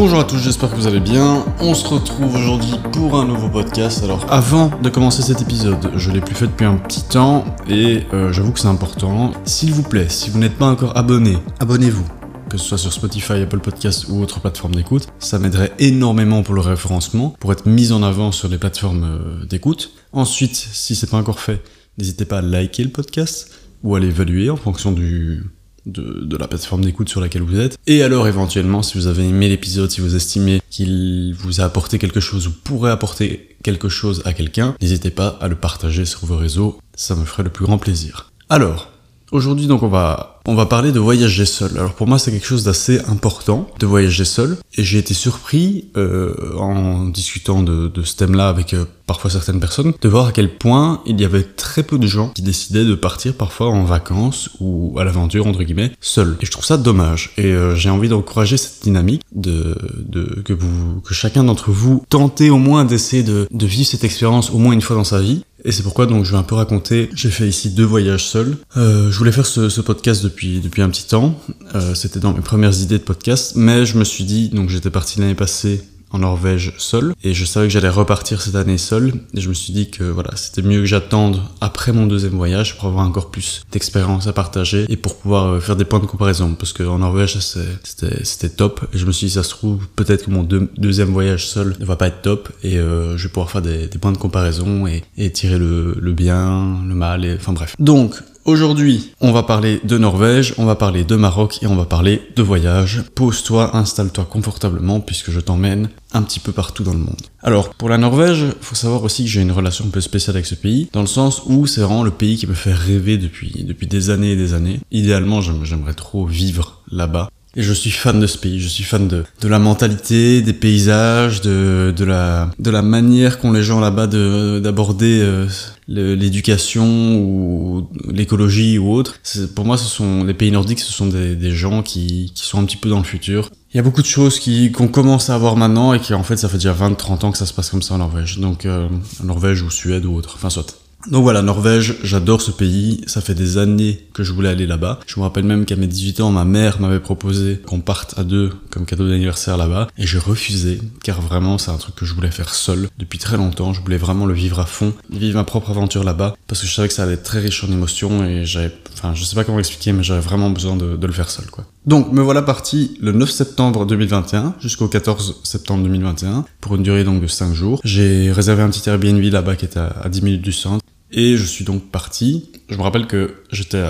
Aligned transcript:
Bonjour 0.00 0.20
à 0.20 0.24
tous, 0.24 0.38
j'espère 0.38 0.70
que 0.70 0.76
vous 0.76 0.86
allez 0.86 1.00
bien. 1.00 1.44
On 1.58 1.74
se 1.74 1.84
retrouve 1.88 2.32
aujourd'hui 2.36 2.74
pour 2.92 3.18
un 3.18 3.24
nouveau 3.24 3.48
podcast. 3.48 4.04
Alors, 4.04 4.24
avant 4.32 4.70
de 4.80 4.88
commencer 4.90 5.22
cet 5.22 5.42
épisode, 5.42 5.90
je 5.96 6.12
l'ai 6.12 6.20
plus 6.20 6.36
fait 6.36 6.46
depuis 6.46 6.66
un 6.66 6.76
petit 6.76 7.02
temps 7.02 7.44
et 7.68 8.04
euh, 8.12 8.32
j'avoue 8.32 8.52
que 8.52 8.60
c'est 8.60 8.68
important. 8.68 9.32
S'il 9.44 9.72
vous 9.72 9.82
plaît, 9.82 10.08
si 10.08 10.30
vous 10.30 10.38
n'êtes 10.38 10.56
pas 10.56 10.70
encore 10.70 10.96
abonné, 10.96 11.36
abonnez-vous. 11.58 12.06
Que 12.48 12.58
ce 12.58 12.64
soit 12.64 12.78
sur 12.78 12.92
Spotify, 12.92 13.42
Apple 13.42 13.58
Podcast 13.58 14.06
ou 14.08 14.22
autre 14.22 14.38
plateforme 14.38 14.76
d'écoute, 14.76 15.08
ça 15.18 15.40
m'aiderait 15.40 15.72
énormément 15.80 16.44
pour 16.44 16.54
le 16.54 16.60
référencement, 16.60 17.30
pour 17.40 17.50
être 17.50 17.66
mis 17.66 17.90
en 17.90 18.04
avant 18.04 18.30
sur 18.30 18.46
les 18.46 18.58
plateformes 18.58 19.02
euh, 19.02 19.46
d'écoute. 19.46 19.94
Ensuite, 20.12 20.54
si 20.54 20.94
c'est 20.94 21.10
pas 21.10 21.16
encore 21.16 21.40
fait, 21.40 21.60
n'hésitez 21.98 22.24
pas 22.24 22.38
à 22.38 22.42
liker 22.42 22.84
le 22.84 22.90
podcast 22.90 23.50
ou 23.82 23.96
à 23.96 24.00
l'évaluer 24.00 24.48
en 24.48 24.56
fonction 24.56 24.92
du, 24.92 25.42
de, 25.88 26.36
la 26.36 26.46
plateforme 26.46 26.84
d'écoute 26.84 27.08
sur 27.08 27.20
laquelle 27.20 27.42
vous 27.42 27.58
êtes. 27.58 27.78
Et 27.86 28.02
alors 28.02 28.28
éventuellement, 28.28 28.82
si 28.82 28.96
vous 28.98 29.06
avez 29.06 29.26
aimé 29.28 29.48
l'épisode, 29.48 29.90
si 29.90 30.00
vous 30.00 30.14
estimez 30.14 30.60
qu'il 30.70 31.34
vous 31.34 31.60
a 31.60 31.64
apporté 31.64 31.98
quelque 31.98 32.20
chose 32.20 32.46
ou 32.46 32.52
pourrait 32.52 32.90
apporter 32.90 33.56
quelque 33.62 33.88
chose 33.88 34.22
à 34.24 34.32
quelqu'un, 34.32 34.74
n'hésitez 34.80 35.10
pas 35.10 35.38
à 35.40 35.48
le 35.48 35.56
partager 35.56 36.04
sur 36.04 36.26
vos 36.26 36.36
réseaux, 36.36 36.78
ça 36.94 37.16
me 37.16 37.24
ferait 37.24 37.42
le 37.42 37.50
plus 37.50 37.64
grand 37.64 37.78
plaisir. 37.78 38.30
Alors, 38.48 38.92
aujourd'hui 39.32 39.66
donc 39.66 39.82
on 39.82 39.88
va 39.88 40.38
on 40.48 40.54
va 40.54 40.64
parler 40.64 40.92
de 40.92 40.98
voyager 40.98 41.44
seul. 41.44 41.76
Alors 41.76 41.92
pour 41.92 42.06
moi 42.06 42.18
c'est 42.18 42.30
quelque 42.30 42.46
chose 42.46 42.64
d'assez 42.64 43.00
important 43.06 43.68
de 43.78 43.84
voyager 43.84 44.24
seul 44.24 44.56
et 44.78 44.82
j'ai 44.82 44.98
été 44.98 45.12
surpris 45.12 45.90
euh, 45.98 46.56
en 46.56 47.04
discutant 47.04 47.62
de, 47.62 47.92
ce 48.02 48.16
thème-là 48.16 48.48
avec 48.48 48.72
euh, 48.72 48.86
parfois 49.06 49.30
certaines 49.30 49.60
personnes 49.60 49.92
de 50.00 50.08
voir 50.08 50.28
à 50.28 50.32
quel 50.32 50.56
point 50.56 51.02
il 51.04 51.20
y 51.20 51.24
avait 51.26 51.42
très 51.42 51.82
peu 51.82 51.98
de 51.98 52.06
gens 52.06 52.30
qui 52.30 52.40
décidaient 52.40 52.86
de 52.86 52.94
partir 52.94 53.34
parfois 53.34 53.68
en 53.68 53.84
vacances 53.84 54.48
ou 54.58 54.98
à 54.98 55.04
l'aventure 55.04 55.46
entre 55.46 55.62
guillemets 55.64 55.92
seuls. 56.00 56.38
Et 56.40 56.46
je 56.46 56.50
trouve 56.50 56.64
ça 56.64 56.78
dommage 56.78 57.32
et 57.36 57.44
euh, 57.44 57.74
j'ai 57.74 57.90
envie 57.90 58.08
d'encourager 58.08 58.56
cette 58.56 58.82
dynamique 58.82 59.20
de, 59.32 59.76
de 59.98 60.42
que 60.46 60.54
vous 60.54 61.02
que 61.04 61.12
chacun 61.12 61.44
d'entre 61.44 61.70
vous 61.70 62.02
tentez 62.08 62.48
au 62.48 62.58
moins 62.58 62.86
d'essayer 62.86 63.22
de, 63.22 63.46
de 63.50 63.66
vivre 63.66 63.86
cette 63.86 64.04
expérience 64.04 64.50
au 64.50 64.56
moins 64.56 64.72
une 64.72 64.80
fois 64.80 64.96
dans 64.96 65.04
sa 65.04 65.20
vie 65.20 65.44
et 65.64 65.72
c'est 65.72 65.82
pourquoi 65.82 66.06
donc 66.06 66.24
je 66.24 66.32
vais 66.32 66.38
un 66.38 66.42
peu 66.42 66.54
raconter. 66.54 67.10
J'ai 67.14 67.30
fait 67.30 67.48
ici 67.48 67.70
deux 67.70 67.84
voyages 67.84 68.26
seuls. 68.26 68.56
Euh, 68.76 69.10
je 69.10 69.18
voulais 69.18 69.32
faire 69.32 69.46
ce, 69.46 69.68
ce 69.68 69.80
podcast 69.80 70.22
depuis 70.22 70.60
depuis, 70.60 70.82
un 70.82 70.90
petit 70.90 71.06
temps. 71.06 71.38
Euh, 71.74 71.94
c'était 71.94 72.20
dans 72.20 72.32
mes 72.32 72.40
premières 72.40 72.78
idées 72.80 72.98
de 72.98 73.04
podcast, 73.04 73.52
mais 73.56 73.84
je 73.84 73.98
me 73.98 74.04
suis 74.04 74.24
dit, 74.24 74.48
donc 74.48 74.68
j'étais 74.68 74.90
parti 74.90 75.20
l'année 75.20 75.34
passée 75.34 75.82
en 76.10 76.18
Norvège 76.18 76.72
seul. 76.78 77.14
Et 77.24 77.34
je 77.34 77.44
savais 77.44 77.66
que 77.66 77.72
j'allais 77.72 77.88
repartir 77.88 78.40
cette 78.40 78.54
année 78.54 78.78
seul. 78.78 79.12
Et 79.34 79.40
je 79.40 79.48
me 79.48 79.54
suis 79.54 79.72
dit 79.72 79.90
que 79.90 80.04
voilà 80.04 80.30
c'était 80.36 80.62
mieux 80.62 80.80
que 80.80 80.86
j'attende 80.86 81.40
après 81.60 81.92
mon 81.92 82.06
deuxième 82.06 82.32
voyage 82.32 82.76
pour 82.76 82.88
avoir 82.88 83.06
encore 83.06 83.30
plus 83.30 83.62
d'expérience 83.72 84.26
à 84.26 84.32
partager 84.32 84.86
et 84.88 84.96
pour 84.96 85.16
pouvoir 85.16 85.46
euh, 85.46 85.60
faire 85.60 85.76
des 85.76 85.84
points 85.84 86.00
de 86.00 86.06
comparaison. 86.06 86.54
Parce 86.54 86.72
qu'en 86.72 86.98
Norvège 86.98 87.38
c'était 87.38 88.50
top. 88.50 88.86
Et 88.92 88.98
je 88.98 89.06
me 89.06 89.12
suis 89.12 89.26
dit 89.26 89.32
ça 89.32 89.42
se 89.42 89.50
trouve 89.50 89.86
peut-être 89.96 90.26
que 90.26 90.30
mon 90.30 90.42
deuxième 90.42 91.10
voyage 91.10 91.46
seul 91.46 91.76
ne 91.78 91.84
va 91.84 91.96
pas 91.96 92.08
être 92.08 92.22
top. 92.22 92.48
Et 92.62 92.78
euh, 92.78 93.16
je 93.16 93.24
vais 93.24 93.32
pouvoir 93.32 93.50
faire 93.50 93.62
des, 93.62 93.88
points 93.98 94.12
de 94.12 94.18
comparaison 94.18 94.86
et, 94.86 95.30
tirer 95.32 95.58
le, 95.58 95.96
le, 96.00 96.12
bien 96.12 96.78
le 96.86 96.94
mal 96.94 97.24
et 97.24 97.34
enfin 97.34 97.52
bref. 97.52 97.74
Donc 97.78 98.14
Aujourd'hui, 98.48 99.10
on 99.20 99.30
va 99.30 99.42
parler 99.42 99.78
de 99.84 99.98
Norvège, 99.98 100.54
on 100.56 100.64
va 100.64 100.74
parler 100.74 101.04
de 101.04 101.16
Maroc 101.16 101.58
et 101.60 101.66
on 101.66 101.76
va 101.76 101.84
parler 101.84 102.22
de 102.34 102.42
voyage. 102.42 103.02
Pose-toi, 103.14 103.76
installe-toi 103.76 104.24
confortablement 104.24 105.00
puisque 105.00 105.30
je 105.30 105.38
t'emmène 105.38 105.90
un 106.14 106.22
petit 106.22 106.40
peu 106.40 106.50
partout 106.50 106.82
dans 106.82 106.94
le 106.94 106.98
monde. 106.98 107.20
Alors, 107.42 107.74
pour 107.74 107.90
la 107.90 107.98
Norvège, 107.98 108.46
faut 108.62 108.74
savoir 108.74 109.02
aussi 109.02 109.24
que 109.24 109.28
j'ai 109.28 109.42
une 109.42 109.52
relation 109.52 109.84
un 109.84 109.90
peu 109.90 110.00
spéciale 110.00 110.36
avec 110.36 110.46
ce 110.46 110.54
pays, 110.54 110.88
dans 110.94 111.02
le 111.02 111.06
sens 111.06 111.42
où 111.44 111.66
c'est 111.66 111.82
vraiment 111.82 112.02
le 112.02 112.10
pays 112.10 112.38
qui 112.38 112.46
me 112.46 112.54
fait 112.54 112.72
rêver 112.72 113.18
depuis, 113.18 113.64
depuis 113.64 113.86
des 113.86 114.08
années 114.08 114.32
et 114.32 114.36
des 114.36 114.54
années. 114.54 114.80
Idéalement, 114.92 115.42
j'aimerais 115.42 115.92
trop 115.92 116.24
vivre 116.24 116.80
là-bas. 116.90 117.28
Et 117.56 117.62
je 117.62 117.72
suis 117.72 117.90
fan 117.90 118.20
de 118.20 118.26
ce 118.26 118.36
pays, 118.36 118.60
je 118.60 118.68
suis 118.68 118.84
fan 118.84 119.08
de, 119.08 119.24
de 119.40 119.48
la 119.48 119.58
mentalité, 119.58 120.42
des 120.42 120.52
paysages, 120.52 121.40
de, 121.40 121.94
de, 121.96 122.04
la, 122.04 122.50
de 122.58 122.70
la 122.70 122.82
manière 122.82 123.38
qu'ont 123.38 123.52
les 123.52 123.62
gens 123.62 123.80
là-bas 123.80 124.06
d'aborder 124.06 125.20
euh, 125.22 125.46
l'éducation 125.88 127.16
ou 127.16 127.88
l'écologie 128.10 128.78
ou 128.78 128.92
autre. 128.92 129.18
Pour 129.54 129.64
moi, 129.64 129.78
ce 129.78 129.86
sont 129.86 130.24
les 130.24 130.34
pays 130.34 130.50
nordiques, 130.50 130.80
ce 130.80 130.92
sont 130.92 131.06
des, 131.06 131.34
des 131.36 131.50
gens 131.52 131.82
qui, 131.82 132.32
qui 132.34 132.44
sont 132.44 132.60
un 132.60 132.64
petit 132.64 132.76
peu 132.76 132.90
dans 132.90 132.98
le 132.98 133.04
futur. 133.04 133.50
Il 133.72 133.76
y 133.76 133.80
a 133.80 133.82
beaucoup 133.82 134.02
de 134.02 134.06
choses 134.06 134.40
qu'on 134.72 134.88
commence 134.88 135.28
à 135.30 135.34
avoir 135.34 135.56
maintenant 135.56 135.92
et 135.94 136.00
qui 136.00 136.14
en 136.14 136.22
fait 136.22 136.36
ça 136.36 136.48
fait 136.48 136.56
déjà 136.56 136.72
20-30 136.74 137.24
ans 137.24 137.32
que 137.32 137.38
ça 137.38 137.46
se 137.46 137.52
passe 137.52 137.70
comme 137.70 137.82
ça 137.82 137.94
en 137.94 137.98
Norvège. 137.98 138.38
Donc 138.38 138.66
euh, 138.66 138.88
Norvège 139.24 139.62
ou 139.62 139.70
Suède 139.70 140.04
ou 140.04 140.14
autre, 140.14 140.34
enfin 140.36 140.50
soit. 140.50 140.74
Donc 141.10 141.22
voilà, 141.22 141.40
Norvège, 141.40 141.96
j'adore 142.02 142.42
ce 142.42 142.50
pays, 142.50 143.02
ça 143.06 143.22
fait 143.22 143.34
des 143.34 143.56
années 143.56 144.06
que 144.12 144.22
je 144.22 144.32
voulais 144.32 144.50
aller 144.50 144.66
là-bas. 144.66 145.00
Je 145.06 145.18
me 145.18 145.24
rappelle 145.24 145.44
même 145.44 145.64
qu'à 145.64 145.76
mes 145.76 145.86
18 145.86 146.20
ans, 146.20 146.30
ma 146.30 146.44
mère 146.44 146.80
m'avait 146.80 147.00
proposé 147.00 147.60
qu'on 147.64 147.80
parte 147.80 148.18
à 148.18 148.24
deux 148.24 148.50
comme 148.70 148.84
cadeau 148.84 149.08
d'anniversaire 149.08 149.56
là-bas, 149.56 149.88
et 149.96 150.06
j'ai 150.06 150.18
refusé, 150.18 150.80
car 151.02 151.22
vraiment 151.22 151.56
c'est 151.56 151.70
un 151.70 151.78
truc 151.78 151.94
que 151.94 152.04
je 152.04 152.14
voulais 152.14 152.30
faire 152.30 152.52
seul 152.52 152.88
depuis 152.98 153.18
très 153.18 153.38
longtemps, 153.38 153.72
je 153.72 153.80
voulais 153.80 153.96
vraiment 153.96 154.26
le 154.26 154.34
vivre 154.34 154.60
à 154.60 154.66
fond, 154.66 154.92
vivre 155.10 155.36
ma 155.36 155.44
propre 155.44 155.70
aventure 155.70 156.04
là-bas, 156.04 156.36
parce 156.46 156.60
que 156.60 156.66
je 156.66 156.74
savais 156.74 156.88
que 156.88 156.94
ça 156.94 157.04
allait 157.04 157.14
être 157.14 157.22
très 157.22 157.40
riche 157.40 157.64
en 157.64 157.72
émotions, 157.72 158.24
et 158.24 158.44
j'avais, 158.44 158.72
enfin 158.92 159.14
je 159.14 159.24
sais 159.24 159.34
pas 159.34 159.44
comment 159.44 159.58
expliquer, 159.58 159.92
mais 159.92 160.02
j'avais 160.02 160.20
vraiment 160.20 160.50
besoin 160.50 160.76
de, 160.76 160.98
le 161.00 161.12
faire 161.12 161.30
seul 161.30 161.46
quoi. 161.46 161.64
Donc 161.86 162.12
me 162.12 162.20
voilà 162.20 162.42
parti 162.42 162.98
le 163.00 163.12
9 163.12 163.30
septembre 163.30 163.86
2021 163.86 164.56
jusqu'au 164.60 164.88
14 164.88 165.40
septembre 165.42 165.84
2021 165.84 166.44
pour 166.60 166.74
une 166.74 166.82
durée 166.82 167.02
donc 167.02 167.22
de 167.22 167.26
5 167.26 167.54
jours. 167.54 167.80
J'ai 167.82 168.30
réservé 168.30 168.62
un 168.62 168.68
petit 168.68 168.86
Airbnb 168.90 169.22
là-bas 169.22 169.56
qui 169.56 169.64
était 169.64 169.80
à, 169.80 170.06
10 170.06 170.22
minutes 170.22 170.42
du 170.42 170.52
centre. 170.52 170.84
Et 171.10 171.36
je 171.36 171.44
suis 171.44 171.64
donc 171.64 171.90
parti. 171.90 172.50
Je 172.68 172.76
me 172.76 172.82
rappelle 172.82 173.06
que 173.06 173.34
j'étais 173.50 173.82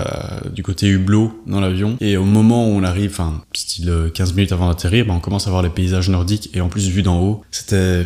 du 0.53 0.63
côté 0.63 0.87
Hublot 0.87 1.43
dans 1.47 1.59
l'avion. 1.59 1.97
Et 1.99 2.15
au 2.15 2.23
moment 2.23 2.67
où 2.67 2.71
on 2.71 2.83
arrive, 2.83 3.11
enfin, 3.11 3.43
style 3.53 4.11
15 4.13 4.33
minutes 4.33 4.51
avant 4.53 4.69
d'atterrir, 4.69 5.05
ben, 5.05 5.15
on 5.15 5.19
commence 5.19 5.47
à 5.47 5.49
voir 5.49 5.61
les 5.61 5.69
paysages 5.69 6.09
nordiques. 6.09 6.49
Et 6.53 6.61
en 6.61 6.69
plus, 6.69 6.87
vu 6.87 7.01
d'en 7.01 7.21
haut, 7.21 7.43
c'était, 7.51 8.05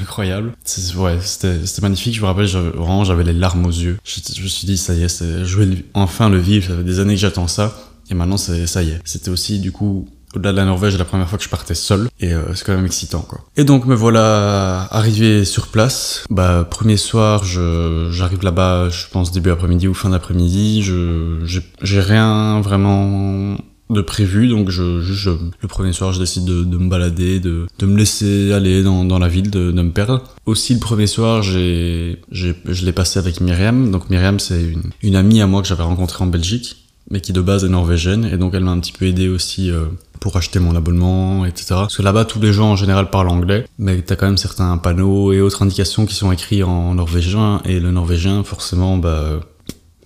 incroyable. 0.00 0.52
Ouais, 0.96 1.18
c'était, 1.20 1.58
magnifique. 1.82 2.14
Je 2.14 2.20
me 2.20 2.26
rappelle, 2.26 2.46
vraiment, 2.46 3.04
j'avais 3.04 3.24
les 3.24 3.32
larmes 3.32 3.66
aux 3.66 3.70
yeux. 3.70 3.98
Je, 4.04 4.42
me 4.42 4.48
suis 4.48 4.66
dit, 4.66 4.78
ça 4.78 4.94
y 4.94 5.02
est, 5.02 5.44
je 5.44 5.58
vais 5.58 5.84
enfin 5.94 6.28
le 6.28 6.38
vivre. 6.38 6.68
Ça 6.68 6.76
fait 6.76 6.84
des 6.84 7.00
années 7.00 7.14
que 7.14 7.20
j'attends 7.20 7.48
ça. 7.48 7.76
Et 8.10 8.14
maintenant, 8.14 8.36
ça 8.36 8.82
y 8.82 8.90
est. 8.90 9.00
C'était 9.04 9.30
aussi 9.30 9.58
du 9.58 9.72
coup 9.72 10.06
au-delà 10.36 10.52
de 10.52 10.56
la 10.56 10.64
Norvège, 10.64 10.98
la 10.98 11.04
première 11.04 11.28
fois 11.28 11.38
que 11.38 11.44
je 11.44 11.48
partais 11.48 11.74
seul, 11.74 12.08
et 12.20 12.32
euh, 12.32 12.54
c'est 12.54 12.64
quand 12.64 12.74
même 12.74 12.86
excitant, 12.86 13.20
quoi. 13.20 13.40
Et 13.56 13.64
donc 13.64 13.86
me 13.86 13.94
voilà 13.94 14.88
arrivé 14.90 15.44
sur 15.44 15.68
place. 15.68 16.24
Bah 16.30 16.66
premier 16.68 16.96
soir, 16.96 17.44
je 17.44 18.08
j'arrive 18.10 18.42
là-bas, 18.42 18.88
je 18.90 19.06
pense 19.10 19.32
début 19.32 19.50
après-midi 19.50 19.88
ou 19.88 19.94
fin 19.94 20.10
d'après-midi. 20.10 20.82
Je 20.82 21.44
j'ai 21.82 22.00
rien 22.00 22.60
vraiment 22.60 23.56
de 23.90 24.00
prévu, 24.00 24.48
donc 24.48 24.70
je, 24.70 25.02
je, 25.02 25.30
le 25.30 25.68
premier 25.68 25.92
soir, 25.92 26.12
je 26.12 26.18
décide 26.18 26.44
de, 26.46 26.64
de 26.64 26.78
me 26.78 26.88
balader, 26.88 27.38
de, 27.38 27.66
de, 27.78 27.86
me 27.86 27.98
laisser 27.98 28.52
aller 28.52 28.82
dans, 28.82 29.04
dans 29.04 29.18
la 29.18 29.28
ville, 29.28 29.50
de, 29.50 29.70
de 29.72 29.82
me 29.82 29.90
perdre. 29.90 30.22
Aussi 30.46 30.72
le 30.74 30.80
premier 30.80 31.06
soir, 31.06 31.42
j'ai, 31.42 32.20
j'ai, 32.30 32.54
je 32.64 32.84
l'ai 32.86 32.92
passé 32.92 33.18
avec 33.18 33.40
Myriam. 33.40 33.90
Donc 33.90 34.08
Myriam, 34.08 34.40
c'est 34.40 34.62
une, 34.62 34.90
une 35.02 35.16
amie 35.16 35.40
à 35.42 35.46
moi 35.46 35.60
que 35.60 35.68
j'avais 35.68 35.82
rencontrée 35.82 36.24
en 36.24 36.28
Belgique 36.28 36.83
mais 37.10 37.20
qui 37.20 37.32
de 37.32 37.40
base 37.40 37.64
est 37.64 37.68
norvégienne, 37.68 38.28
et 38.32 38.36
donc 38.36 38.54
elle 38.54 38.64
m'a 38.64 38.70
un 38.70 38.80
petit 38.80 38.92
peu 38.92 39.06
aidé 39.06 39.28
aussi 39.28 39.70
euh, 39.70 39.86
pour 40.20 40.36
acheter 40.36 40.58
mon 40.58 40.74
abonnement, 40.74 41.44
etc. 41.44 41.66
Parce 41.70 41.96
que 41.96 42.02
là-bas, 42.02 42.24
tous 42.24 42.40
les 42.40 42.52
gens 42.52 42.72
en 42.72 42.76
général 42.76 43.10
parlent 43.10 43.28
anglais, 43.28 43.66
mais 43.78 44.00
t'as 44.02 44.16
quand 44.16 44.26
même 44.26 44.38
certains 44.38 44.76
panneaux 44.78 45.32
et 45.32 45.40
autres 45.40 45.62
indications 45.62 46.06
qui 46.06 46.14
sont 46.14 46.32
écrits 46.32 46.62
en 46.62 46.94
norvégien, 46.94 47.60
et 47.64 47.78
le 47.78 47.90
norvégien, 47.90 48.42
forcément, 48.42 48.96
bah, 48.96 49.40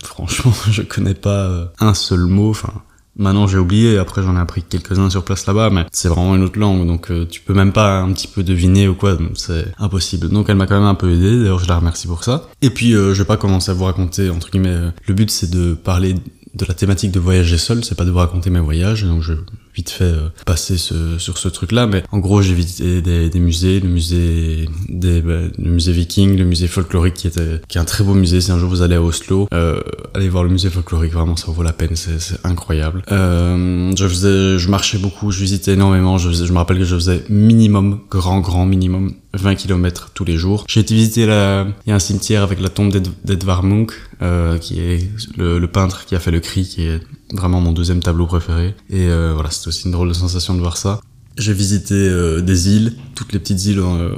franchement, 0.02 0.52
je 0.70 0.82
connais 0.82 1.14
pas 1.14 1.44
euh, 1.44 1.66
un 1.80 1.94
seul 1.94 2.20
mot, 2.20 2.50
enfin, 2.50 2.72
Maintenant 3.20 3.48
j'ai 3.48 3.58
oublié, 3.58 3.98
après 3.98 4.22
j'en 4.22 4.36
ai 4.36 4.38
appris 4.38 4.62
quelques-uns 4.62 5.10
sur 5.10 5.24
place 5.24 5.44
là-bas, 5.46 5.70
mais 5.70 5.86
c'est 5.90 6.06
vraiment 6.06 6.36
une 6.36 6.44
autre 6.44 6.56
langue, 6.56 6.86
donc 6.86 7.10
euh, 7.10 7.26
tu 7.28 7.40
peux 7.40 7.52
même 7.52 7.72
pas 7.72 7.98
un 7.98 8.12
petit 8.12 8.28
peu 8.28 8.44
deviner 8.44 8.86
ou 8.86 8.94
quoi, 8.94 9.18
c'est 9.34 9.66
impossible. 9.80 10.28
Donc 10.28 10.48
elle 10.48 10.54
m'a 10.54 10.68
quand 10.68 10.78
même 10.78 10.86
un 10.86 10.94
peu 10.94 11.10
aidé, 11.10 11.36
d'ailleurs 11.36 11.58
je 11.58 11.66
la 11.66 11.78
remercie 11.78 12.06
pour 12.06 12.22
ça. 12.22 12.48
Et 12.62 12.70
puis 12.70 12.92
je 12.92 13.10
vais 13.10 13.24
pas 13.24 13.36
commencer 13.36 13.72
à 13.72 13.74
vous 13.74 13.86
raconter, 13.86 14.30
entre 14.30 14.52
guillemets, 14.52 14.92
le 15.04 15.14
but 15.14 15.32
c'est 15.32 15.50
de 15.50 15.74
parler 15.74 16.14
de 16.54 16.64
la 16.64 16.74
thématique 16.74 17.10
de 17.10 17.20
voyager 17.20 17.58
seul, 17.58 17.84
c'est 17.84 17.94
pas 17.94 18.04
de 18.04 18.10
vous 18.10 18.18
raconter 18.18 18.50
mes 18.50 18.60
voyages, 18.60 19.04
donc 19.04 19.22
je 19.22 19.34
vite 19.78 19.90
fait 19.90 20.04
euh, 20.04 20.28
passer 20.44 20.76
ce, 20.76 21.18
sur 21.18 21.38
ce 21.38 21.46
truc-là, 21.46 21.86
mais 21.86 22.02
en 22.10 22.18
gros 22.18 22.42
j'ai 22.42 22.52
visité 22.52 23.00
des, 23.00 23.30
des, 23.30 23.38
musées, 23.38 23.78
le 23.78 23.88
musée 23.88 24.68
des 24.88 25.22
bah, 25.22 25.42
le 25.56 25.70
musée 25.70 25.92
viking, 25.92 26.36
le 26.36 26.44
musée 26.44 26.66
folklorique 26.66 27.14
qui 27.14 27.28
était 27.28 27.60
qui 27.68 27.78
est 27.78 27.80
un 27.80 27.84
très 27.84 28.02
beau 28.02 28.14
musée. 28.14 28.40
Si 28.40 28.50
un 28.50 28.58
jour 28.58 28.68
vous 28.68 28.82
allez 28.82 28.96
à 28.96 29.02
Oslo, 29.02 29.46
euh, 29.54 29.80
allez 30.14 30.28
voir 30.28 30.42
le 30.42 30.50
musée 30.50 30.68
folklorique, 30.68 31.12
vraiment 31.12 31.36
ça 31.36 31.52
vaut 31.52 31.62
la 31.62 31.72
peine, 31.72 31.94
c'est 31.94 32.44
incroyable. 32.44 33.02
Euh, 33.12 33.92
je 33.96 34.08
faisais, 34.08 34.58
je 34.58 34.68
marchais 34.68 34.98
beaucoup, 34.98 35.30
je 35.30 35.38
visitais 35.38 35.74
énormément, 35.74 36.18
je, 36.18 36.32
je 36.32 36.52
me 36.52 36.58
rappelle 36.58 36.78
que 36.78 36.84
je 36.84 36.96
faisais 36.96 37.22
minimum, 37.28 38.00
grand 38.10 38.40
grand 38.40 38.66
minimum 38.66 39.12
20 39.34 39.54
km 39.54 40.10
tous 40.12 40.24
les 40.24 40.36
jours. 40.36 40.64
J'ai 40.66 40.80
été 40.80 40.94
visiter 40.94 41.24
la, 41.26 41.66
il 41.86 41.90
y 41.90 41.92
a 41.92 41.94
un 41.94 42.00
cimetière 42.00 42.42
avec 42.42 42.60
la 42.60 42.68
tombe 42.68 42.92
d'Edvard 43.24 43.62
Munch, 43.62 43.92
euh, 44.22 44.58
qui 44.58 44.80
est 44.80 45.08
le, 45.36 45.60
le, 45.60 45.68
peintre 45.68 46.04
qui 46.06 46.16
a 46.16 46.18
fait 46.18 46.32
le 46.32 46.40
cri, 46.40 46.64
qui 46.64 46.82
est 46.82 47.00
vraiment 47.32 47.60
mon 47.60 47.72
deuxième 47.72 48.00
tableau 48.00 48.26
préféré. 48.26 48.74
Et 48.90 49.08
euh, 49.08 49.32
voilà, 49.34 49.50
c'était 49.50 49.68
aussi 49.68 49.86
une 49.86 49.92
drôle 49.92 50.08
de 50.08 50.14
sensation 50.14 50.54
de 50.54 50.60
voir 50.60 50.76
ça. 50.76 51.00
J'ai 51.36 51.52
visité 51.52 51.94
euh, 51.94 52.40
des 52.40 52.68
îles, 52.68 52.94
toutes 53.14 53.32
les 53.32 53.38
petites 53.38 53.64
îles 53.66 53.78
euh, 53.78 54.16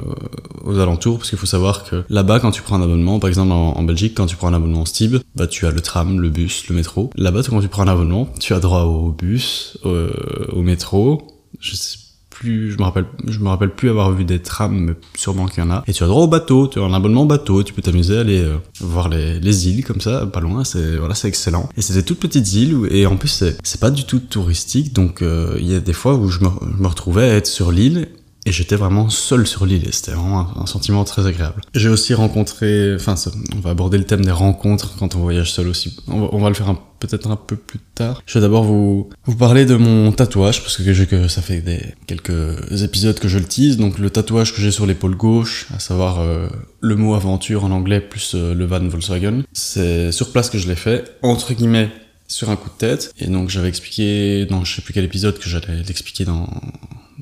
aux 0.63 0.79
alentours, 0.79 1.19
parce 1.19 1.29
qu'il 1.29 1.37
faut 1.37 1.45
savoir 1.45 1.83
que 1.83 2.03
là-bas, 2.09 2.39
quand 2.39 2.49
tu 2.49 2.63
prends 2.63 2.77
un 2.77 2.81
abonnement, 2.81 3.19
par 3.19 3.27
exemple 3.27 3.51
en, 3.51 3.83
Belgique, 3.83 4.15
quand 4.15 4.25
tu 4.25 4.35
prends 4.35 4.47
un 4.47 4.55
abonnement 4.55 4.85
Stib, 4.85 5.17
bah 5.35 5.45
tu 5.45 5.67
as 5.67 5.71
le 5.71 5.81
tram, 5.81 6.19
le 6.19 6.29
bus, 6.29 6.67
le 6.67 6.75
métro. 6.75 7.11
Là-bas, 7.15 7.41
quand 7.47 7.61
tu 7.61 7.67
prends 7.67 7.83
un 7.83 7.87
abonnement, 7.87 8.27
tu 8.39 8.53
as 8.53 8.59
droit 8.59 8.83
au 8.83 9.11
bus, 9.11 9.77
au 9.83 10.61
métro, 10.63 11.27
je 11.59 11.75
sais 11.75 11.97
je 12.43 12.77
me 12.77 12.83
rappelle, 12.83 13.05
je 13.27 13.39
me 13.39 13.49
rappelle 13.49 13.71
plus 13.71 13.89
avoir 13.89 14.11
vu 14.11 14.25
des 14.25 14.39
trams, 14.39 14.77
mais 14.77 14.93
sûrement 15.15 15.45
qu'il 15.45 15.63
y 15.63 15.67
en 15.67 15.71
a. 15.71 15.83
Et 15.87 15.93
tu 15.93 16.03
as 16.03 16.07
droit 16.07 16.23
au 16.23 16.27
bateau, 16.27 16.67
tu 16.67 16.79
as 16.79 16.83
un 16.83 16.93
abonnement 16.93 17.25
bateau, 17.25 17.63
tu 17.63 17.73
peux 17.73 17.81
t'amuser 17.81 18.17
à 18.17 18.21
aller 18.21 18.41
euh, 18.41 18.57
voir 18.79 19.09
les, 19.09 19.39
les, 19.39 19.69
îles 19.69 19.83
comme 19.85 20.01
ça, 20.01 20.25
pas 20.25 20.39
loin, 20.39 20.63
c'est 20.63 20.97
voilà, 20.97 21.15
c'est 21.15 21.27
excellent. 21.27 21.69
Et 21.77 21.81
c'est 21.81 21.93
des 21.93 22.03
toutes 22.03 22.19
petites 22.19 22.53
îles 22.53 22.87
et 22.89 23.05
en 23.05 23.15
plus 23.15 23.29
c'est 23.29 23.57
c'est 23.63 23.79
pas 23.79 23.91
du 23.91 24.05
tout 24.05 24.19
touristique, 24.19 24.93
donc 24.93 25.21
euh, 25.21 25.57
il 25.59 25.71
y 25.71 25.75
a 25.75 25.79
des 25.79 25.93
fois 25.93 26.15
où 26.15 26.29
je 26.29 26.39
me, 26.39 26.49
je 26.77 26.81
me 26.81 26.87
retrouvais 26.87 27.29
à 27.29 27.35
être 27.35 27.47
sur 27.47 27.71
l'île 27.71 28.07
et 28.45 28.51
j'étais 28.51 28.75
vraiment 28.75 29.09
seul 29.09 29.45
sur 29.45 29.65
l'île 29.65 29.87
et 29.87 29.91
c'était 29.91 30.11
vraiment 30.11 30.47
un, 30.57 30.65
sentiment 30.65 31.03
très 31.03 31.27
agréable. 31.27 31.61
J'ai 31.75 31.89
aussi 31.89 32.13
rencontré, 32.13 32.95
enfin, 32.95 33.15
on 33.55 33.59
va 33.59 33.71
aborder 33.71 33.97
le 33.97 34.03
thème 34.03 34.25
des 34.25 34.31
rencontres 34.31 34.95
quand 34.97 35.15
on 35.15 35.19
voyage 35.19 35.51
seul 35.51 35.67
aussi. 35.67 35.95
On 36.07 36.39
va, 36.39 36.49
le 36.49 36.55
faire 36.55 36.73
peut-être 36.99 37.29
un 37.29 37.35
peu 37.35 37.55
plus 37.55 37.79
tard. 37.93 38.21
Je 38.25 38.39
vais 38.39 38.41
d'abord 38.41 38.63
vous, 38.63 39.09
vous 39.25 39.35
parler 39.35 39.65
de 39.65 39.75
mon 39.75 40.11
tatouage 40.11 40.61
parce 40.61 40.77
que, 40.77 41.03
que 41.03 41.27
ça 41.27 41.41
fait 41.41 41.61
des, 41.61 41.81
quelques 42.07 42.81
épisodes 42.81 43.19
que 43.19 43.27
je 43.27 43.37
le 43.37 43.45
tease. 43.45 43.77
Donc 43.77 43.99
le 43.99 44.09
tatouage 44.09 44.53
que 44.55 44.61
j'ai 44.61 44.71
sur 44.71 44.85
l'épaule 44.85 45.15
gauche, 45.15 45.67
à 45.75 45.79
savoir 45.79 46.19
euh, 46.19 46.47
le 46.79 46.95
mot 46.95 47.13
aventure 47.13 47.63
en 47.63 47.71
anglais 47.71 48.01
plus 48.01 48.33
euh, 48.33 48.55
le 48.55 48.65
van 48.65 48.87
Volkswagen, 48.87 49.43
c'est 49.53 50.11
sur 50.11 50.31
place 50.31 50.49
que 50.49 50.57
je 50.57 50.67
l'ai 50.67 50.75
fait. 50.75 51.17
Entre 51.21 51.53
guillemets, 51.53 51.89
sur 52.27 52.49
un 52.49 52.55
coup 52.55 52.69
de 52.69 52.77
tête. 52.77 53.13
Et 53.19 53.27
donc 53.27 53.49
j'avais 53.49 53.67
expliqué 53.67 54.45
dans 54.45 54.63
je 54.63 54.75
sais 54.75 54.81
plus 54.81 54.93
quel 54.93 55.03
épisode 55.03 55.37
que 55.37 55.47
j'allais 55.47 55.83
l'expliquer 55.85 56.25
dans 56.25 56.47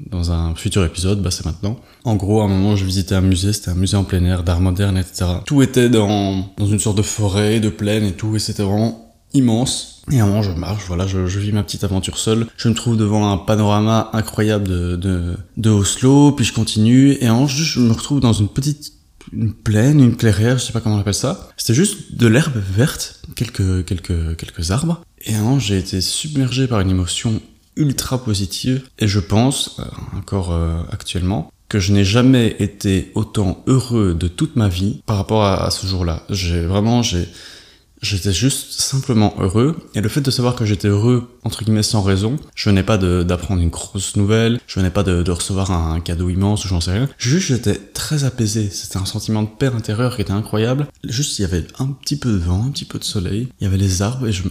dans 0.09 0.31
un 0.31 0.55
futur 0.55 0.83
épisode, 0.83 1.21
bah 1.21 1.31
c'est 1.31 1.45
maintenant. 1.45 1.79
En 2.03 2.15
gros, 2.15 2.41
à 2.41 2.45
un 2.45 2.47
moment, 2.47 2.75
je 2.75 2.85
visitais 2.85 3.15
un 3.15 3.21
musée, 3.21 3.53
c'était 3.53 3.71
un 3.71 3.75
musée 3.75 3.97
en 3.97 4.03
plein 4.03 4.23
air, 4.25 4.43
d'art 4.43 4.61
moderne, 4.61 4.97
etc. 4.97 5.25
Tout 5.45 5.61
était 5.61 5.89
dans, 5.89 6.45
dans 6.57 6.67
une 6.67 6.79
sorte 6.79 6.97
de 6.97 7.01
forêt, 7.01 7.59
de 7.59 7.69
plaine 7.69 8.03
et 8.03 8.13
tout, 8.13 8.35
et 8.35 8.39
c'était 8.39 8.63
vraiment 8.63 9.13
immense. 9.33 10.03
Et 10.11 10.19
à 10.19 10.23
un 10.23 10.27
moment, 10.27 10.41
je 10.41 10.51
marche, 10.51 10.85
voilà, 10.87 11.05
je, 11.05 11.19
vis 11.19 11.51
ma 11.51 11.63
petite 11.63 11.83
aventure 11.83 12.17
seule. 12.17 12.47
Je 12.57 12.69
me 12.69 12.73
trouve 12.73 12.97
devant 12.97 13.31
un 13.31 13.37
panorama 13.37 14.09
incroyable 14.13 14.67
de, 14.67 14.95
de, 14.95 15.37
de 15.57 15.69
Oslo, 15.69 16.31
puis 16.31 16.45
je 16.45 16.53
continue, 16.53 17.17
et 17.21 17.29
en 17.29 17.45
je 17.47 17.79
me 17.79 17.91
retrouve 17.91 18.19
dans 18.19 18.33
une 18.33 18.47
petite 18.47 18.93
une 19.31 19.53
plaine, 19.53 19.99
une 19.99 20.15
clairière, 20.15 20.57
je 20.57 20.65
sais 20.65 20.73
pas 20.73 20.81
comment 20.81 20.95
on 20.95 20.99
appelle 20.99 21.13
ça. 21.13 21.49
C'était 21.57 21.73
juste 21.73 22.15
de 22.15 22.27
l'herbe 22.27 22.57
verte, 22.57 23.21
quelques, 23.35 23.85
quelques, 23.85 24.35
quelques 24.37 24.71
arbres. 24.71 25.03
Et 25.25 25.35
un 25.35 25.59
j'ai 25.59 25.77
été 25.77 26.01
submergé 26.01 26.67
par 26.67 26.79
une 26.79 26.89
émotion 26.89 27.41
ultra 27.79 28.23
positive 28.23 28.83
et 28.99 29.07
je 29.07 29.19
pense, 29.19 29.79
euh, 29.79 29.83
encore 30.17 30.51
euh, 30.51 30.81
actuellement, 30.91 31.51
que 31.69 31.79
je 31.79 31.93
n'ai 31.93 32.03
jamais 32.03 32.55
été 32.59 33.11
autant 33.15 33.63
heureux 33.67 34.13
de 34.13 34.27
toute 34.27 34.55
ma 34.55 34.67
vie 34.67 35.01
par 35.05 35.17
rapport 35.17 35.45
à, 35.45 35.69
ce 35.71 35.85
jour-là. 35.87 36.23
J'ai 36.29 36.65
vraiment, 36.65 37.03
j'ai, 37.03 37.27
j'étais 38.01 38.33
juste 38.33 38.79
simplement 38.79 39.35
heureux 39.39 39.77
et 39.93 40.01
le 40.01 40.09
fait 40.09 40.21
de 40.21 40.31
savoir 40.31 40.55
que 40.55 40.65
j'étais 40.65 40.87
heureux 40.87 41.37
entre 41.43 41.63
guillemets 41.63 41.83
sans 41.83 42.01
raison, 42.01 42.37
je 42.55 42.69
venais 42.69 42.81
pas 42.81 42.97
d'apprendre 42.97 43.61
une 43.61 43.69
grosse 43.69 44.15
nouvelle, 44.15 44.59
je 44.65 44.79
venais 44.79 44.89
pas 44.89 45.03
de, 45.03 45.29
recevoir 45.31 45.69
un, 45.71 45.99
cadeau 45.99 46.29
immense 46.29 46.65
ou 46.65 46.67
j'en 46.67 46.81
sais 46.81 46.91
rien. 46.91 47.09
Juste 47.19 47.49
j'étais 47.49 47.75
très 47.75 48.23
apaisé, 48.23 48.69
c'était 48.71 48.97
un 48.97 49.05
sentiment 49.05 49.43
de 49.43 49.49
paix 49.49 49.67
intérieure 49.67 50.15
qui 50.15 50.23
était 50.23 50.31
incroyable. 50.31 50.87
Juste 51.03 51.37
il 51.37 51.43
y 51.43 51.45
avait 51.45 51.67
un 51.77 51.87
petit 51.87 52.15
peu 52.15 52.31
de 52.31 52.37
vent, 52.37 52.65
un 52.65 52.71
petit 52.71 52.85
peu 52.85 52.97
de 52.97 53.03
soleil, 53.03 53.47
il 53.61 53.63
y 53.63 53.67
avait 53.67 53.77
les 53.77 54.01
arbres 54.01 54.27
et 54.27 54.31
je 54.31 54.43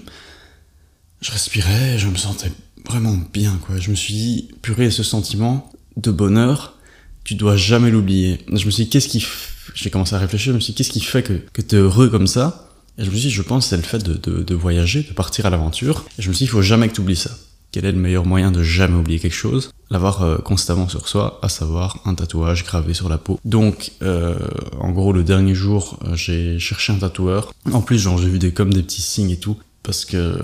je 1.21 1.33
respirais, 1.33 1.99
je 1.99 2.07
me 2.07 2.17
sentais 2.17 2.53
vraiment 2.89 3.17
bien, 3.33 3.59
quoi. 3.67 3.79
Je 3.79 3.91
me 3.91 3.97
suis 3.97 4.15
dit, 4.15 4.49
purée, 4.63 4.91
ce 4.91 5.03
sentiment 5.03 5.71
de 5.97 6.11
bonheur, 6.11 6.75
tu 7.25 7.35
dois 7.35 7.57
jamais 7.57 7.91
l'oublier. 7.91 8.41
Je 8.49 8.65
me 8.65 8.71
suis 8.71 8.85
dit, 8.85 8.91
qu'est-ce 8.91 9.09
qui... 9.09 9.25
J'ai 9.75 9.91
commencé 9.91 10.15
à 10.15 10.19
réfléchir, 10.19 10.53
je 10.53 10.57
me 10.57 10.61
suis 10.61 10.73
dit, 10.73 10.79
qu'est-ce 10.79 10.91
qui 10.91 11.01
fait 11.01 11.23
que, 11.23 11.35
que 11.53 11.63
t'es 11.63 11.77
heureux 11.77 12.09
comme 12.09 12.27
ça? 12.27 12.69
Et 12.97 13.05
je 13.05 13.11
me 13.11 13.17
suis 13.17 13.29
dit, 13.29 13.35
je 13.35 13.43
pense 13.43 13.67
c'est 13.69 13.77
le 13.77 13.83
fait 13.83 14.03
de, 14.03 14.15
de, 14.15 14.43
de, 14.43 14.55
voyager, 14.55 15.03
de 15.03 15.13
partir 15.13 15.47
à 15.47 15.51
l'aventure. 15.51 16.05
Et 16.19 16.23
je 16.23 16.29
me 16.29 16.35
suis 16.35 16.45
dit, 16.45 16.51
il 16.51 16.53
faut 16.53 16.63
jamais 16.63 16.89
que 16.89 16.95
tu 16.95 17.01
oublies 17.01 17.17
ça. 17.17 17.31
Quel 17.71 17.85
est 17.85 17.93
le 17.93 17.99
meilleur 17.99 18.25
moyen 18.25 18.51
de 18.51 18.63
jamais 18.63 18.97
oublier 18.97 19.21
quelque 19.21 19.35
chose? 19.35 19.71
L'avoir 19.91 20.23
euh, 20.23 20.39
constamment 20.39 20.89
sur 20.89 21.07
soi, 21.07 21.39
à 21.43 21.51
savoir 21.51 21.99
un 22.07 22.15
tatouage 22.15 22.65
gravé 22.65 22.95
sur 22.95 23.11
la 23.11 23.19
peau. 23.19 23.39
Donc, 23.45 23.93
euh, 24.03 24.39
en 24.81 24.91
gros, 24.91 25.13
le 25.13 25.23
dernier 25.23 25.55
jour, 25.55 25.99
euh, 26.05 26.17
j'ai 26.17 26.59
cherché 26.59 26.95
un 26.95 26.97
tatoueur. 26.97 27.53
En 27.71 27.83
plus, 27.83 27.99
genre, 27.99 28.19
j'ai 28.19 28.29
vu 28.29 28.39
des 28.39 28.53
comme 28.53 28.73
des 28.73 28.83
petits 28.83 29.03
signes 29.03 29.31
et 29.31 29.39
tout 29.39 29.59
parce 29.89 30.05
que 30.05 30.37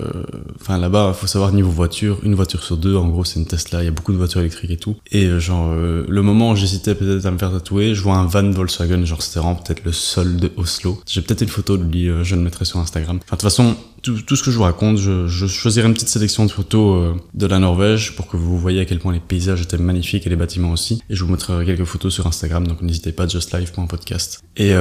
enfin 0.59 0.79
là-bas 0.79 1.13
faut 1.13 1.27
savoir 1.27 1.51
niveau 1.51 1.69
voiture 1.69 2.17
une 2.23 2.33
voiture 2.33 2.63
sur 2.63 2.77
deux 2.77 2.95
en 2.95 3.07
gros 3.09 3.23
c'est 3.23 3.39
une 3.39 3.45
Tesla 3.45 3.83
il 3.83 3.85
y 3.85 3.87
a 3.87 3.91
beaucoup 3.91 4.11
de 4.11 4.17
voitures 4.17 4.41
électriques 4.41 4.71
et 4.71 4.77
tout. 4.77 4.95
Et 5.11 5.25
euh, 5.25 5.39
genre 5.39 5.67
euh, 5.69 6.03
le 6.09 6.21
moment 6.23 6.49
où 6.49 6.55
j'hésitais 6.55 6.95
peut-être 6.95 7.27
à 7.27 7.29
me 7.29 7.37
faire 7.37 7.51
tatouer 7.51 7.93
je 7.93 8.01
vois 8.01 8.15
un 8.15 8.25
van 8.25 8.49
Volkswagen 8.49 9.05
genre 9.05 9.21
c'était 9.21 9.39
vraiment 9.39 9.53
peut-être 9.53 9.85
le 9.85 9.91
sol 9.91 10.37
de 10.37 10.51
Oslo. 10.57 10.99
J'ai 11.05 11.21
peut-être 11.21 11.41
une 11.41 11.49
photo 11.49 11.77
de 11.77 11.83
lui 11.83 12.09
euh, 12.09 12.23
je 12.23 12.33
le 12.33 12.41
mettrai 12.41 12.65
sur 12.65 12.79
Instagram. 12.79 13.17
Enfin 13.17 13.35
de 13.35 13.41
toute 13.41 13.41
façon 13.43 13.75
tout, 14.05 14.21
tout, 14.21 14.35
ce 14.35 14.43
que 14.43 14.51
je 14.51 14.57
vous 14.57 14.63
raconte 14.63 14.97
je, 14.97 15.27
je, 15.27 15.47
choisirai 15.47 15.87
une 15.87 15.93
petite 15.93 16.09
sélection 16.09 16.45
de 16.45 16.51
photos 16.51 17.15
de 17.33 17.45
la 17.45 17.59
Norvège 17.59 18.15
pour 18.15 18.27
que 18.27 18.37
vous 18.37 18.57
voyez 18.57 18.81
à 18.81 18.85
quel 18.85 18.99
point 18.99 19.13
les 19.13 19.19
paysages 19.19 19.61
étaient 19.61 19.77
magnifiques 19.77 20.25
et 20.27 20.29
les 20.29 20.35
bâtiments 20.35 20.71
aussi 20.71 21.01
et 21.09 21.15
je 21.15 21.23
vous 21.23 21.31
mettrai 21.31 21.65
quelques 21.65 21.85
photos 21.85 22.13
sur 22.13 22.27
Instagram 22.27 22.67
donc 22.67 22.81
n'hésitez 22.81 23.11
pas 23.11 23.27
justlife.podcast 23.27 24.43
et 24.57 24.73